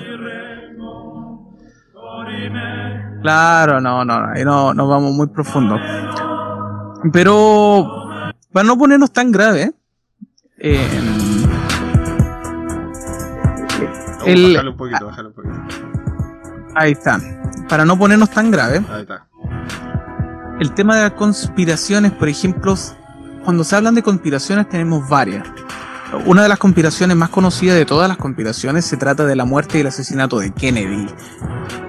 Claro, 3.21 3.79
no, 3.79 4.03
no, 4.03 4.33
no, 4.33 4.73
no, 4.73 4.87
vamos 4.87 5.13
muy 5.13 5.27
profundo. 5.27 5.79
Pero, 7.13 8.09
para 8.51 8.65
no 8.65 8.77
ponernos 8.77 9.11
tan 9.11 9.31
grave, 9.31 9.71
eh, 10.57 10.87
el, 14.25 14.67
un 14.67 14.77
poquito, 14.77 15.07
un 15.07 15.33
poquito. 15.33 15.53
Ahí 16.75 16.91
está. 16.91 17.19
Para 17.69 17.85
no 17.85 17.97
ponernos 17.97 18.29
tan 18.29 18.51
grave. 18.51 18.81
Ahí 18.89 19.01
está. 19.01 19.30
El 20.61 20.75
tema 20.75 20.95
de 20.95 21.01
las 21.01 21.13
conspiraciones, 21.13 22.11
por 22.11 22.29
ejemplo, 22.29 22.75
cuando 23.43 23.63
se 23.63 23.75
hablan 23.75 23.95
de 23.95 24.03
conspiraciones 24.03 24.69
tenemos 24.69 25.09
varias. 25.09 25.43
Una 26.27 26.43
de 26.43 26.49
las 26.49 26.59
conspiraciones 26.59 27.17
más 27.17 27.29
conocidas 27.29 27.75
de 27.77 27.83
todas 27.83 28.07
las 28.07 28.17
conspiraciones 28.17 28.85
se 28.85 28.95
trata 28.95 29.25
de 29.25 29.35
la 29.35 29.43
muerte 29.43 29.79
y 29.79 29.81
el 29.81 29.87
asesinato 29.87 30.37
de 30.37 30.51
Kennedy. 30.51 31.07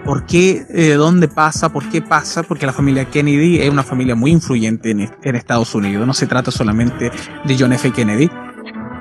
¿Por 0.07 0.25
qué? 0.25 0.65
Eh, 0.71 0.95
¿Dónde 0.95 1.29
pasa? 1.29 1.69
¿Por 1.69 1.87
qué 1.91 2.01
pasa? 2.01 2.45
Porque 2.45 2.65
la 2.65 2.73
familia 2.73 3.05
Kennedy 3.05 3.61
es 3.61 3.69
una 3.69 3.83
familia 3.83 4.15
muy 4.15 4.31
influyente 4.31 4.91
en, 4.91 5.37
Estados 5.37 5.75
Unidos. 5.75 6.07
No 6.07 6.15
se 6.15 6.27
trata 6.27 6.51
solamente 6.51 7.13
de 7.45 7.57
John 7.59 7.75
F. 7.75 7.93
Kennedy. 7.93 8.31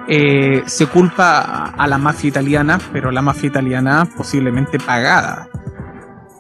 Eh, 0.09 0.63
se 0.65 0.86
culpa 0.88 1.67
a 1.78 1.88
la 1.88 1.97
mafia 1.97 2.28
italiana, 2.28 2.78
pero 2.91 3.09
la 3.09 3.22
mafia 3.22 3.47
italiana 3.47 4.05
posiblemente 4.17 4.80
pagada 4.80 5.47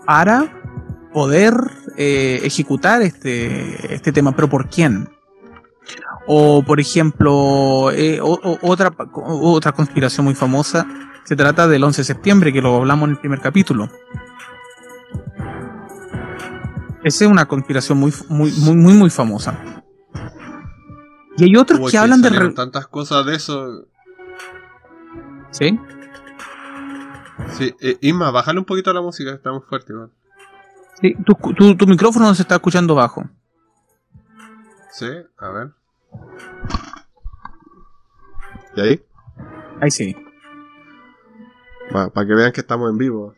para 0.05 0.60
poder 1.13 1.53
eh, 1.97 2.41
ejecutar 2.43 3.01
este, 3.01 3.93
este 3.93 4.11
tema, 4.11 4.35
pero 4.35 4.49
¿por 4.49 4.69
quién? 4.69 5.09
O, 6.27 6.63
por 6.63 6.79
ejemplo, 6.79 7.91
eh, 7.91 8.19
otra, 8.21 8.93
otra 9.13 9.71
conspiración 9.71 10.25
muy 10.25 10.35
famosa 10.35 10.85
se 11.23 11.35
trata 11.35 11.67
del 11.67 11.83
11 11.83 12.01
de 12.01 12.05
septiembre, 12.05 12.53
que 12.53 12.61
lo 12.61 12.75
hablamos 12.75 13.07
en 13.07 13.11
el 13.11 13.19
primer 13.19 13.39
capítulo. 13.39 13.89
Esa 17.03 17.25
es 17.25 17.31
una 17.31 17.47
conspiración 17.47 17.97
muy, 17.97 18.13
muy, 18.29 18.51
muy, 18.51 18.75
muy, 18.75 18.93
muy 18.93 19.09
famosa. 19.09 19.57
Y 21.37 21.45
hay 21.45 21.55
otros 21.55 21.89
que 21.89 21.97
hablan 21.97 22.21
de... 22.21 22.49
tantas 22.49 22.87
cosas 22.87 23.25
de 23.25 23.35
eso. 23.35 23.87
¿Sí? 25.51 25.79
Sí, 27.57 27.75
eh, 27.81 27.97
Isma, 28.01 28.31
bájale 28.31 28.59
un 28.59 28.65
poquito 28.65 28.93
la 28.93 29.01
música, 29.01 29.31
está 29.31 29.51
muy 29.51 29.61
fuerte. 29.61 29.93
Sí, 31.01 31.15
tu, 31.25 31.33
tu, 31.75 31.87
micrófono 31.87 32.33
se 32.35 32.43
está 32.43 32.55
escuchando 32.55 32.93
bajo. 32.93 33.23
Sí, 34.91 35.09
a 35.37 35.49
ver. 35.49 35.71
¿Y 38.75 38.81
ahí? 38.81 39.03
Ahí 39.81 39.89
sí. 39.89 40.15
Para 41.91 42.27
que 42.27 42.35
vean 42.35 42.51
que 42.51 42.61
estamos 42.61 42.89
en 42.91 42.97
vivo. 42.97 43.33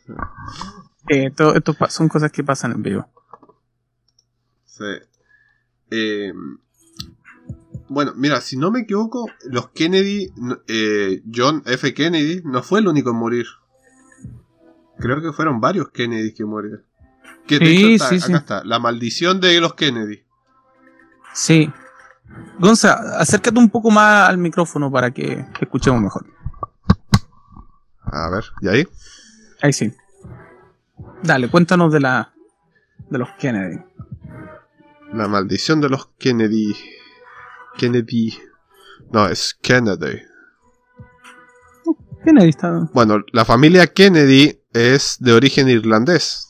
Eh, 1.07 1.27
esto, 1.27 1.55
esto, 1.55 1.73
son 1.89 2.09
cosas 2.09 2.31
que 2.31 2.43
pasan 2.43 2.73
en 2.73 2.83
vivo. 2.83 3.07
Sí. 4.65 4.83
Eh, 5.89 6.33
bueno, 7.87 8.13
mira, 8.15 8.41
si 8.41 8.57
no 8.57 8.71
me 8.71 8.81
equivoco, 8.81 9.29
los 9.45 9.69
Kennedy, 9.69 10.33
eh, 10.67 11.21
John 11.33 11.63
F. 11.65 11.93
Kennedy, 11.93 12.41
no 12.43 12.61
fue 12.61 12.79
el 12.79 12.87
único 12.87 13.11
en 13.11 13.17
morir. 13.17 13.45
Creo 14.99 15.21
que 15.21 15.31
fueron 15.31 15.61
varios 15.61 15.89
Kennedy 15.89 16.33
que 16.33 16.43
murieron. 16.43 16.83
Que 17.47 17.57
sí, 17.57 17.99
sí, 17.99 18.15
acá 18.15 18.37
está, 18.37 18.63
la 18.63 18.79
maldición 18.79 19.39
de 19.41 19.59
los 19.59 19.73
Kennedy. 19.73 20.23
Sí. 21.33 21.71
Gonza, 22.59 23.19
acércate 23.19 23.59
un 23.59 23.69
poco 23.69 23.91
más 23.91 24.29
al 24.29 24.37
micrófono 24.37 24.91
para 24.91 25.11
que, 25.11 25.45
que 25.53 25.65
escuchemos 25.65 26.01
mejor. 26.01 26.25
A 28.05 28.29
ver, 28.29 28.45
¿y 28.61 28.67
ahí? 28.67 28.87
Ahí 29.61 29.73
sí. 29.73 29.93
Dale, 31.21 31.49
cuéntanos 31.49 31.91
de 31.91 31.99
la 31.99 32.33
de 33.09 33.17
los 33.17 33.29
Kennedy. 33.39 33.79
La 35.13 35.27
maldición 35.27 35.81
de 35.81 35.89
los 35.89 36.07
Kennedy. 36.17 36.75
Kennedy. 37.77 38.37
No, 39.11 39.27
es 39.27 39.57
Kennedy. 39.61 40.21
Kennedy 42.25 42.49
está. 42.49 42.89
Bueno, 42.93 43.23
la 43.31 43.45
familia 43.45 43.87
Kennedy 43.87 44.59
es 44.73 45.17
de 45.19 45.33
origen 45.33 45.69
irlandés. 45.69 46.49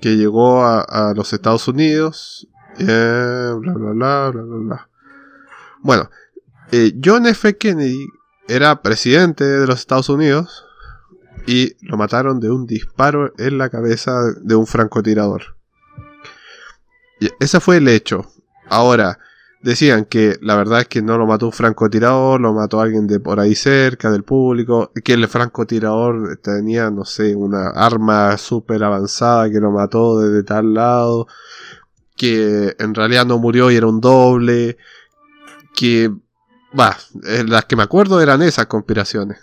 Que 0.00 0.16
llegó 0.16 0.64
a, 0.64 1.12
los 1.14 1.32
Estados 1.32 1.68
Unidos. 1.68 2.48
Eh, 2.78 3.52
bla, 3.58 3.72
bla, 3.72 3.90
bla, 3.92 4.30
bla, 4.30 4.42
bla, 4.42 4.88
Bueno, 5.80 6.10
eh, 6.72 6.92
John 7.02 7.26
F. 7.26 7.56
Kennedy 7.56 8.06
era 8.48 8.82
presidente 8.82 9.44
de 9.44 9.66
los 9.66 9.80
Estados 9.80 10.08
Unidos 10.08 10.66
y 11.46 11.76
lo 11.86 11.96
mataron 11.96 12.40
de 12.40 12.50
un 12.50 12.66
disparo 12.66 13.32
en 13.38 13.58
la 13.58 13.70
cabeza 13.70 14.12
de 14.42 14.54
un 14.54 14.66
francotirador. 14.66 15.56
Y 17.20 17.30
ese 17.40 17.60
fue 17.60 17.78
el 17.78 17.88
hecho. 17.88 18.26
Ahora, 18.68 19.18
decían 19.66 20.04
que 20.04 20.36
la 20.42 20.54
verdad 20.54 20.82
es 20.82 20.86
que 20.86 21.02
no 21.02 21.18
lo 21.18 21.26
mató 21.26 21.46
un 21.46 21.52
francotirador, 21.52 22.40
lo 22.40 22.52
mató 22.52 22.80
alguien 22.80 23.08
de 23.08 23.18
por 23.18 23.40
ahí 23.40 23.56
cerca 23.56 24.12
del 24.12 24.22
público, 24.22 24.92
que 25.02 25.14
el 25.14 25.26
francotirador 25.26 26.38
tenía, 26.40 26.88
no 26.88 27.04
sé, 27.04 27.34
una 27.34 27.70
arma 27.70 28.38
súper 28.38 28.84
avanzada 28.84 29.50
que 29.50 29.58
lo 29.58 29.72
mató 29.72 30.20
desde 30.20 30.44
tal 30.44 30.72
lado, 30.72 31.26
que 32.16 32.76
en 32.78 32.94
realidad 32.94 33.26
no 33.26 33.38
murió 33.38 33.68
y 33.72 33.74
era 33.74 33.88
un 33.88 34.00
doble, 34.00 34.76
que, 35.74 36.12
va, 36.78 36.96
eh, 37.24 37.42
las 37.44 37.64
que 37.64 37.74
me 37.74 37.82
acuerdo 37.82 38.20
eran 38.20 38.42
esas 38.42 38.66
conspiraciones. 38.66 39.38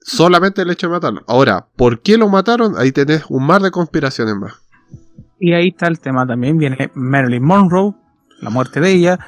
Solamente 0.00 0.62
el 0.62 0.70
hecho 0.70 0.88
de 0.88 0.94
matarlo. 0.94 1.22
Ahora, 1.28 1.68
¿por 1.76 2.02
qué 2.02 2.18
lo 2.18 2.28
mataron? 2.28 2.76
Ahí 2.76 2.90
tenés 2.90 3.22
un 3.28 3.46
mar 3.46 3.62
de 3.62 3.70
conspiraciones 3.70 4.34
más. 4.34 4.54
Y 5.38 5.52
ahí 5.52 5.68
está 5.68 5.86
el 5.86 6.00
tema 6.00 6.26
también. 6.26 6.58
Viene 6.58 6.90
Marilyn 6.94 7.44
Monroe, 7.44 7.94
la 8.44 8.50
muerte 8.50 8.80
de 8.80 8.92
ella, 8.92 9.18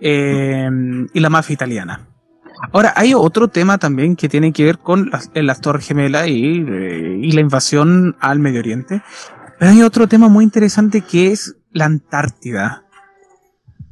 eh, 0.00 0.70
y 1.12 1.20
la 1.20 1.30
mafia 1.30 1.54
italiana. 1.54 2.06
Ahora, 2.72 2.92
hay 2.96 3.14
otro 3.14 3.48
tema 3.48 3.78
también 3.78 4.16
que 4.16 4.28
tiene 4.28 4.52
que 4.52 4.64
ver 4.64 4.78
con 4.78 5.10
las, 5.10 5.30
las 5.34 5.60
Torres 5.60 5.86
Gemelas 5.86 6.28
y, 6.28 6.64
eh, 6.68 7.18
y, 7.22 7.32
la 7.32 7.40
invasión 7.40 8.16
al 8.20 8.40
Medio 8.40 8.60
Oriente. 8.60 9.02
Pero 9.58 9.70
hay 9.70 9.82
otro 9.82 10.08
tema 10.08 10.28
muy 10.28 10.44
interesante 10.44 11.02
que 11.02 11.32
es 11.32 11.56
la 11.72 11.86
Antártida. 11.86 12.84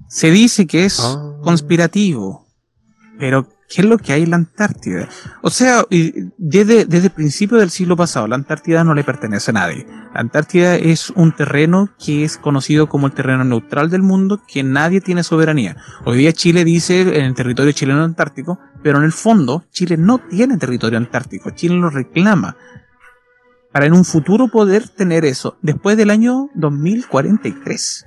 Se 0.09 0.31
dice 0.31 0.67
que 0.67 0.85
es 0.85 1.01
ah. 1.01 1.39
conspirativo, 1.43 2.47
pero 3.19 3.49
¿Qué 3.69 3.83
es 3.83 3.87
lo 3.87 3.99
que 3.99 4.13
hay 4.13 4.23
en 4.23 4.31
la 4.31 4.37
Antártida? 4.37 5.09
O 5.43 5.51
sea, 5.51 5.85
desde, 5.91 6.85
desde 6.85 7.07
el 7.07 7.13
principio 7.13 7.59
del 7.59 7.71
siglo 7.71 7.97
pasado, 7.97 8.29
la 8.29 8.37
Antártida 8.37 8.85
no 8.85 8.95
le 8.95 9.03
pertenece 9.03 9.51
a 9.51 9.55
nadie. 9.55 9.87
La 10.15 10.21
Antártida 10.21 10.77
es 10.77 11.11
un 11.11 11.33
terreno 11.33 11.91
que 11.99 12.23
es 12.25 12.37
conocido 12.37 12.89
como 12.89 13.09
el 13.09 13.13
terreno 13.13 13.43
neutral 13.43 13.91
del 13.91 14.03
mundo, 14.03 14.41
que 14.47 14.63
nadie 14.63 15.01
tiene 15.01 15.25
soberanía. 15.25 15.77
Hoy 16.05 16.19
día 16.19 16.33
Chile 16.33 16.65
dice 16.65 17.01
en 17.19 17.25
el 17.25 17.35
territorio 17.35 17.73
chileno 17.73 18.05
antártico, 18.05 18.61
pero 18.85 18.99
en 18.99 19.05
el 19.05 19.13
fondo 19.13 19.65
Chile 19.71 19.97
no 19.97 20.19
tiene 20.19 20.59
territorio 20.59 20.99
antártico. 20.99 21.51
Chile 21.51 21.75
lo 21.75 21.91
reclama. 21.91 22.57
Para 23.73 23.87
en 23.87 23.95
un 23.95 24.05
futuro 24.05 24.49
poder 24.49 24.89
tener 24.89 25.25
eso, 25.25 25.59
después 25.61 25.97
del 25.97 26.11
año 26.11 26.51
2043. 26.55 28.07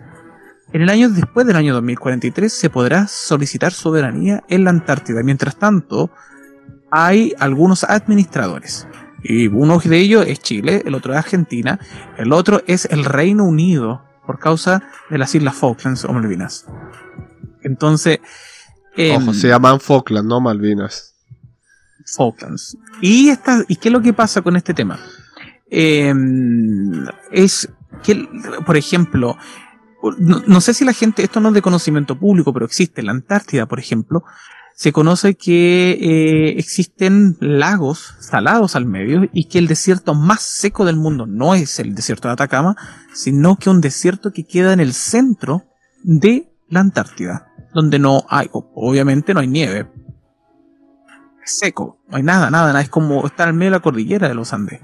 En 0.72 0.82
el 0.82 0.90
año 0.90 1.10
después 1.10 1.48
del 1.48 1.56
año 1.56 1.74
2043 1.74 2.52
se 2.54 2.70
podrá 2.70 3.08
solicitar 3.08 3.74
soberanía 3.74 4.44
en 4.48 4.64
la 4.64 4.70
Antártida. 4.70 5.24
Mientras 5.24 5.58
tanto, 5.58 6.12
hay 6.92 7.34
algunos 7.40 7.84
administradores. 7.84 8.88
Y 9.24 9.48
uno 9.48 9.80
de 9.80 9.98
ellos 9.98 10.26
es 10.28 10.40
Chile, 10.40 10.84
el 10.86 10.96
otro 10.96 11.14
es 11.14 11.20
Argentina, 11.20 11.80
el 12.18 12.32
otro 12.32 12.62
es 12.68 12.86
el 12.86 13.04
Reino 13.04 13.46
Unido, 13.46 14.04
por 14.26 14.40
causa 14.40 14.84
de 15.10 15.18
las 15.18 15.34
Islas 15.34 15.56
Falklands 15.56 16.06
o 16.06 16.14
Malvinas. 16.14 16.66
Entonces... 17.64 18.20
Ojo, 19.16 19.34
se 19.34 19.48
llaman 19.48 19.80
Falklands, 19.80 20.28
no 20.28 20.40
Malvinas. 20.40 21.16
Falklands. 22.16 22.78
¿Y, 23.02 23.30
esta, 23.30 23.64
¿Y 23.68 23.78
qué 23.78 23.90
es 23.90 23.94
lo 23.94 24.02
que 24.02 24.14
pasa 24.14 24.42
con 24.42 24.56
este 24.56 24.74
tema? 24.74 25.00
Em, 25.70 27.06
es 27.32 27.70
que, 28.04 28.28
por 28.66 28.78
ejemplo, 28.78 29.38
no, 30.02 30.62
sé 30.62 30.74
si 30.74 30.86
la 30.86 30.94
gente, 30.94 31.24
esto 31.24 31.40
no 31.40 31.50
es 31.50 31.56
de 31.56 31.62
conocimiento 31.62 32.18
público, 32.18 32.54
pero 32.54 32.66
existe 32.66 33.02
en 33.02 33.08
la 33.08 33.12
Antártida, 33.12 33.66
por 33.66 33.80
ejemplo, 33.80 34.24
se 34.76 34.94
conoce 34.94 35.36
que 35.36 35.92
eh, 35.92 36.58
existen 36.58 37.36
lagos 37.42 38.16
salados 38.20 38.78
al 38.78 38.86
medio 38.86 39.30
y 39.34 39.50
que 39.50 39.60
el 39.60 39.68
desierto 39.68 40.16
más 40.16 40.42
seco 40.42 40.86
del 40.86 40.96
mundo 40.96 41.26
no 41.26 41.54
es 41.54 41.80
el 41.80 41.96
desierto 41.96 42.30
de 42.30 42.36
Atacama, 42.36 42.78
sino 43.14 43.58
que 43.58 43.70
un 43.70 43.82
desierto 43.82 44.32
que 44.32 44.46
queda 44.46 44.72
en 44.72 44.80
el 44.80 44.94
centro 44.94 45.64
de 46.04 46.50
la 46.70 46.80
Antártida, 46.80 47.52
donde 47.74 48.00
no 48.00 48.24
hay, 48.30 48.50
obviamente 48.54 49.34
no 49.34 49.42
hay 49.42 49.48
nieve. 49.48 49.92
Es 51.44 51.58
seco, 51.58 52.00
no 52.08 52.16
hay 52.16 52.24
nada, 52.24 52.50
nada, 52.50 52.68
nada, 52.68 52.82
es 52.82 52.90
como 52.90 53.26
estar 53.26 53.50
en 53.50 53.58
medio 53.58 53.72
de 53.72 53.78
la 53.78 53.84
cordillera 53.84 54.30
de 54.30 54.36
los 54.36 54.54
Andes. 54.54 54.80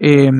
Eh, 0.00 0.32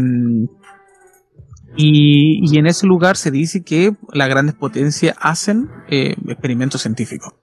y, 1.77 2.59
en 2.59 2.67
ese 2.67 2.87
lugar 2.87 3.17
se 3.17 3.31
dice 3.31 3.65
que 3.65 3.97
las 4.13 4.29
grandes 4.29 4.55
potencias 4.55 5.17
hacen 5.21 5.71
eh, 5.89 6.15
experimentos 6.29 6.83
científicos. 6.83 7.35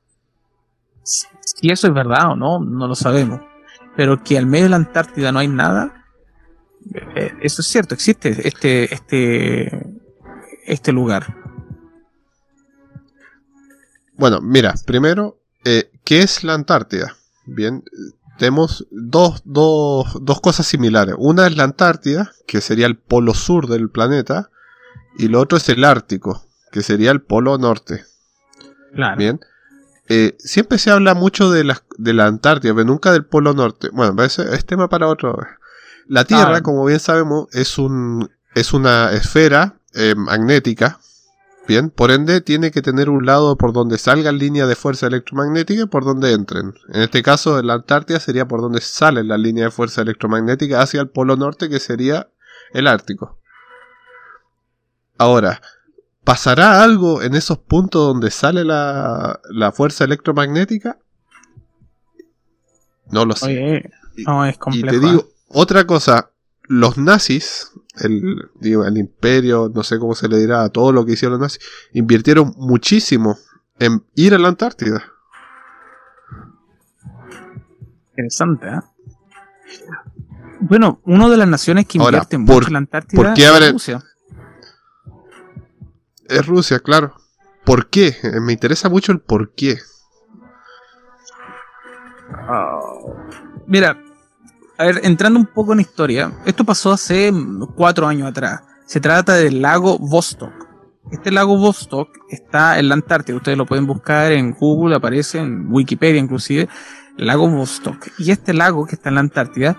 Si 1.04 1.70
eso 1.70 1.88
es 1.88 1.94
verdad 1.94 2.32
o 2.32 2.36
no, 2.36 2.60
no 2.60 2.88
lo 2.88 2.96
sabemos. 2.96 3.42
Pero 3.98 4.24
que 4.24 4.38
al 4.38 4.46
medio 4.46 4.66
de 4.66 4.70
la 4.70 4.76
Antártida 4.78 5.32
no 5.32 5.40
hay 5.40 5.48
nada, 5.48 6.06
eh, 7.16 7.34
eso 7.42 7.62
es 7.62 7.68
cierto, 7.68 7.94
existe 7.94 8.48
este, 8.48 8.94
este, 8.94 10.00
este 10.66 10.92
lugar. 10.92 11.36
Bueno, 14.14 14.40
mira, 14.42 14.76
primero, 14.86 15.42
eh, 15.66 15.92
¿qué 16.06 16.20
es 16.20 16.44
la 16.44 16.54
Antártida? 16.54 17.16
Bien, 17.46 17.84
tenemos 18.42 18.88
dos, 18.90 19.44
cosas 20.42 20.66
similares. 20.66 21.14
Una 21.20 21.46
es 21.46 21.56
la 21.56 21.64
Antártida, 21.64 22.32
que 22.48 22.60
sería 22.60 22.88
el 22.88 22.98
polo 22.98 23.36
sur 23.36 23.68
del 23.68 23.92
planeta, 23.92 24.50
y 25.16 25.28
lo 25.28 25.40
otro 25.40 25.60
es 25.60 25.70
el 25.70 25.84
Ártico, 25.84 26.44
que 26.72 26.82
sería 26.82 27.12
el 27.12 27.22
polo 27.22 27.60
norte. 27.60 28.04
Claro. 28.96 29.16
Bien. 29.16 29.40
Eh, 30.10 30.36
siempre 30.40 30.80
se 30.80 30.90
habla 30.90 31.14
mucho 31.14 31.52
de 31.52 31.66
la, 31.66 31.84
de 32.00 32.14
la 32.14 32.26
Antártida, 32.26 32.74
pero 32.74 32.86
nunca 32.86 33.12
del 33.12 33.26
polo 33.26 33.54
norte. 33.54 33.90
Bueno, 33.94 34.16
es 34.24 34.66
tema 34.66 34.90
para 34.90 35.08
otro. 35.08 35.38
La 36.08 36.26
Tierra, 36.26 36.56
ah. 36.58 36.64
como 36.64 36.84
bien 36.84 37.00
sabemos, 37.00 37.48
es, 37.52 37.78
un, 37.78 38.32
es 38.56 38.74
una 38.74 39.12
esfera 39.12 39.76
eh, 39.94 40.16
magnética 40.18 41.00
Bien, 41.72 41.90
por 41.90 42.12
ende 42.12 42.42
tiene 42.42 42.70
que 42.70 42.82
tener 42.82 43.10
un 43.10 43.26
lado 43.26 43.56
por 43.56 43.72
donde 43.72 43.98
salgan 43.98 44.38
líneas 44.38 44.68
de 44.68 44.76
fuerza 44.76 45.08
electromagnética 45.08 45.84
y 45.84 45.86
por 45.86 46.04
donde 46.04 46.34
entren. 46.34 46.74
En 46.90 47.02
este 47.02 47.24
caso, 47.24 47.58
en 47.60 47.68
la 47.68 47.76
Antártida 47.76 48.20
sería 48.20 48.46
por 48.46 48.60
donde 48.60 48.82
salen 48.82 49.30
las 49.30 49.40
líneas 49.40 49.68
de 49.68 49.72
fuerza 49.72 50.02
electromagnética 50.02 50.82
hacia 50.82 51.00
el 51.00 51.08
polo 51.08 51.38
norte, 51.38 51.70
que 51.70 51.80
sería 51.80 52.30
el 52.74 52.88
Ártico. 52.88 53.40
Ahora, 55.18 55.62
¿pasará 56.26 56.84
algo 56.84 57.22
en 57.22 57.36
esos 57.36 57.60
puntos 57.60 58.06
donde 58.06 58.32
sale 58.32 58.66
la, 58.66 59.40
la 59.50 59.72
fuerza 59.72 60.04
electromagnética? 60.04 61.00
No 63.12 63.24
lo 63.24 63.34
sé. 63.34 63.46
Oye, 63.46 63.90
no, 64.28 64.46
es 64.46 64.56
Y 64.56 64.60
complejo. 64.60 65.00
te 65.00 65.08
digo, 65.08 65.30
otra 65.48 65.88
cosa, 65.88 66.32
los 66.64 66.98
nazis, 66.98 67.72
el, 68.00 68.50
digo, 68.60 68.86
el 68.86 68.98
imperio, 68.98 69.72
no 69.74 69.84
sé 69.84 70.00
cómo 70.00 70.16
se 70.16 70.28
le 70.30 70.38
dirá 70.38 70.64
a 70.64 70.70
todo 70.70 70.92
lo 70.92 71.06
que 71.06 71.14
hicieron 71.14 71.34
los 71.40 71.42
nazis, 71.42 71.60
invirtieron 71.94 72.54
muchísimo 72.58 73.38
en 73.80 74.04
ir 74.16 74.34
a 74.34 74.38
la 74.40 74.48
Antártida. 74.50 75.04
Interesante, 78.12 78.68
¿eh? 78.68 78.80
Bueno, 80.60 81.02
una 81.06 81.28
de 81.30 81.38
las 81.38 81.48
naciones 81.48 81.88
que 81.88 81.98
Ahora, 82.00 82.18
invierte 82.20 82.38
¿por- 82.38 82.56
mucho 82.56 82.68
en 82.68 82.74
la 82.74 82.80
Antártida 82.80 83.22
por 83.24 83.34
qué 83.34 83.44
es 83.46 83.72
Rusia. 83.72 84.04
Es 86.28 86.46
Rusia, 86.46 86.80
claro. 86.80 87.16
¿Por 87.66 87.90
qué? 87.90 88.16
Eh, 88.24 88.40
Me 88.40 88.54
interesa 88.54 88.90
mucho 88.90 89.12
el 89.12 89.20
por 89.20 89.54
qué. 89.54 89.78
Mira, 93.68 93.98
a 94.82 94.86
ver, 94.86 95.02
entrando 95.04 95.40
un 95.40 95.46
poco 95.46 95.74
en 95.74 95.80
historia, 95.80 96.34
esto 96.44 96.64
pasó 96.64 96.92
hace 96.92 97.32
mm, 97.32 97.74
cuatro 97.76 98.08
años 98.08 98.28
atrás. 98.28 98.62
Se 98.88 99.00
trata 99.00 99.36
del 99.36 99.62
lago 99.62 100.00
Vostok. 100.00 100.52
Este 101.12 101.30
lago 101.30 101.56
Vostok 101.56 102.10
está 102.30 102.80
en 102.80 102.90
la 102.90 102.96
Antártida. 102.96 103.38
Ustedes 103.38 103.60
lo 103.60 103.68
pueden 103.68 103.86
buscar 103.86 104.32
en 104.32 104.54
Google, 104.54 104.96
aparece 104.96 105.38
en 105.38 105.72
Wikipedia 105.72 106.20
inclusive. 106.20 106.68
Lago 107.16 107.48
Vostok. 107.48 108.08
Y 108.18 108.32
este 108.32 108.56
lago 108.56 108.88
que 108.88 108.96
está 108.96 109.10
en 109.10 109.16
la 109.16 109.22
Antártida, 109.22 109.78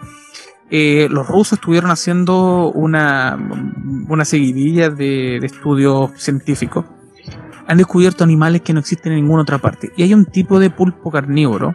eh, 0.70 1.08
los 1.10 1.26
rusos 1.26 1.54
estuvieron 1.54 1.90
haciendo 1.90 2.70
una, 2.70 3.36
una 4.08 4.24
seguidilla 4.24 4.88
de, 4.88 5.38
de 5.40 5.46
estudios 5.46 6.12
científicos. 6.16 6.84
Han 7.66 7.78
descubierto 7.78 8.22
animales 8.22 8.62
que 8.62 8.72
no 8.72 8.78
existen 8.78 9.12
en 9.12 9.22
ninguna 9.22 9.42
otra 9.42 9.58
parte. 9.58 9.92
Y 9.96 10.04
hay 10.04 10.14
un 10.14 10.26
tipo 10.26 10.60
de 10.60 10.70
pulpo 10.70 11.10
carnívoro 11.10 11.74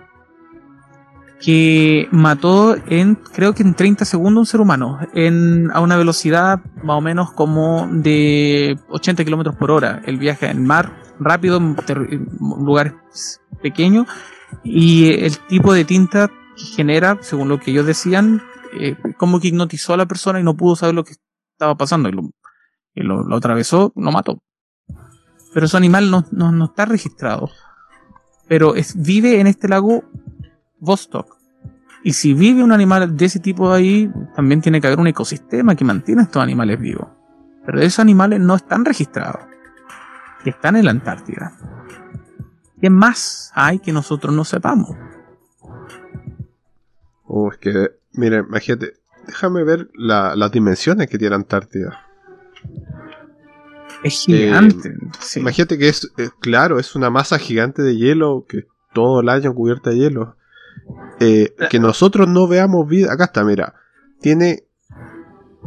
que 1.40 2.08
mató 2.12 2.76
en, 2.88 3.16
creo 3.16 3.54
que 3.54 3.64
en 3.64 3.76
30 3.76 4.06
segundos 4.06 4.40
un 4.40 4.46
ser 4.46 4.62
humano, 4.62 5.00
en, 5.14 5.70
a 5.72 5.82
una 5.82 5.98
velocidad 5.98 6.62
más 6.84 6.98
o 6.98 7.02
menos 7.02 7.32
como 7.32 7.88
de 7.92 8.78
80 8.90 9.24
kilómetros 9.24 9.56
por 9.56 9.72
hora. 9.72 10.02
El 10.06 10.18
viaje 10.18 10.48
en 10.48 10.66
mar 10.66 11.02
rápido, 11.20 11.58
en 11.58 11.76
en 11.90 12.28
lugares 12.40 12.94
pequeños, 13.62 14.08
y 14.64 15.14
el 15.24 15.38
tipo 15.48 15.74
de 15.74 15.86
tinta 15.86 16.30
que 16.56 16.64
genera, 16.64 17.20
según 17.22 17.50
lo 17.50 17.60
que 17.60 17.72
ellos 17.72 17.86
decían, 17.86 18.42
eh, 18.80 18.96
como 19.18 19.40
que 19.40 19.50
hipnotizó 19.50 19.94
a 19.94 19.98
la 19.98 20.06
persona 20.06 20.40
y 20.40 20.44
no 20.44 20.58
pudo 20.58 20.76
saber 20.76 20.96
lo 20.96 21.04
que 21.04 21.14
estaba 21.54 21.76
pasando, 21.76 22.10
y 22.10 22.14
lo, 22.14 22.32
y 22.96 23.04
lo, 23.04 23.24
lo 23.24 23.36
atravesó, 23.36 23.94
lo 23.96 24.12
mató. 24.12 24.42
Pero 25.54 25.66
ese 25.66 25.78
animal 25.78 26.10
no, 26.10 26.26
no, 26.32 26.52
no 26.52 26.66
está 26.66 26.86
registrado. 26.86 27.50
Pero 28.48 28.76
es, 28.76 29.02
vive 29.02 29.40
en 29.40 29.48
este 29.48 29.68
lago 29.68 30.04
Vostok. 30.80 31.36
Y 32.04 32.14
si 32.14 32.34
vive 32.34 32.64
un 32.64 32.72
animal 32.72 33.18
de 33.18 33.26
ese 33.26 33.40
tipo 33.40 33.72
ahí, 33.72 34.10
también 34.36 34.62
tiene 34.62 34.80
que 34.80 34.88
haber 34.88 35.00
un 35.00 35.08
ecosistema 35.08 35.76
que 35.76 35.84
mantiene 35.84 36.22
a 36.22 36.26
estos 36.26 36.42
animales 36.42 36.80
vivos. 36.80 37.08
Pero 37.66 37.82
esos 37.82 38.00
animales 38.00 38.40
no 38.40 38.56
están 38.56 38.86
registrados. 38.86 39.42
Que 40.44 40.52
están 40.52 40.76
en 40.78 40.86
la 40.86 40.92
Antártida. 40.92 41.52
¿Qué 42.80 42.90
más 42.90 43.52
hay 43.56 43.80
que 43.80 43.92
nosotros 43.92 44.34
no 44.34 44.46
sepamos? 44.46 44.92
Oh, 47.26 47.52
es 47.52 47.58
que, 47.58 47.90
mire, 48.14 48.38
imagínate, 48.38 48.94
déjame 49.26 49.64
ver 49.64 49.90
la- 49.96 50.36
las 50.36 50.52
dimensiones 50.52 51.10
que 51.10 51.18
tiene 51.18 51.36
Antártida. 51.36 52.00
Es 54.04 54.24
gigante. 54.26 54.94
sí. 55.20 55.40
Imagínate 55.40 55.78
que 55.78 55.90
es, 55.90 56.10
eh, 56.18 56.30
claro, 56.40 56.80
es 56.80 56.96
una 56.96 57.10
masa 57.10 57.38
gigante 57.40 57.82
de 57.82 57.98
hielo 57.98 58.46
que 58.48 58.66
todo 58.94 59.20
el 59.22 59.30
año 59.30 59.54
cubierta 59.54 59.90
de 59.90 59.98
hielo. 59.98 60.37
Eh, 61.20 61.56
que 61.70 61.80
nosotros 61.80 62.28
no 62.28 62.48
veamos 62.48 62.88
vida. 62.88 63.12
Acá 63.14 63.26
está, 63.26 63.44
mira. 63.44 63.74
Tiene 64.22 64.64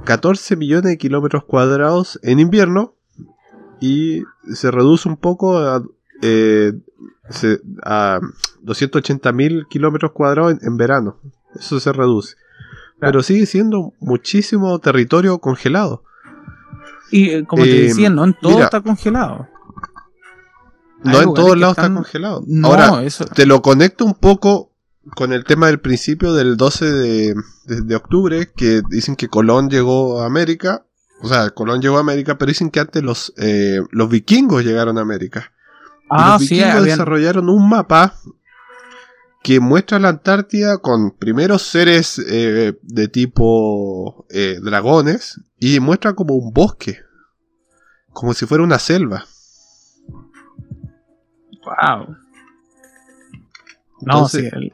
14 0.05 0.57
millones 0.57 0.85
de 0.85 0.99
kilómetros 0.99 1.45
cuadrados 1.45 2.19
en 2.23 2.39
invierno 2.41 2.95
y 3.81 4.23
se 4.53 4.71
reduce 4.71 5.09
un 5.09 5.17
poco 5.17 5.59
a, 5.59 5.83
eh, 6.23 6.73
se- 7.31 7.61
a 7.85 8.21
280 8.63 9.33
mil 9.33 9.67
kilómetros 9.69 10.13
cuadrados 10.13 10.53
en, 10.53 10.59
en 10.63 10.77
verano. 10.77 11.17
Eso 11.59 11.81
se 11.81 11.93
reduce. 11.93 12.37
Pero 13.01 13.23
sigue 13.23 13.47
siendo 13.47 13.93
muchísimo 14.01 14.79
territorio 14.79 15.39
congelado. 15.39 16.03
Y 17.11 17.31
eh, 17.31 17.45
como 17.47 17.65
te 17.65 17.71
Eh, 17.71 17.83
decía, 17.89 18.11
no 18.11 18.25
en 18.25 18.35
todo 18.41 18.53
mira. 18.53 18.65
está 18.67 18.81
congelado. 18.83 19.49
No 21.03 21.23
en 21.23 21.35
todos 21.35 21.59
lados 21.59 21.79
están- 21.79 21.93
está 21.93 22.03
congelado. 22.03 22.45
No, 22.47 22.69
Ahora, 22.69 23.03
eso. 23.05 23.25
te 23.25 23.47
lo 23.47 23.63
conecto 23.63 24.05
un 24.05 24.15
poco 24.15 24.70
con 25.17 25.33
el 25.33 25.45
tema 25.45 25.67
del 25.67 25.81
principio 25.81 26.35
del 26.35 26.57
12 26.57 26.85
de, 26.91 27.35
de- 27.65 27.81
de 27.83 27.97
octubre, 27.97 28.51
que 28.55 28.83
dicen 28.89 29.17
que 29.17 29.29
Colón 29.29 29.71
llegó 29.71 30.21
a 30.23 30.27
América. 30.27 30.85
O 31.23 31.29
sea, 31.29 31.51
Colón 31.51 31.81
llegó 31.81 31.97
a 31.99 32.01
América, 32.01 32.39
pero 32.39 32.49
dicen 32.51 32.71
que 32.71 32.81
antes 32.81 33.03
los, 33.03 33.33
eh, 33.37 33.81
los 33.91 34.09
vikingos 34.09 34.65
llegaron 34.65 34.99
a 34.99 35.03
América. 35.03 35.53
Ah, 36.11 36.37
los 36.39 36.47
sí, 36.49 36.55
vikingos 36.55 36.75
habían- 36.77 36.85
desarrollaron 36.99 37.49
un 37.49 37.69
mapa 37.69 38.15
que 39.43 39.59
muestra 39.59 39.99
la 39.99 40.11
Antártida 40.11 40.79
con 40.79 41.13
primeros 41.13 41.63
seres 41.63 42.19
eh, 42.19 42.79
de 42.83 43.09
tipo 43.09 44.27
eh, 44.29 44.59
dragones 44.63 45.41
y 45.59 45.81
muestra 45.81 46.13
como 46.15 46.35
un 46.35 46.53
bosque, 46.53 46.99
como 48.13 48.35
si 48.35 48.45
fuera 48.45 48.63
una 48.65 48.79
selva. 48.79 49.25
Wow. 51.65 52.17
No, 54.03 54.29
sí, 54.29 54.49
el- 54.53 54.73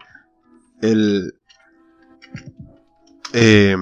el 0.83 1.35
eh, 3.33 3.77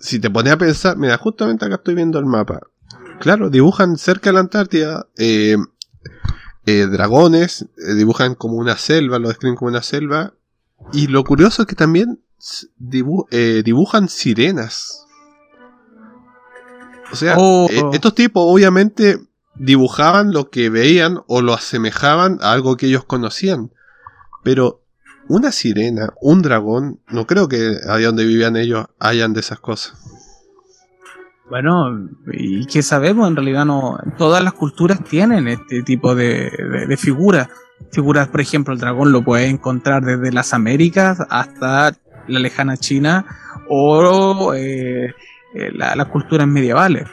si 0.00 0.18
te 0.18 0.30
pones 0.30 0.52
a 0.52 0.58
pensar, 0.58 0.96
mira, 0.96 1.16
justamente 1.18 1.64
acá 1.64 1.76
estoy 1.76 1.94
viendo 1.94 2.18
el 2.18 2.26
mapa. 2.26 2.60
Claro, 3.20 3.50
dibujan 3.50 3.96
cerca 3.98 4.30
de 4.30 4.34
la 4.34 4.40
Antártida 4.40 5.06
eh, 5.16 5.56
eh, 6.66 6.86
dragones, 6.90 7.66
dibujan 7.96 8.34
como 8.34 8.54
una 8.56 8.76
selva, 8.76 9.18
lo 9.18 9.28
describen 9.28 9.54
como 9.56 9.70
una 9.70 9.82
selva. 9.82 10.34
Y 10.92 11.06
lo 11.06 11.22
curioso 11.22 11.62
es 11.62 11.68
que 11.68 11.76
también 11.76 12.20
dibu- 12.80 13.28
dibujan 13.62 14.08
sirenas. 14.08 15.06
O 17.12 17.16
sea, 17.16 17.36
Oh. 17.38 17.68
estos 17.92 18.14
tipos 18.16 18.42
obviamente 18.44 19.20
dibujaban 19.54 20.32
lo 20.32 20.50
que 20.50 20.70
veían 20.70 21.20
o 21.28 21.42
lo 21.42 21.52
asemejaban 21.54 22.38
a 22.40 22.52
algo 22.52 22.76
que 22.76 22.86
ellos 22.86 23.04
conocían. 23.04 23.70
Pero 24.42 24.81
una 25.28 25.52
sirena, 25.52 26.12
un 26.20 26.42
dragón, 26.42 27.00
no 27.08 27.26
creo 27.26 27.48
que 27.48 27.76
allá 27.88 28.06
donde 28.06 28.24
vivían 28.26 28.56
ellos 28.56 28.86
hayan 28.98 29.32
de 29.32 29.40
esas 29.40 29.60
cosas. 29.60 29.94
Bueno, 31.48 32.08
y 32.32 32.64
que 32.66 32.82
sabemos, 32.82 33.28
en 33.28 33.36
realidad 33.36 33.64
no. 33.66 33.98
Todas 34.16 34.42
las 34.42 34.54
culturas 34.54 35.04
tienen 35.04 35.48
este 35.48 35.82
tipo 35.82 36.14
de, 36.14 36.50
de- 36.88 36.96
figuras. 36.96 37.48
Figuras, 37.90 38.28
por 38.28 38.40
ejemplo, 38.40 38.72
el 38.72 38.80
dragón 38.80 39.12
lo 39.12 39.22
puedes 39.22 39.50
encontrar 39.52 40.02
desde 40.04 40.32
las 40.32 40.54
Américas 40.54 41.18
hasta 41.28 41.92
la 42.28 42.38
lejana 42.38 42.76
China 42.78 43.26
o 43.68 44.54
eh, 44.54 45.14
eh, 45.54 45.70
la- 45.74 45.94
las 45.94 46.06
culturas 46.06 46.46
medievales. 46.46 47.06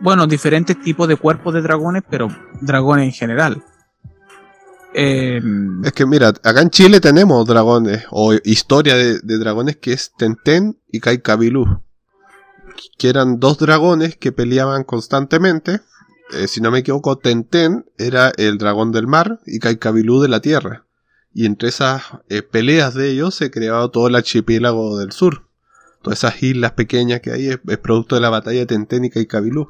Bueno, 0.00 0.26
diferentes 0.26 0.78
tipos 0.80 1.08
de 1.08 1.16
cuerpos 1.16 1.54
de 1.54 1.62
dragones, 1.62 2.02
pero 2.08 2.28
dragones 2.60 3.06
en 3.06 3.12
general. 3.12 3.62
Eh, 4.94 5.42
Es 5.84 5.92
que 5.92 6.06
mira, 6.06 6.28
acá 6.28 6.62
en 6.62 6.70
Chile 6.70 7.00
tenemos 7.00 7.46
dragones, 7.46 8.04
o 8.10 8.32
historia 8.44 8.96
de, 8.96 9.20
de 9.20 9.38
dragones 9.38 9.76
que 9.76 9.92
es 9.92 10.12
Tenten 10.16 10.78
y 10.90 11.00
Kaikabilú. 11.00 11.82
Que 12.98 13.08
eran 13.08 13.38
dos 13.40 13.58
dragones 13.58 14.16
que 14.16 14.32
peleaban 14.32 14.84
constantemente. 14.84 15.80
Eh, 16.32 16.48
si 16.48 16.60
no 16.60 16.70
me 16.70 16.80
equivoco, 16.80 17.18
Tenten 17.18 17.86
era 17.98 18.32
el 18.36 18.58
dragón 18.58 18.92
del 18.92 19.06
mar 19.06 19.40
y 19.46 19.58
Kaikabilú 19.58 20.20
de 20.20 20.28
la 20.28 20.40
tierra. 20.40 20.84
Y 21.34 21.44
entre 21.44 21.68
esas 21.68 22.02
eh, 22.28 22.42
peleas 22.42 22.94
de 22.94 23.10
ellos 23.10 23.34
se 23.34 23.50
creaba 23.50 23.90
todo 23.90 24.08
el 24.08 24.14
archipiélago 24.14 24.98
del 24.98 25.12
sur. 25.12 25.42
Todas 26.02 26.20
esas 26.20 26.42
islas 26.42 26.72
pequeñas 26.72 27.20
que 27.20 27.32
hay 27.32 27.48
es, 27.48 27.60
es 27.66 27.78
producto 27.78 28.14
de 28.14 28.22
la 28.22 28.30
batalla 28.30 28.60
de 28.60 28.66
Tenten 28.66 29.04
y 29.04 29.10
Kaikabilú. 29.10 29.68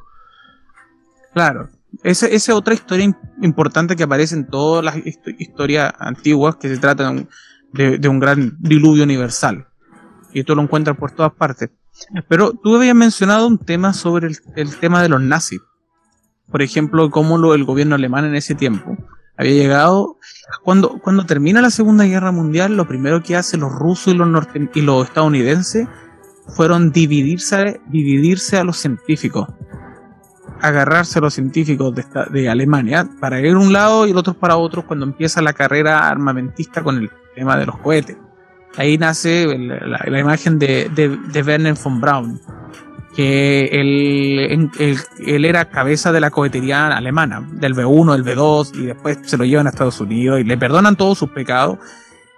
Claro. 1.32 1.68
Esa 2.02 2.26
es 2.26 2.48
otra 2.48 2.74
historia 2.74 3.06
im- 3.06 3.16
importante 3.42 3.96
que 3.96 4.02
aparece 4.02 4.34
en 4.34 4.46
todas 4.46 4.84
las 4.84 4.96
histo- 4.96 5.34
historias 5.38 5.92
antiguas, 5.98 6.56
que 6.56 6.68
se 6.68 6.78
trata 6.78 7.12
de 7.72 8.08
un, 8.08 8.20
gran 8.20 8.56
diluvio 8.60 9.04
universal. 9.04 9.66
Y 10.32 10.40
esto 10.40 10.54
lo 10.54 10.62
encuentras 10.62 10.96
por 10.96 11.10
todas 11.12 11.32
partes. 11.32 11.70
Pero 12.28 12.52
tú 12.52 12.76
habías 12.76 12.94
mencionado 12.94 13.46
un 13.46 13.58
tema 13.58 13.92
sobre 13.92 14.28
el, 14.28 14.36
el 14.56 14.76
tema 14.76 15.02
de 15.02 15.08
los 15.08 15.22
nazis. 15.22 15.60
Por 16.50 16.62
ejemplo, 16.62 17.10
cómo 17.10 17.38
lo, 17.38 17.54
el 17.54 17.64
gobierno 17.64 17.94
alemán 17.94 18.24
en 18.24 18.34
ese 18.34 18.54
tiempo 18.54 18.96
había 19.36 19.52
llegado. 19.54 20.18
Cuando, 20.62 20.98
cuando 21.00 21.26
termina 21.26 21.60
la 21.62 21.70
Segunda 21.70 22.04
Guerra 22.04 22.32
Mundial, 22.32 22.76
lo 22.76 22.86
primero 22.86 23.22
que 23.22 23.36
hacen 23.36 23.60
los 23.60 23.72
rusos 23.72 24.14
y 24.14 24.16
los, 24.16 24.28
norte- 24.28 24.70
y 24.74 24.80
los 24.82 25.06
estadounidenses 25.06 25.88
fueron 26.54 26.92
dividirse, 26.92 27.80
dividirse 27.88 28.56
a 28.58 28.64
los 28.64 28.76
científicos 28.76 29.48
agarrarse 30.60 31.18
a 31.18 31.22
los 31.22 31.34
científicos 31.34 31.94
de, 32.32 32.48
Alemania 32.48 33.08
para 33.20 33.40
ir 33.40 33.56
un 33.56 33.72
lado 33.72 34.06
y 34.06 34.10
el 34.10 34.16
otro 34.16 34.34
para 34.34 34.56
otro 34.56 34.86
cuando 34.86 35.06
empieza 35.06 35.42
la 35.42 35.52
carrera 35.52 36.08
armamentista 36.08 36.82
con 36.82 36.98
el 36.98 37.10
tema 37.34 37.56
de 37.56 37.66
los 37.66 37.78
cohetes. 37.78 38.16
Ahí 38.76 38.98
nace 38.98 39.46
la, 39.56 40.18
imagen 40.20 40.58
de, 40.58 40.90
Werner 41.46 41.74
von 41.82 42.00
Braun, 42.00 42.40
que 43.14 43.66
él, 43.72 44.70
él, 44.78 45.44
era 45.44 45.70
cabeza 45.70 46.12
de 46.12 46.20
la 46.20 46.30
cohetería 46.30 46.88
alemana, 46.88 47.46
del 47.52 47.74
B1, 47.74 48.12
del 48.12 48.36
B2, 48.36 48.74
y 48.74 48.86
después 48.86 49.18
se 49.22 49.38
lo 49.38 49.44
llevan 49.44 49.66
a 49.66 49.70
Estados 49.70 50.00
Unidos 50.00 50.40
y 50.40 50.44
le 50.44 50.58
perdonan 50.58 50.96
todos 50.96 51.18
sus 51.18 51.30
pecados 51.30 51.78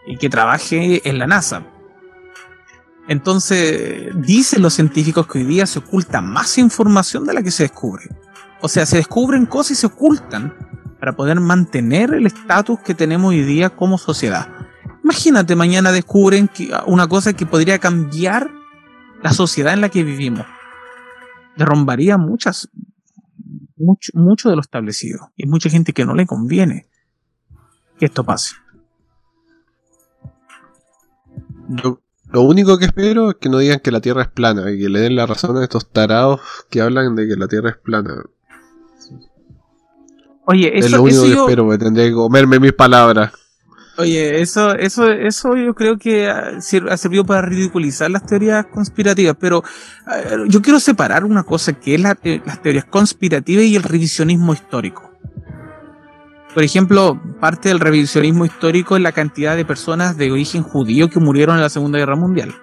y 0.07 0.17
que 0.17 0.29
trabaje 0.29 1.09
en 1.09 1.19
la 1.19 1.27
NASA. 1.27 1.63
Entonces, 3.09 4.11
dicen 4.15 4.61
los 4.61 4.75
científicos 4.75 5.27
que 5.27 5.39
hoy 5.39 5.45
día 5.45 5.67
se 5.67 5.79
oculta 5.79 6.21
más 6.21 6.59
información 6.59 7.25
de 7.25 7.33
la 7.33 7.43
que 7.43 7.51
se 7.51 7.63
descubre. 7.63 8.05
O 8.61 8.69
sea, 8.69 8.85
se 8.85 8.99
descubren 8.99 9.47
cosas 9.47 9.71
y 9.73 9.75
se 9.77 9.87
ocultan 9.87 10.55
para 11.01 11.17
poder 11.17 11.41
mantener 11.41 12.13
el 12.13 12.27
estatus 12.27 12.81
que 12.81 12.95
tenemos 12.95 13.31
hoy 13.31 13.43
día 13.43 13.71
como 13.71 13.97
sociedad. 13.97 14.49
Imagínate, 15.03 15.57
mañana 15.57 15.91
descubren 15.91 16.51
una 16.87 17.09
cosa 17.09 17.33
que 17.33 17.47
podría 17.47 17.79
cambiar 17.79 18.51
la 19.23 19.33
sociedad 19.33 19.73
en 19.73 19.81
la 19.81 19.89
que 19.89 20.05
vivimos. 20.05 20.45
Derrumbaría 21.57 22.19
muchas, 22.19 22.69
mucho, 23.79 24.51
de 24.51 24.55
lo 24.55 24.61
establecido. 24.61 25.33
Y 25.35 25.47
mucha 25.47 25.71
gente 25.71 25.95
que 25.95 26.05
no 26.05 26.15
le 26.15 26.27
conviene 26.27 26.87
que 27.99 28.05
esto 28.05 28.23
pase. 28.23 28.55
Yo 31.69 32.03
lo 32.31 32.43
único 32.43 32.79
que 32.79 32.85
espero 32.87 33.31
es 33.31 33.37
que 33.37 33.49
no 33.49 33.59
digan 33.59 33.81
que 33.81 33.91
la 33.91 34.01
Tierra 34.01 34.23
es 34.23 34.29
plana 34.29 34.71
y 34.71 34.79
que 34.79 34.89
le 34.89 35.01
den 35.01 35.17
la 35.17 35.27
razón 35.27 35.57
a 35.57 35.63
estos 35.63 35.91
tarados 35.91 36.41
que 36.71 36.81
hablan 36.81 37.17
de 37.17 37.27
que 37.27 37.37
la 37.37 37.49
Tierra 37.49 37.71
es 37.71 37.77
plana. 37.77 38.23
Oye, 40.45 40.79
eso 40.79 40.87
es 40.87 40.93
lo 40.93 41.03
único 41.03 41.23
que 41.23 41.33
espero, 41.33 41.65
porque 41.65 41.85
tendré 41.85 42.09
que 42.09 42.15
comerme 42.15 42.59
mis 42.59 42.73
palabras. 42.73 43.33
Oye, 43.99 44.41
eso, 44.41 44.75
eso, 44.75 45.09
eso 45.09 45.57
yo 45.57 45.75
creo 45.75 45.99
que 45.99 46.29
ha 46.29 46.61
servido 46.61 47.25
para 47.25 47.43
ridiculizar 47.43 48.11
las 48.11 48.25
teorías 48.25 48.67
conspirativas, 48.67 49.37
pero 49.41 49.63
yo 50.47 50.63
quiero 50.63 50.79
separar 50.81 51.25
una 51.25 51.43
cosa 51.43 51.73
que 51.73 51.97
es 51.97 52.01
las 52.01 52.17
teorías 52.63 52.85
conspirativas 52.85 53.65
y 53.65 53.75
el 53.75 53.83
revisionismo 53.83 54.53
histórico. 54.53 55.08
Por 56.55 56.63
ejemplo, 56.63 57.21
parte 57.41 57.69
del 57.69 57.81
revisionismo 57.81 58.45
histórico 58.45 58.97
es 58.97 59.03
la 59.03 59.13
cantidad 59.13 59.57
de 59.57 59.65
personas 59.65 60.17
de 60.17 60.33
origen 60.33 60.63
judío 60.63 61.09
que 61.09 61.21
murieron 61.21 61.57
en 61.57 61.63
la 61.63 61.69
Segunda 61.69 61.99
Guerra 61.99 62.17
Mundial. 62.17 62.55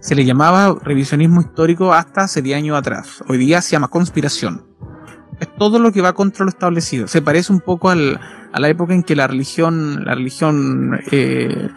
Se 0.00 0.14
le 0.14 0.24
llamaba 0.24 0.76
revisionismo 0.82 1.40
histórico 1.40 1.92
hasta 1.92 2.22
hace 2.22 2.42
10 2.42 2.58
años 2.58 2.78
atrás. 2.78 3.22
Hoy 3.28 3.38
día 3.38 3.62
se 3.62 3.72
llama 3.72 3.88
conspiración. 3.88 4.66
Es 5.40 5.54
todo 5.56 5.78
lo 5.78 5.92
que 5.92 6.00
va 6.00 6.14
contra 6.14 6.44
lo 6.44 6.50
establecido. 6.50 7.06
Se 7.08 7.22
parece 7.22 7.52
un 7.52 7.60
poco 7.60 7.90
al, 7.90 8.20
a 8.52 8.60
la 8.60 8.68
época 8.68 8.94
en 8.94 9.02
que 9.02 9.14
la 9.14 9.26
religión, 9.26 10.04
la 10.04 10.14
religión, 10.14 10.98
eh, 11.10 11.68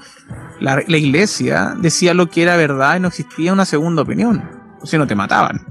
la, 0.62 0.82
iglesia 0.88 1.76
decía 1.78 2.14
lo 2.14 2.30
que 2.30 2.42
era 2.42 2.56
verdad 2.56 2.96
y 2.96 3.00
no 3.02 3.10
existía 3.10 3.52
una 3.52 3.66
segunda 3.66 4.02
opinión. 4.02 4.50
O 4.82 4.86
sea, 4.86 4.98
no 4.98 5.08
te 5.08 5.16
mataban. 5.16 5.66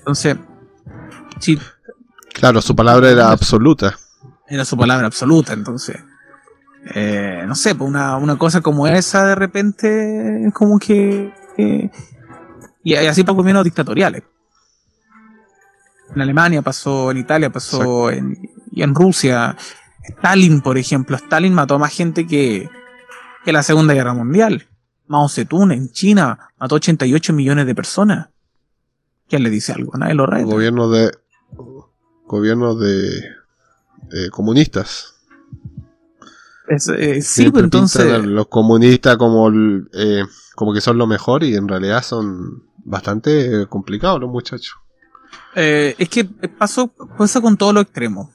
Entonces, 0.00 0.36
si 1.38 1.58
Claro, 2.40 2.62
su 2.62 2.74
palabra 2.74 3.10
era 3.10 3.30
absoluta. 3.30 3.98
Era 4.48 4.64
su 4.64 4.74
palabra 4.74 5.06
absoluta, 5.06 5.52
entonces. 5.52 6.02
Eh, 6.94 7.44
no 7.46 7.54
sé, 7.54 7.74
pues 7.74 7.86
una, 7.86 8.16
una, 8.16 8.38
cosa 8.38 8.62
como 8.62 8.86
esa 8.86 9.26
de 9.26 9.34
repente 9.34 10.46
es 10.46 10.54
como 10.54 10.78
que. 10.78 11.34
y 12.82 12.94
así 12.94 13.24
para 13.24 13.36
gobiernos 13.36 13.64
dictatoriales. 13.64 14.22
En 16.14 16.22
Alemania 16.22 16.62
pasó, 16.62 17.10
en 17.10 17.18
Italia 17.18 17.50
pasó, 17.50 18.10
en, 18.10 18.38
y 18.72 18.82
en 18.82 18.94
Rusia. 18.94 19.54
Stalin, 20.02 20.62
por 20.62 20.78
ejemplo, 20.78 21.16
Stalin 21.16 21.52
mató 21.52 21.74
a 21.74 21.78
más 21.78 21.92
gente 21.92 22.26
que, 22.26 22.70
que 23.44 23.52
la 23.52 23.62
Segunda 23.62 23.92
Guerra 23.92 24.14
Mundial. 24.14 24.66
Mao 25.08 25.28
Zedong 25.28 25.72
en 25.72 25.90
China 25.90 26.52
mató 26.58 26.76
88 26.76 27.34
millones 27.34 27.66
de 27.66 27.74
personas. 27.74 28.30
¿Quién 29.28 29.42
le 29.42 29.50
dice 29.50 29.72
algo? 29.72 29.92
Nadie 29.98 30.14
lo 30.14 30.24
El 30.34 30.46
gobierno 30.46 30.88
de 30.88 31.12
gobiernos 32.30 32.78
de, 32.78 34.30
comunistas. 34.30 35.14
Eh, 36.68 37.20
sí, 37.20 37.50
pues 37.50 37.64
entonces. 37.64 38.24
Los 38.24 38.46
comunistas 38.46 39.16
como, 39.16 39.50
eh, 39.92 40.22
como 40.54 40.72
que 40.72 40.80
son 40.80 40.96
lo 40.96 41.08
mejor 41.08 41.42
y 41.42 41.56
en 41.56 41.66
realidad 41.66 42.02
son 42.04 42.62
bastante 42.84 43.66
complicados 43.68 44.20
los 44.20 44.30
muchachos. 44.30 44.76
Eh, 45.56 45.96
es 45.98 46.08
que 46.08 46.24
pasó, 46.24 46.88
pasa 47.18 47.40
con 47.40 47.56
todo 47.56 47.72
lo 47.72 47.80
extremo. 47.80 48.32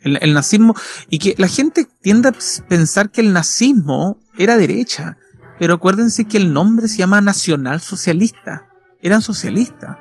El, 0.00 0.18
el, 0.22 0.32
nazismo. 0.32 0.74
Y 1.10 1.18
que 1.18 1.34
la 1.36 1.48
gente 1.48 1.86
tiende 2.00 2.30
a 2.30 2.34
pensar 2.68 3.10
que 3.10 3.20
el 3.20 3.34
nazismo 3.34 4.18
era 4.38 4.56
derecha. 4.56 5.18
Pero 5.58 5.74
acuérdense 5.74 6.26
que 6.26 6.38
el 6.38 6.54
nombre 6.54 6.88
se 6.88 6.98
llama 6.98 7.20
nacional 7.20 7.80
socialista. 7.80 8.68
Eran 9.02 9.20
socialistas. 9.20 9.98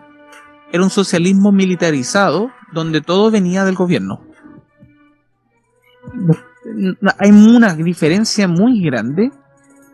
Era 0.72 0.84
un 0.84 0.90
socialismo 0.90 1.52
militarizado 1.52 2.52
donde 2.76 3.02
todo 3.02 3.32
venía 3.32 3.64
del 3.64 3.74
gobierno. 3.74 4.22
Hay 7.18 7.32
una 7.32 7.74
diferencia 7.74 8.48
muy 8.48 8.82
grande 8.82 9.32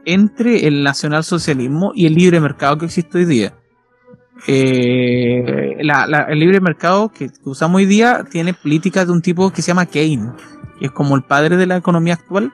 entre 0.04 0.68
el 0.68 0.84
nacionalsocialismo 0.84 1.92
y 1.96 2.08
el 2.08 2.16
libre 2.16 2.42
mercado 2.42 2.78
que 2.80 2.88
existe 2.88 3.20
hoy 3.20 3.26
día. 3.26 3.54
Eh, 4.48 5.78
el 5.80 6.40
libre 6.40 6.60
mercado 6.60 7.10
que, 7.10 7.30
usamos 7.44 7.78
hoy 7.78 7.86
día 7.86 8.26
tiene 8.30 8.56
políticas 8.56 9.06
de 9.06 9.14
un 9.14 9.22
tipo 9.22 9.52
que 9.52 9.62
se 9.62 9.68
llama 9.68 9.86
Keynes, 9.86 10.32
que 10.80 10.88
es 10.88 10.92
como 10.92 11.16
el 11.16 11.24
padre 11.24 11.58
de 11.58 11.68
la 11.68 11.78
economía 11.78 12.16
actual, 12.16 12.52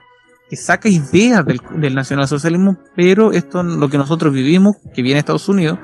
que 0.50 0.56
saca 0.56 0.90
ideas 0.90 1.46
del, 1.46 1.60
del 1.76 1.94
nacionalsocialismo, 1.94 2.76
pero 2.94 3.32
esto, 3.32 3.62
lo 3.62 3.88
que 3.88 3.96
nosotros 3.96 4.34
vivimos, 4.34 4.76
que 4.94 5.00
viene 5.00 5.14
de 5.14 5.20
Estados 5.20 5.48
Unidos, 5.48 5.78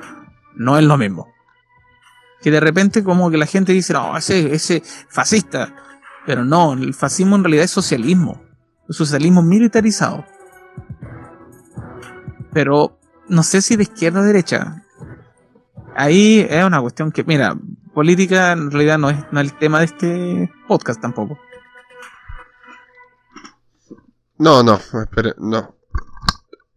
no 0.55 0.77
es 0.77 0.83
lo 0.85 0.97
mismo 0.97 1.34
que 2.45 2.51
de 2.51 2.59
repente 2.59 3.03
como 3.03 3.31
que 3.31 3.37
la 3.37 3.47
gente 3.47 3.73
dice, 3.73 3.91
no, 3.93 4.15
ese, 4.15 4.53
ese 4.53 4.83
fascista. 5.09 5.73
Pero 6.27 6.45
no, 6.45 6.73
el 6.73 6.93
fascismo 6.93 7.35
en 7.35 7.43
realidad 7.43 7.63
es 7.63 7.71
socialismo. 7.71 8.39
socialismo 8.87 9.41
militarizado. 9.41 10.23
Pero 12.53 12.99
no 13.29 13.41
sé 13.41 13.63
si 13.63 13.75
de 13.75 13.81
izquierda 13.81 14.19
o 14.19 14.23
derecha. 14.23 14.83
Ahí 15.95 16.45
es 16.47 16.63
una 16.63 16.81
cuestión 16.81 17.11
que, 17.11 17.23
mira, 17.23 17.57
política 17.95 18.51
en 18.51 18.69
realidad 18.69 18.99
no 18.99 19.09
es, 19.09 19.25
no 19.31 19.39
el 19.39 19.51
tema 19.57 19.79
de 19.79 19.85
este 19.85 20.53
podcast 20.67 21.01
tampoco. 21.01 21.39
No, 24.37 24.61
no, 24.61 24.79
no. 25.39 25.75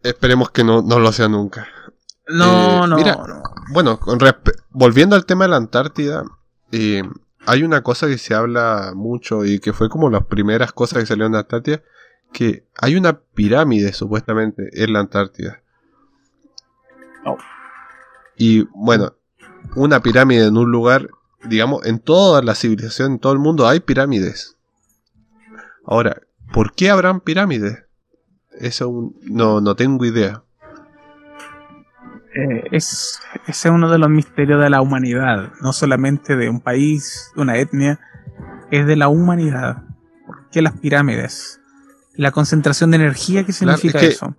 Esperemos 0.02 0.50
que 0.50 0.64
no, 0.64 0.80
no 0.80 0.98
lo 0.98 1.12
sea 1.12 1.28
nunca. 1.28 1.68
No, 2.28 2.84
eh, 2.84 2.88
no, 2.88 3.26
no. 3.26 3.42
Bueno, 3.72 3.98
volviendo 4.70 5.16
al 5.16 5.24
tema 5.24 5.44
de 5.44 5.50
la 5.50 5.56
Antártida, 5.56 6.24
eh, 6.72 7.02
hay 7.46 7.62
una 7.62 7.82
cosa 7.82 8.06
que 8.06 8.18
se 8.18 8.34
habla 8.34 8.92
mucho 8.94 9.44
y 9.44 9.58
que 9.58 9.72
fue 9.72 9.88
como 9.88 10.10
las 10.10 10.26
primeras 10.26 10.72
cosas 10.72 11.00
que 11.00 11.06
salieron 11.06 11.32
de 11.32 11.38
Antártida, 11.38 11.82
que 12.32 12.66
hay 12.76 12.96
una 12.96 13.18
pirámide 13.18 13.92
supuestamente 13.92 14.68
en 14.72 14.92
la 14.92 15.00
Antártida. 15.00 15.62
Oh. 17.24 17.38
Y 18.36 18.68
bueno, 18.74 19.14
una 19.74 20.00
pirámide 20.00 20.46
en 20.46 20.56
un 20.56 20.70
lugar, 20.70 21.08
digamos, 21.44 21.86
en 21.86 21.98
toda 21.98 22.42
la 22.42 22.54
civilización, 22.54 23.12
en 23.12 23.18
todo 23.18 23.32
el 23.32 23.38
mundo 23.38 23.66
hay 23.66 23.80
pirámides. 23.80 24.56
Ahora, 25.84 26.20
¿por 26.52 26.74
qué 26.74 26.90
habrán 26.90 27.20
pirámides? 27.20 27.84
Eso 28.52 29.12
no, 29.22 29.60
no 29.60 29.74
tengo 29.74 30.04
idea. 30.04 30.42
Eh, 32.38 32.68
es, 32.70 33.18
ese 33.48 33.68
es 33.68 33.74
uno 33.74 33.90
de 33.90 33.98
los 33.98 34.08
misterios 34.08 34.60
de 34.60 34.70
la 34.70 34.80
humanidad, 34.80 35.50
no 35.60 35.72
solamente 35.72 36.36
de 36.36 36.48
un 36.48 36.60
país, 36.60 37.32
una 37.34 37.56
etnia, 37.56 37.98
es 38.70 38.86
de 38.86 38.94
la 38.94 39.08
humanidad. 39.08 39.82
¿Por 40.24 40.48
qué 40.50 40.62
las 40.62 40.78
pirámides? 40.78 41.60
La 42.14 42.30
concentración 42.30 42.92
de 42.92 42.98
energía 42.98 43.44
que 43.44 43.52
significa 43.52 43.98
eso. 43.98 44.36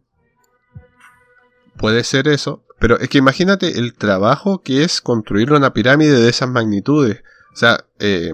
Puede 1.76 2.06
ser 2.06 2.30
eso, 2.30 2.64
pero 2.80 2.98
es 3.00 3.10
que 3.10 3.18
imagínate 3.18 3.78
el 3.78 3.94
trabajo 3.94 4.62
que 4.62 4.86
es 4.86 5.02
construir 5.02 5.52
una 5.52 5.74
pirámide 5.74 6.22
de 6.22 6.30
esas 6.30 6.48
magnitudes. 6.48 7.22
O 7.54 7.58
sea, 7.58 7.84
eh, 8.00 8.32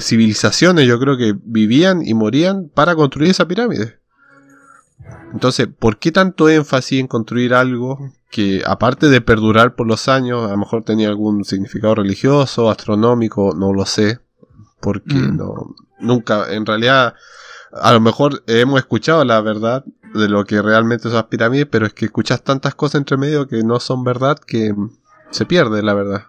civilizaciones 0.00 0.88
yo 0.88 0.98
creo 0.98 1.16
que 1.16 1.36
vivían 1.40 2.04
y 2.04 2.14
morían 2.14 2.68
para 2.68 2.96
construir 2.96 3.30
esa 3.30 3.46
pirámide. 3.46 4.00
Entonces, 5.32 5.68
¿por 5.68 5.98
qué 5.98 6.10
tanto 6.10 6.48
énfasis 6.48 6.98
en 6.98 7.06
construir 7.06 7.54
algo 7.54 8.12
que 8.30 8.62
aparte 8.66 9.08
de 9.08 9.20
perdurar 9.20 9.74
por 9.74 9.86
los 9.86 10.08
años, 10.08 10.46
a 10.46 10.52
lo 10.52 10.58
mejor 10.58 10.84
tenía 10.84 11.08
algún 11.08 11.44
significado 11.44 11.96
religioso, 11.96 12.70
astronómico, 12.70 13.54
no 13.54 13.72
lo 13.72 13.86
sé, 13.86 14.20
porque 14.80 15.14
mm. 15.14 15.36
no, 15.36 15.74
nunca, 15.98 16.52
en 16.52 16.66
realidad, 16.66 17.14
a 17.72 17.92
lo 17.92 18.00
mejor 18.00 18.42
hemos 18.46 18.80
escuchado 18.80 19.24
la 19.24 19.40
verdad 19.40 19.84
de 20.14 20.28
lo 20.28 20.44
que 20.44 20.60
realmente 20.60 21.04
son 21.04 21.14
las 21.14 21.24
pirámides, 21.24 21.66
pero 21.70 21.86
es 21.86 21.94
que 21.94 22.06
escuchas 22.06 22.42
tantas 22.42 22.74
cosas 22.74 23.00
entre 23.00 23.16
medio 23.16 23.48
que 23.48 23.62
no 23.62 23.80
son 23.80 24.04
verdad 24.04 24.38
que 24.38 24.74
se 25.30 25.46
pierde 25.46 25.82
la 25.82 25.94
verdad. 25.94 26.24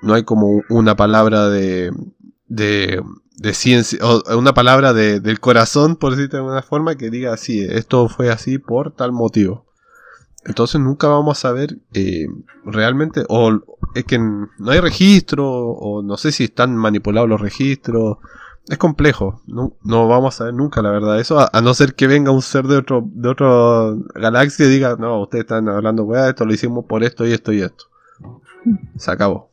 no 0.00 0.14
hay 0.14 0.24
como 0.24 0.62
una 0.68 0.96
palabra 0.96 1.48
de, 1.48 1.92
de, 2.46 3.02
de 3.36 3.54
ciencia, 3.54 3.98
o 4.02 4.38
una 4.38 4.54
palabra 4.54 4.92
de, 4.92 5.18
del 5.18 5.40
corazón, 5.40 5.96
por 5.96 6.12
decirlo 6.12 6.30
de 6.30 6.38
alguna 6.38 6.62
forma, 6.62 6.94
que 6.96 7.10
diga 7.10 7.32
así, 7.32 7.60
esto 7.60 8.08
fue 8.08 8.30
así 8.30 8.58
por 8.58 8.92
tal 8.92 9.10
motivo. 9.12 9.71
Entonces 10.44 10.80
nunca 10.80 11.06
vamos 11.06 11.38
a 11.38 11.40
saber 11.40 11.78
eh, 11.94 12.26
realmente, 12.64 13.24
o 13.28 13.60
es 13.94 14.04
que 14.04 14.18
no 14.18 14.70
hay 14.70 14.80
registro, 14.80 15.48
o 15.48 16.02
no 16.02 16.16
sé 16.16 16.32
si 16.32 16.44
están 16.44 16.76
manipulados 16.76 17.28
los 17.28 17.40
registros. 17.40 18.18
Es 18.68 18.78
complejo, 18.78 19.42
no, 19.46 19.76
no 19.82 20.06
vamos 20.06 20.40
a 20.40 20.44
ver 20.44 20.54
nunca 20.54 20.82
la 20.82 20.90
verdad. 20.90 21.20
Eso 21.20 21.38
a, 21.40 21.60
no 21.60 21.74
ser 21.74 21.94
que 21.94 22.06
venga 22.06 22.30
un 22.30 22.42
ser 22.42 22.64
de 22.66 22.76
otro 22.76 23.04
de 23.04 23.28
otra 23.28 23.94
galaxia 24.14 24.66
y 24.66 24.70
diga, 24.70 24.96
no, 24.98 25.22
ustedes 25.22 25.44
están 25.44 25.68
hablando, 25.68 26.04
weá, 26.04 26.28
esto 26.28 26.44
lo 26.44 26.52
hicimos 26.52 26.84
por 26.86 27.02
esto 27.02 27.26
y 27.26 27.32
esto 27.32 27.52
y 27.52 27.60
esto. 27.60 27.84
Se 28.96 29.10
acabó. 29.10 29.50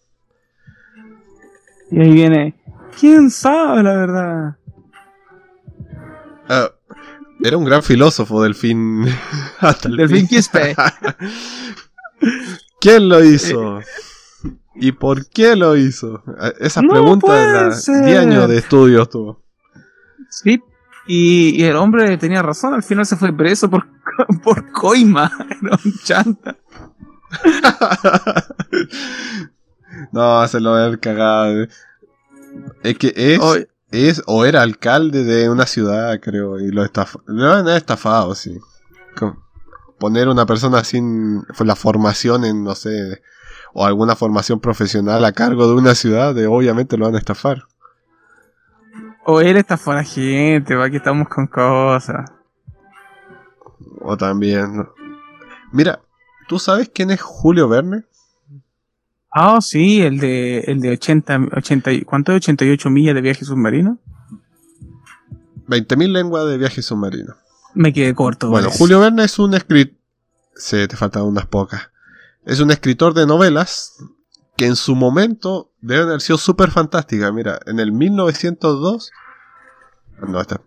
Y 1.91 2.01
ahí 2.01 2.13
viene, 2.13 2.55
¿quién 2.99 3.31
sabe 3.31 3.81
la 3.81 3.93
verdad? 3.93 4.55
Ah, 6.47 6.71
era 7.41 7.57
un 7.57 7.65
gran 7.65 7.83
filósofo, 7.83 8.41
Delfín. 8.43 9.05
Hasta 9.59 9.87
el 9.87 9.97
Delfín 9.97 10.27
Quispe. 10.27 10.75
¿Quién 12.79 13.09
lo 13.09 13.23
hizo? 13.23 13.79
¿Y 14.75 14.91
por 14.93 15.29
qué 15.29 15.55
lo 15.55 15.75
hizo? 15.75 16.23
Esa 16.59 16.81
pregunta 16.81 17.33
de 17.33 18.05
10 18.05 18.19
años 18.19 18.47
de 18.47 18.57
estudio 18.57 19.03
estuvo. 19.03 19.41
Sí, 20.29 20.61
y, 21.11 21.63
el 21.63 21.75
hombre 21.75 22.17
tenía 22.17 22.43
razón, 22.43 22.75
al 22.75 22.83
final 22.83 23.05
se 23.05 23.15
fue 23.15 23.35
preso 23.35 23.69
por, 23.69 23.87
por 24.43 24.71
coima. 24.71 25.31
Era 25.61 25.79
un 25.83 25.93
chanta. 26.03 26.55
no, 30.11 30.47
se 30.47 30.59
lo 30.59 30.73
ver 30.73 30.99
cagado. 30.99 31.67
Es 32.83 32.97
que 32.97 33.13
es 33.15 33.39
es 33.91 34.21
o 34.27 34.45
era 34.45 34.61
alcalde 34.61 35.23
de 35.23 35.49
una 35.49 35.65
ciudad, 35.65 36.19
creo, 36.21 36.59
y 36.59 36.71
lo 36.71 36.83
estafó. 36.83 37.21
Lo 37.25 37.53
han 37.53 37.67
estafado, 37.69 38.35
sí. 38.35 38.59
Poner 39.97 40.29
una 40.29 40.45
persona 40.45 40.83
sin 40.83 41.43
la 41.59 41.75
formación 41.75 42.45
en, 42.45 42.63
no 42.63 42.75
sé, 42.75 43.21
o 43.73 43.85
alguna 43.85 44.15
formación 44.15 44.59
profesional 44.59 45.25
a 45.25 45.33
cargo 45.33 45.67
de 45.67 45.73
una 45.73 45.95
ciudad, 45.95 46.33
de, 46.33 46.47
obviamente 46.47 46.97
lo 46.97 47.05
van 47.05 47.15
a 47.15 47.19
estafar. 47.19 47.63
O 49.25 49.41
él 49.41 49.57
estafó 49.57 49.91
a 49.91 49.95
la 49.95 50.03
gente, 50.03 50.75
va 50.75 50.89
que 50.89 50.97
estamos 50.97 51.27
con 51.27 51.47
cosas. 51.47 52.31
O 54.01 54.17
también. 54.17 54.87
Mira, 55.71 55.99
¿tú 56.47 56.57
sabes 56.57 56.89
quién 56.89 57.11
es 57.11 57.21
Julio 57.21 57.67
Verne? 57.67 58.05
Ah, 59.31 59.59
sí, 59.61 60.01
el 60.01 60.19
de, 60.19 60.59
el 60.61 60.81
de 60.81 60.91
80, 60.91 61.49
80, 61.55 61.91
¿cuánto? 62.05 62.33
88 62.33 62.89
millas 62.89 63.15
de 63.15 63.21
viaje 63.21 63.45
submarino. 63.45 63.99
20.000 65.67 66.11
lenguas 66.11 66.47
de 66.47 66.57
viaje 66.57 66.81
submarino. 66.81 67.35
Me 67.75 67.93
quedé 67.93 68.15
corto. 68.15 68.49
Bueno, 68.49 68.71
Julio 68.71 68.99
Verne 68.99 69.23
es 69.23 69.37
un 69.37 69.53
escritor. 69.53 69.95
Sí, 70.55 70.87
te 70.87 70.97
faltan 70.97 71.23
unas 71.23 71.45
pocas. 71.45 71.89
Es 72.45 72.59
un 72.59 72.71
escritor 72.71 73.13
de 73.13 73.27
novelas 73.27 73.93
que 74.57 74.65
en 74.65 74.75
su 74.75 74.95
momento 74.95 75.71
debe 75.79 76.03
haber 76.03 76.21
sido 76.21 76.39
súper 76.39 76.71
fantástica. 76.71 77.31
Mira, 77.31 77.59
en 77.67 77.79
el 77.79 77.91
1902. 77.91 79.11
No, 80.27 80.41
está 80.41 80.59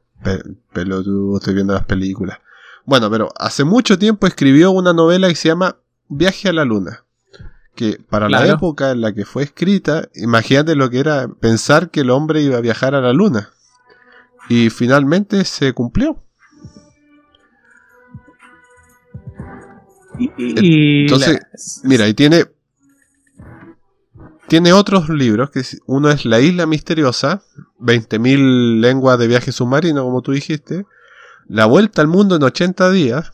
pelotudo, 0.73 1.37
estoy 1.37 1.55
viendo 1.55 1.75
las 1.75 1.85
películas. 1.85 2.39
Bueno, 2.85 3.11
pero 3.11 3.29
hace 3.37 3.65
mucho 3.65 3.99
tiempo 3.99 4.29
escribió 4.29 4.71
una 4.71 4.93
novela 4.93 5.29
que 5.29 5.35
se 5.35 5.49
llama 5.49 5.77
Viaje 6.09 6.49
a 6.49 6.53
la 6.53 6.65
Luna 6.65 7.05
que 7.75 7.99
para 8.09 8.29
la 8.29 8.47
época 8.47 8.91
en 8.91 9.01
la 9.01 9.13
que 9.13 9.25
fue 9.25 9.45
escrita, 9.45 10.09
imagínate 10.15 10.75
lo 10.75 10.91
que 10.91 10.99
era 11.01 11.29
pensar 11.29 11.91
que 11.91 12.01
el 12.01 12.11
hombre 12.11 12.43
iba 12.43 12.59
a 12.59 12.61
viajar 12.61 12.95
a 12.95 13.01
la 13.01 13.13
luna. 13.13 13.51
Y 14.49 14.71
finalmente 14.71 15.45
se 15.45 15.73
cumplió. 15.73 16.23
Entonces, 20.37 21.41
mira, 21.85 22.07
y 22.07 22.15
tiene 22.15 22.47
tiene 24.53 24.75
otros 24.75 25.09
libros, 25.09 25.51
que 25.51 25.63
uno 25.87 26.11
es 26.11 26.27
La 26.27 26.39
Isla 26.41 26.67
Misteriosa, 26.67 27.43
20.000 27.81 28.81
lenguas 28.81 29.19
de 29.19 29.27
viaje 29.27 29.51
submarino, 29.51 30.05
como 30.05 30.21
tú 30.21 30.33
dijiste, 30.33 30.85
La 31.49 31.65
Vuelta 31.65 32.03
al 32.03 32.09
Mundo 32.09 32.37
en 32.37 32.43
80 32.43 32.91
días, 32.91 33.33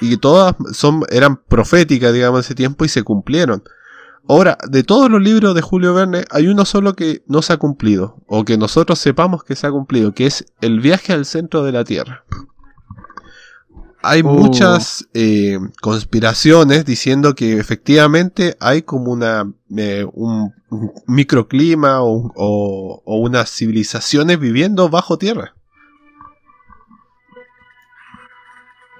y 0.00 0.16
todas 0.16 0.54
son, 0.72 1.02
eran 1.10 1.36
proféticas, 1.36 2.12
digamos, 2.12 2.40
ese 2.40 2.54
tiempo 2.54 2.84
y 2.84 2.88
se 2.88 3.02
cumplieron. 3.02 3.62
Ahora, 4.28 4.58
de 4.68 4.82
todos 4.82 5.10
los 5.10 5.22
libros 5.22 5.54
de 5.54 5.62
Julio 5.62 5.94
Verne, 5.94 6.24
hay 6.30 6.48
uno 6.48 6.66
solo 6.66 6.94
que 6.94 7.22
no 7.26 7.40
se 7.40 7.54
ha 7.54 7.56
cumplido, 7.56 8.18
o 8.26 8.44
que 8.44 8.58
nosotros 8.58 8.98
sepamos 8.98 9.42
que 9.42 9.56
se 9.56 9.66
ha 9.66 9.70
cumplido, 9.70 10.12
que 10.12 10.26
es 10.26 10.44
El 10.60 10.80
viaje 10.80 11.14
al 11.14 11.24
centro 11.24 11.64
de 11.64 11.72
la 11.72 11.84
Tierra. 11.84 12.24
Hay 14.02 14.20
oh. 14.20 14.24
muchas 14.24 15.08
eh, 15.14 15.58
conspiraciones 15.80 16.84
diciendo 16.84 17.34
que 17.34 17.58
efectivamente 17.58 18.56
hay 18.60 18.82
como 18.82 19.10
una, 19.10 19.50
eh, 19.76 20.06
un, 20.12 20.52
microclima 21.06 22.02
o, 22.02 22.30
o 22.36 23.16
unas 23.18 23.50
civilizaciones 23.50 24.38
viviendo 24.38 24.88
bajo 24.90 25.18
tierra. 25.18 25.54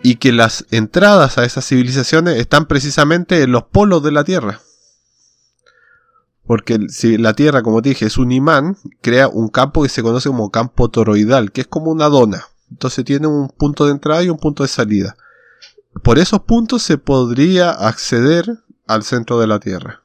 Y 0.09 0.17
que 0.17 0.33
las 0.33 0.65
entradas 0.71 1.37
a 1.37 1.45
esas 1.45 1.67
civilizaciones 1.67 2.39
están 2.39 2.65
precisamente 2.65 3.43
en 3.43 3.53
los 3.53 3.65
polos 3.65 4.03
de 4.03 4.11
la 4.11 4.25
Tierra. 4.25 4.63
Porque 6.47 6.79
si 6.89 7.19
la 7.19 7.35
Tierra, 7.35 7.63
como 7.63 7.83
te 7.83 7.91
dije, 7.91 8.07
es 8.07 8.17
un 8.17 8.33
imán, 8.33 8.79
crea 9.03 9.29
un 9.29 9.49
campo 9.49 9.83
que 9.83 9.91
se 9.91 10.03
conoce 10.03 10.31
como 10.31 10.51
campo 10.51 10.89
toroidal, 10.89 11.53
que 11.53 11.61
es 11.61 11.67
como 11.67 11.91
una 11.91 12.09
dona. 12.09 12.47
Entonces 12.71 13.05
tiene 13.05 13.27
un 13.27 13.51
punto 13.51 13.85
de 13.85 13.93
entrada 13.93 14.23
y 14.23 14.31
un 14.31 14.39
punto 14.39 14.63
de 14.63 14.71
salida. 14.71 15.15
Por 16.03 16.19
esos 16.19 16.41
puntos 16.41 16.83
se 16.83 16.97
podría 16.97 17.69
acceder 17.71 18.61
al 18.87 19.03
centro 19.03 19.39
de 19.39 19.47
la 19.47 19.61
Tierra. 19.61 20.05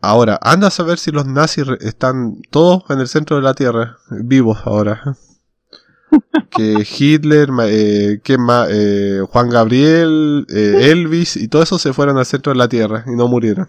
Ahora, 0.00 0.38
anda 0.40 0.68
a 0.68 0.70
saber 0.70 0.98
si 0.98 1.10
los 1.10 1.26
nazis 1.26 1.66
están 1.80 2.40
todos 2.50 2.84
en 2.88 3.00
el 3.00 3.08
centro 3.08 3.36
de 3.36 3.42
la 3.42 3.52
Tierra, 3.52 3.98
vivos 4.08 4.60
ahora 4.64 5.18
que 6.50 6.86
Hitler, 6.98 7.48
eh, 7.64 8.20
que 8.22 8.36
eh, 8.68 9.22
Juan 9.28 9.48
Gabriel, 9.48 10.46
eh, 10.48 10.90
Elvis 10.90 11.36
y 11.36 11.48
todo 11.48 11.62
eso 11.62 11.78
se 11.78 11.92
fueron 11.92 12.18
al 12.18 12.26
centro 12.26 12.52
de 12.52 12.58
la 12.58 12.68
Tierra 12.68 13.04
y 13.06 13.16
no 13.16 13.28
murieron. 13.28 13.68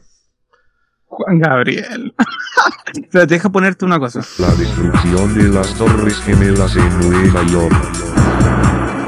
Juan 1.05 1.39
Gabriel. 1.39 2.13
Pero 3.11 3.25
deja 3.25 3.49
ponerte 3.49 3.85
una 3.85 3.99
cosa. 3.99 4.21
La 4.39 4.53
destrucción 4.55 5.33
de 5.35 5.49
las 5.49 5.73
Torres 5.75 6.19
Gemelas 6.21 6.75
en 6.75 6.99
Nueva 6.99 7.43
York. 7.47 7.73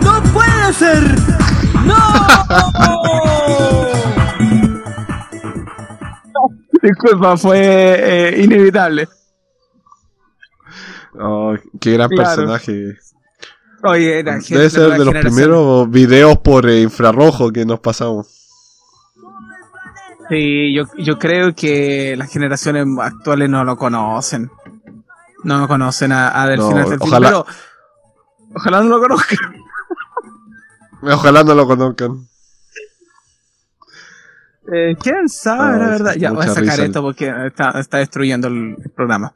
¡No 0.04 0.22
puede 0.34 0.74
ser! 0.74 1.04
¡No! 1.86 1.96
Disculpa, 6.82 7.38
fue 7.38 8.36
inevitable. 8.40 9.08
Oh, 11.18 11.56
qué 11.80 11.94
gran 11.94 12.10
personaje. 12.10 12.98
Oye, 13.86 14.24
Debe 14.24 14.70
ser 14.70 14.92
de 14.92 15.06
los 15.06 15.14
primeros 15.14 15.90
videos 15.92 16.38
por 16.38 16.70
eh, 16.70 16.82
infrarrojo 16.82 17.52
que 17.52 17.66
nos 17.66 17.82
pasamos. 17.82 18.28
Sí, 20.30 20.74
yo, 20.74 20.86
yo 20.98 21.20
creo 21.20 21.54
que 21.54 22.16
las 22.18 22.32
generaciones 22.32 22.88
actuales 23.02 23.50
no 23.50 23.66
lo 23.66 23.76
conocen. 23.76 24.50
No 25.44 25.60
lo 25.60 25.68
conocen 25.68 26.14
a, 26.14 26.42
a 26.42 26.48
Delfín 26.48 26.78
ojalá, 27.02 27.44
ojalá 28.56 28.82
no 28.82 28.90
lo 28.90 29.00
conozcan. 29.02 29.40
Ojalá 31.06 31.44
no 31.44 31.54
lo 31.54 31.68
conozcan. 31.68 32.30
Eh, 34.72 34.96
¿Quién 34.98 35.28
sabe, 35.28 35.78
la 35.78 35.90
verdad? 35.90 36.16
Ya, 36.18 36.32
voy 36.32 36.46
a 36.46 36.48
sacar 36.54 36.80
esto 36.80 37.02
porque 37.02 37.30
está, 37.48 37.72
está 37.72 37.98
destruyendo 37.98 38.48
el 38.48 38.78
programa. 38.96 39.34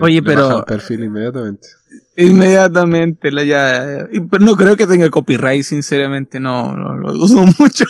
Oye, 0.00 0.22
pero. 0.22 0.64
perfil 0.64 1.04
inmediatamente. 1.04 1.68
Inmediatamente, 2.16 3.30
la 3.30 3.44
ya. 3.44 4.08
Pero 4.30 4.44
no 4.44 4.56
creo 4.56 4.76
que 4.76 4.86
tenga 4.86 5.10
copyright, 5.10 5.62
sinceramente, 5.62 6.40
no, 6.40 6.74
lo 6.74 7.12
uso 7.12 7.44
mucho. 7.58 7.84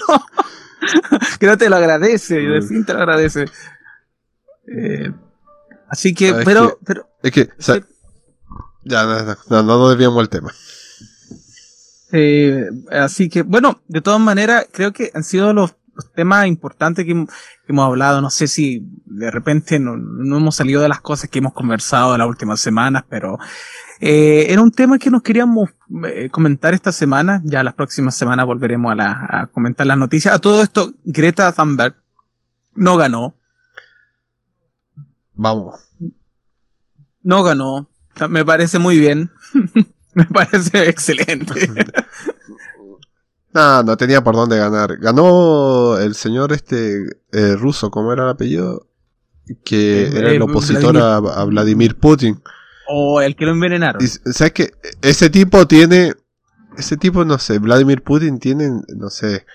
creo 1.39 1.53
que 1.53 1.65
te 1.65 1.71
lo 1.71 1.77
agradece, 1.77 2.43
y 2.43 2.47
de 2.47 2.63
fin 2.63 2.85
te 2.85 2.93
lo 2.93 3.01
agradece. 3.01 3.47
Eh, 4.67 5.13
así 5.89 6.15
que, 6.15 6.35
pero, 6.45 6.79
pero. 6.85 7.09
Es 7.23 7.33
que, 7.33 7.49
ya, 8.85 9.05
no, 9.05 9.37
no, 9.51 9.63
no, 9.63 9.89
desviamos 9.89 10.23
el 10.23 10.29
tema. 10.29 10.53
Eh, 12.13 12.69
así 12.91 13.29
que, 13.29 13.43
bueno, 13.43 13.83
de 13.89 14.01
todas 14.01 14.21
maneras, 14.21 14.67
creo 14.73 14.93
que 14.93 15.11
han 15.15 15.25
sido 15.25 15.53
los 15.53 15.75
los 15.97 16.13
temas 16.13 16.47
importantes 16.47 17.05
que, 17.05 17.27
hemos 17.69 17.85
hablado, 17.85 18.21
no 18.21 18.31
sé 18.31 18.47
si 18.47 18.87
de 19.07 19.31
repente 19.31 19.81
no, 19.81 19.95
hemos 20.37 20.55
salido 20.55 20.83
de 20.83 20.89
las 20.89 21.01
cosas 21.01 21.29
que 21.29 21.39
hemos 21.39 21.53
conversado 21.53 22.15
en 22.15 22.21
las 22.21 22.29
últimas 22.29 22.61
semanas, 22.61 23.05
pero 23.09 23.39
eh, 24.01 24.47
era 24.51 24.61
un 24.61 24.71
tema 24.71 24.99
que 24.99 25.11
nos 25.11 25.23
queríamos 25.23 25.71
eh, 26.05 26.29
comentar 26.31 26.75
esta 26.75 26.93
semana. 26.93 27.41
Ya 27.45 27.63
las 27.63 27.75
próximas 27.75 28.15
semanas 28.15 28.47
volveremos 28.47 28.93
a, 28.93 28.95
la, 28.95 29.27
a 29.29 29.47
comentar 29.47 29.87
las 29.87 29.99
noticias. 29.99 30.35
A 30.35 30.39
todo 30.39 30.63
esto, 30.63 30.93
Greta 31.05 31.51
Thunberg 31.53 31.97
No 32.75 32.97
ganó. 32.97 33.35
Vamos. 35.35 35.81
No 37.23 37.43
ganó. 37.43 37.89
Me 38.29 38.45
parece 38.45 38.79
muy 38.79 38.99
bien. 38.99 39.31
Me 40.15 40.25
parece 40.25 40.89
excelente. 40.89 41.71
No, 43.57 43.83
no 43.83 43.97
tenía 43.97 44.23
por 44.23 44.35
dónde 44.37 44.59
ganar. 44.59 44.99
Ganó 44.99 45.97
el 45.99 46.15
señor 46.15 46.53
este 46.53 47.05
eh, 47.33 47.57
ruso, 47.57 47.91
¿cómo 47.91 48.13
era 48.13 48.25
el 48.25 48.29
apellido? 48.31 48.87
Que 49.65 50.03
Eh, 50.05 50.11
era 50.19 50.31
el 50.31 50.37
eh, 50.37 50.43
opositor 50.43 50.97
a, 50.99 51.17
a 51.17 51.45
Vladimir 51.45 51.97
Putin. 51.97 52.43
o 52.89 53.21
el 53.21 53.35
que 53.35 53.47
lo 53.47 53.53
envenenaron. 53.53 54.03
Y, 54.05 54.07
¿Sabes 54.09 54.53
qué? 54.53 54.71
Ese 55.03 55.31
tipo 55.31 55.67
tiene. 55.67 56.13
Ese 56.77 56.97
tipo, 56.99 57.25
no 57.25 57.39
sé, 57.39 57.59
Vladimir 57.59 58.03
Putin 58.03 58.39
tiene, 58.39 58.69
no 58.95 59.09
sé, 59.09 59.47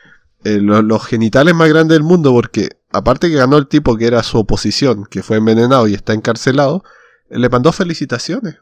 eh, 0.43 0.57
lo- 0.59 0.81
los 0.81 1.05
genitales 1.05 1.53
más 1.53 1.69
grandes 1.69 1.95
del 1.95 2.03
mundo 2.03 2.31
porque, 2.31 2.69
aparte 2.91 3.29
que 3.29 3.35
ganó 3.35 3.57
el 3.57 3.67
tipo 3.67 3.95
que 3.95 4.07
era 4.07 4.23
su 4.23 4.39
oposición, 4.39 5.05
que 5.05 5.21
fue 5.21 5.37
envenenado 5.37 5.87
y 5.87 5.93
está 5.93 6.13
encarcelado, 6.13 6.83
le 7.29 7.47
mandó 7.47 7.71
felicitaciones. 7.71 8.55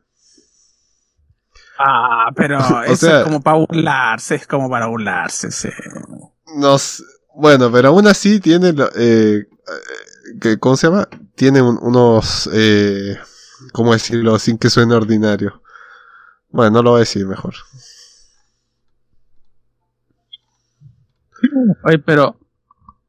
Ah, 1.81 2.29
pero 2.35 2.59
eso 2.83 3.05
sea- 3.07 3.19
es 3.19 3.23
como 3.23 3.41
para 3.41 3.57
burlarse, 3.57 4.35
es 4.35 4.45
como 4.47 4.69
para 4.69 4.87
burlarse, 4.87 5.49
sí. 5.51 5.69
No 6.57 6.77
sé, 6.77 7.03
bueno, 7.35 7.71
pero 7.71 7.87
aún 7.89 8.05
así 8.07 8.39
tiene, 8.41 8.69
eh, 8.69 8.75
eh, 8.97 9.45
que, 10.41 10.59
¿cómo 10.59 10.75
se 10.75 10.87
llama? 10.87 11.07
Tiene 11.35 11.61
un- 11.61 11.79
unos, 11.81 12.49
eh, 12.53 13.17
¿cómo 13.71 13.93
decirlo 13.93 14.37
sin 14.39 14.57
que 14.57 14.69
suene 14.69 14.93
ordinario? 14.93 15.61
Bueno, 16.49 16.71
no 16.71 16.83
lo 16.83 16.89
voy 16.91 16.97
a 16.97 16.99
decir 17.01 17.25
mejor. 17.25 17.53
Oye, 21.83 21.99
pero, 21.99 22.35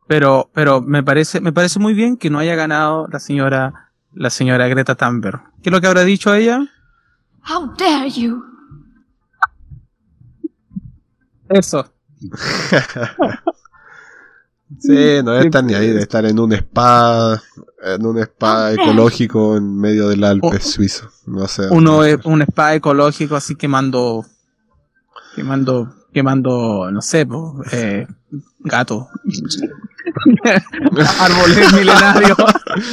pero, 0.07 0.51
pero 0.55 0.81
me 0.81 1.03
parece, 1.03 1.41
me 1.41 1.53
parece 1.53 1.79
muy 1.81 1.95
bien 1.95 2.17
que 2.17 2.31
no 2.31 2.39
haya 2.39 2.55
ganado 2.55 3.09
la 3.11 3.19
señora, 3.19 3.91
la 4.13 4.31
señora 4.31 4.69
Greta 4.69 4.95
Thunberg. 4.95 5.41
¿Qué 5.63 5.71
es 5.71 5.73
lo 5.73 5.81
que 5.81 5.87
habrá 5.89 6.05
dicho 6.05 6.33
ella? 6.35 6.61
How 7.49 7.75
dare 7.77 8.11
you? 8.11 8.45
Eso. 11.51 11.85
Sí, 14.79 15.21
no 15.25 15.33
debe 15.33 15.47
estar 15.47 15.65
ni 15.65 15.75
ahí, 15.75 15.89
de 15.91 16.01
estar 16.01 16.25
en 16.25 16.39
un 16.39 16.53
spa, 16.53 17.43
en 17.83 18.07
un 18.07 18.19
spa 18.19 18.73
ecológico 18.73 19.57
en 19.57 19.77
medio 19.77 20.09
del 20.09 20.23
Alpes 20.23 20.63
suizo. 20.71 21.11
No 21.27 21.49
sé. 21.49 21.67
Uno 21.71 22.05
es 22.05 22.25
un 22.25 22.41
spa 22.43 22.77
ecológico 22.77 23.35
así 23.35 23.57
quemando, 23.57 24.25
quemando, 25.35 25.93
quemando, 26.13 26.89
no 26.93 27.03
sé, 27.03 27.27
po, 27.27 27.61
eh, 27.73 28.07
gato. 28.61 29.09
Árboles 31.21 31.73
milenarios. 31.73 32.39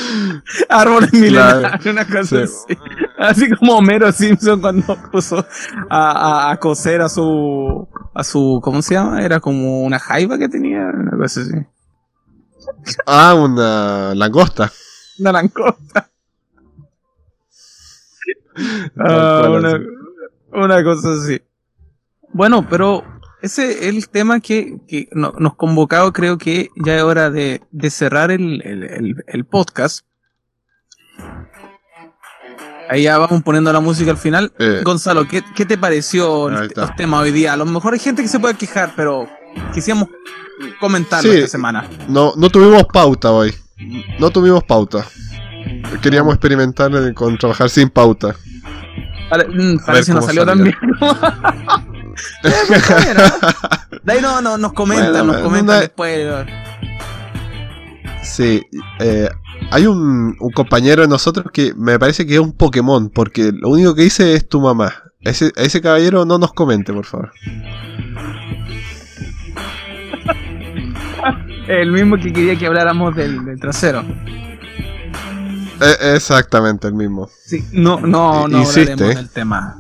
Árboles 0.70 1.14
milenarios, 1.14 1.86
una 1.86 2.06
cosa 2.08 2.24
Sí. 2.24 2.38
así. 2.38 2.80
Así 3.20 3.50
como 3.52 3.78
Homero 3.78 4.12
Simpson 4.12 4.62
cuando 4.62 4.96
puso 5.12 5.46
a, 5.90 6.48
a, 6.50 6.52
a 6.52 6.58
coser 6.58 7.02
a 7.02 7.10
su, 7.10 7.88
a 8.14 8.24
su, 8.24 8.60
¿cómo 8.64 8.82
se 8.82 8.94
llama? 8.94 9.24
Era 9.24 9.40
como 9.40 9.82
una 9.84 9.98
jaiba 10.00 10.38
que 10.38 10.48
tenía, 10.50 10.86
una 10.94 11.18
cosa 11.18 11.42
así. 11.42 11.54
Ah, 13.06 13.34
una 13.34 14.14
langosta. 14.16 14.72
Una 15.20 15.32
langosta. 15.32 16.10
Ah, 18.98 19.48
una, 19.52 19.80
una 20.52 20.84
cosa 20.84 21.10
así. 21.14 21.40
Bueno, 22.34 22.68
pero 22.68 23.04
ese 23.44 23.70
es 23.72 23.82
el 23.84 24.10
tema 24.10 24.40
que, 24.40 24.80
que 24.88 25.08
no- 25.12 25.34
nos 25.38 25.56
convocado. 25.56 26.12
Creo 26.12 26.40
que 26.40 26.70
ya 26.84 26.96
es 26.98 27.04
hora 27.04 27.30
de, 27.30 27.62
de 27.70 27.90
cerrar 27.92 28.32
el, 28.32 28.62
el- 28.66 28.84
el- 28.84 29.24
el 29.28 29.46
podcast. 29.46 30.06
Ahí 32.90 33.04
ya 33.04 33.18
vamos 33.18 33.44
poniendo 33.44 33.72
la 33.74 33.80
música 33.80 34.12
al 34.12 34.18
final. 34.18 34.52
Eh. 34.60 34.82
Gonzalo, 34.84 35.28
¿qué, 35.28 35.44
qué 35.56 35.66
te 35.66 35.78
pareció 35.78 36.50
los 36.50 36.96
temas 36.96 37.22
hoy 37.22 37.32
día? 37.32 37.54
A 37.54 37.58
lo 37.58 37.66
mejor 37.66 37.94
hay 37.94 38.00
gente 38.00 38.22
que 38.22 38.28
se 38.28 38.40
puede 38.40 38.56
quejar, 38.56 38.94
pero 38.96 39.28
quisiéramos 39.74 40.10
comentarlo 40.80 41.32
Sí. 41.32 41.38
esta 41.38 41.50
semana. 41.50 41.86
No, 42.08 42.34
no 42.38 42.50
tuvimos 42.50 42.86
pauta 42.86 43.32
hoy. 43.32 43.54
No 44.20 44.30
tuvimos 44.30 44.64
pauta. 44.64 45.06
Queríamos 46.02 46.34
experimentar 46.34 46.92
con 47.14 47.38
trabajar 47.38 47.70
sin 47.70 47.90
pauta. 47.90 48.36
Mm, 49.30 49.78
parece 49.86 50.12
que 50.12 50.14
no 50.14 50.22
cómo 50.22 50.28
salió 50.28 50.44
¿eh? 50.66 50.74
De 54.04 54.14
ahí 54.14 54.22
no, 54.22 54.42
no, 54.42 54.58
nos 54.58 54.74
comentan, 54.74 55.12
Bueno, 55.12 55.26
nos 55.26 55.38
en 55.38 55.44
comentan 55.44 55.80
después. 55.82 56.48
Sí, 58.24 58.66
eh, 59.00 59.30
hay 59.72 59.86
un, 59.86 60.36
un 60.40 60.52
compañero 60.52 61.02
de 61.02 61.08
nosotros 61.08 61.48
que 61.52 61.74
me 61.76 62.00
parece 62.00 62.26
que 62.26 62.36
es 62.36 62.40
un 62.40 62.54
Pokémon, 62.54 63.10
porque 63.10 63.52
lo 63.52 63.70
único 63.70 63.96
que 63.96 64.04
dice 64.04 64.34
es 64.34 64.48
tu 64.48 64.62
mamá. 64.62 64.94
Ese, 65.22 65.52
a 65.58 65.62
ese 65.62 65.82
caballero 65.82 66.26
no 66.26 66.38
nos 66.38 66.54
comente, 66.54 66.94
por 66.94 67.06
favor. 67.06 67.32
El 71.68 71.92
mismo 71.92 72.16
que 72.18 72.32
quería 72.32 72.56
que 72.58 72.66
habláramos 72.66 73.14
del, 73.16 73.44
del 73.44 73.60
trasero. 73.60 74.02
Eh, 75.82 76.14
exactamente 76.16 76.88
el 76.88 76.94
mismo. 76.94 77.30
Sí, 77.44 77.64
no, 77.74 78.00
no, 78.00 78.48
no 78.48 78.60
Insiste, 78.60 78.94
hablaremos 78.94 79.12
¿eh? 79.12 79.16
del 79.16 79.30
tema. 79.30 79.78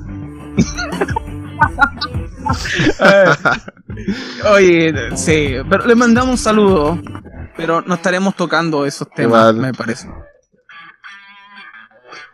Oye, 4.51 4.93
sí, 5.17 5.55
pero 5.69 5.85
le 5.85 5.95
mandamos 5.95 6.31
un 6.31 6.37
saludo, 6.37 6.99
pero 7.55 7.81
no 7.81 7.95
estaremos 7.95 8.35
tocando 8.35 8.85
esos 8.85 9.09
temas, 9.09 9.53
Igual. 9.53 9.55
me 9.55 9.73
parece. 9.73 10.09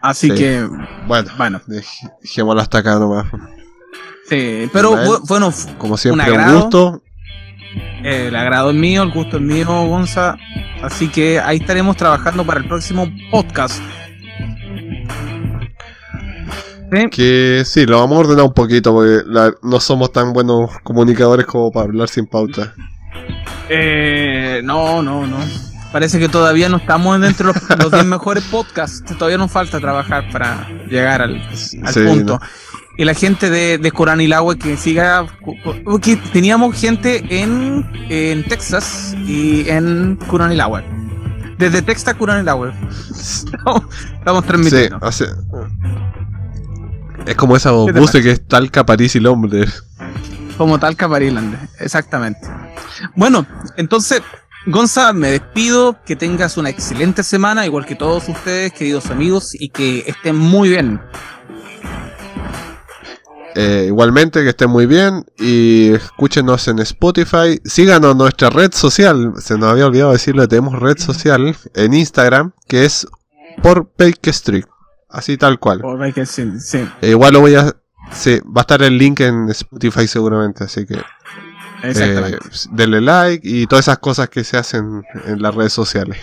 Así 0.02 0.30
Sí. 0.30 0.36
que, 0.36 0.68
Bueno, 1.08 1.32
bueno, 1.38 1.62
dej- 1.68 2.12
dejémoslo 2.22 2.62
hasta 2.62 2.80
acá 2.80 3.00
nomás. 3.00 3.26
sí, 4.28 4.70
pero 4.74 5.02
Igual. 5.02 5.20
bueno, 5.28 5.52
Como 5.78 5.98
siempre, 5.98 6.32
Un 6.32 6.40
un, 6.42 6.60
gusto. 6.62 7.02
el 8.04 8.36
agrado 8.36 8.72
es 8.72 8.76
mío, 8.76 9.04
el 9.04 9.12
gusto 9.12 9.38
es 9.38 9.44
mío, 9.44 9.66
Gonza. 9.68 10.36
Así 10.82 11.08
que 11.08 11.40
ahí 11.40 11.58
estaremos 11.58 11.96
trabajando 11.96 12.46
para 12.46 12.60
el 12.60 12.68
próximo 12.68 13.08
podcast. 13.32 13.82
Sí, 17.02 17.10
Que 17.10 17.64
sí, 17.66 17.86
lo 17.86 18.00
vamos 18.00 18.18
a 18.18 18.20
ordenar 18.22 18.46
un 18.46 18.54
poquito 18.54 18.94
porque 18.94 19.22
la- 19.28 19.54
no 19.64 19.80
somos 19.80 20.12
tan 20.12 20.34
buenos 20.34 20.70
comunicadores 20.84 21.46
como 21.46 21.72
para 21.72 21.86
hablar 21.86 22.10
sin 22.10 22.26
pauta. 22.28 22.74
Eh, 23.70 24.62
no, 24.64 25.02
no, 25.02 25.26
no. 25.28 25.38
Parece 25.92 26.20
que 26.20 26.28
todavía 26.28 26.70
no 26.70 26.78
estamos 26.78 27.20
dentro 27.22 27.54
de 27.54 27.60
los, 27.70 27.80
los 27.84 27.92
10 27.92 28.06
mejores 28.06 28.44
podcasts. 28.46 29.04
Todavía 29.18 29.38
nos 29.38 29.52
falta 29.52 29.80
trabajar 29.80 30.26
para 30.32 30.68
llegar 30.90 31.22
al, 31.22 31.36
al 31.42 31.56
Sí, 31.58 31.78
punto. 32.06 32.34
no. 32.34 32.40
Y 32.98 33.06
la 33.06 33.14
gente 33.14 33.50
de, 33.50 33.78
de 33.80 33.92
Curanilagüe 33.92 34.58
que 34.58 34.76
siga. 34.78 35.26
Que 36.02 36.16
teníamos 36.32 36.80
gente 36.80 37.24
en, 37.42 37.90
en 38.10 38.44
Texas 38.44 39.16
y 39.26 39.68
en 39.70 40.16
Curanilagüe. 40.28 40.84
Desde 41.58 41.82
Texas 41.84 42.10
a 42.10 42.18
Curanilagüe. 42.18 42.72
Estamos, 43.12 43.84
estamos 44.18 44.42
Sí, 44.44 44.48
transmitiendo. 44.48 44.98
hace- 45.02 45.26
Es 47.26 47.36
como 47.36 47.56
esa 47.56 47.72
¿Qué 47.86 47.94
te 47.94 48.00
buses 48.00 48.22
que 48.22 48.32
es 48.32 48.48
Talca, 48.48 48.86
París 48.86 49.16
y 49.16 49.20
Londres. 49.20 49.84
Como 50.58 50.80
tal 50.80 50.96
Capariland, 50.96 51.58
exactamente. 51.80 52.48
Bueno, 53.16 53.46
entonces, 53.78 54.22
Gonza, 54.66 55.14
me 55.14 55.32
despido, 55.32 55.98
que 56.06 56.16
tengas 56.16 56.58
una 56.58 56.70
excelente 56.70 57.24
semana, 57.24 57.66
igual 57.66 57.86
que 57.86 57.96
todos 57.96 58.30
ustedes, 58.30 58.72
queridos 58.74 59.10
amigos, 59.10 59.54
y 59.54 59.70
que 59.70 60.04
estén 60.06 60.36
muy 60.36 60.70
bien. 60.70 61.02
Eh, 63.56 63.86
igualmente, 63.88 64.42
que 64.44 64.50
estén 64.50 64.70
muy 64.70 64.86
bien 64.86 65.26
y 65.38 65.94
escúchenos 65.94 66.68
en 66.68 66.80
Spotify. 66.80 67.60
Síganos 67.64 68.14
en 68.14 68.18
nuestra 68.18 68.50
red 68.50 68.72
social. 68.74 69.34
Se 69.38 69.58
nos 69.58 69.72
había 69.72 69.86
olvidado 69.86 70.12
decirle, 70.12 70.48
tenemos 70.48 70.80
red 70.80 70.98
social 70.98 71.56
en 71.76 71.94
Instagram 71.94 72.52
que 72.68 72.86
es 72.86 73.08
por 73.62 73.92
Bake 73.98 74.30
Street. 74.32 74.66
Así 75.14 75.38
tal 75.38 75.60
cual. 75.60 75.80
Sí, 76.60 76.90
Eh, 77.02 77.12
igual 77.12 77.34
lo 77.34 77.40
voy 77.42 77.54
a. 77.54 77.72
Sí, 78.12 78.40
va 78.46 78.62
a 78.62 78.64
estar 78.64 78.82
el 78.82 78.98
link 78.98 79.20
en 79.20 79.48
Spotify 79.50 80.08
seguramente, 80.08 80.64
así 80.64 80.86
que 80.88 81.00
eh, 81.84 82.38
denle 82.72 83.00
like 83.00 83.48
y 83.48 83.68
todas 83.68 83.86
esas 83.86 84.00
cosas 84.00 84.28
que 84.30 84.44
se 84.44 84.58
hacen 84.58 85.04
en 85.26 85.42
las 85.42 85.54
redes 85.54 85.72
sociales. 85.72 86.18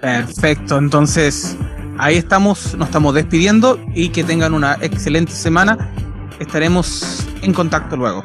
Perfecto, 0.00 0.78
entonces 0.78 1.56
ahí 1.98 2.16
estamos, 2.16 2.74
nos 2.76 2.88
estamos 2.88 3.14
despidiendo 3.14 3.78
y 3.94 4.08
que 4.08 4.24
tengan 4.24 4.54
una 4.54 4.78
excelente 4.80 5.32
semana. 5.32 5.92
Estaremos 6.38 7.26
en 7.42 7.52
contacto 7.52 7.96
luego. 7.96 8.22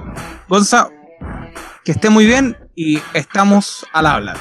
Gonza, 0.48 0.88
que 1.84 1.92
esté 1.92 2.10
muy 2.10 2.26
bien 2.26 2.58
y 2.74 3.00
estamos 3.14 3.86
al 3.92 4.06
habla. 4.06 4.38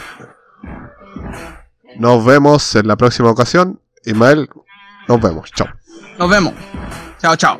Nos 1.98 2.24
vemos 2.24 2.76
en 2.76 2.86
la 2.86 2.96
próxima 2.96 3.30
ocasión. 3.30 3.81
Ismael, 4.04 4.48
nos 5.08 5.20
vemos. 5.20 5.50
Chao. 5.52 5.68
Nos 6.18 6.30
vemos. 6.30 6.54
Chao, 7.20 7.36
chao. 7.36 7.58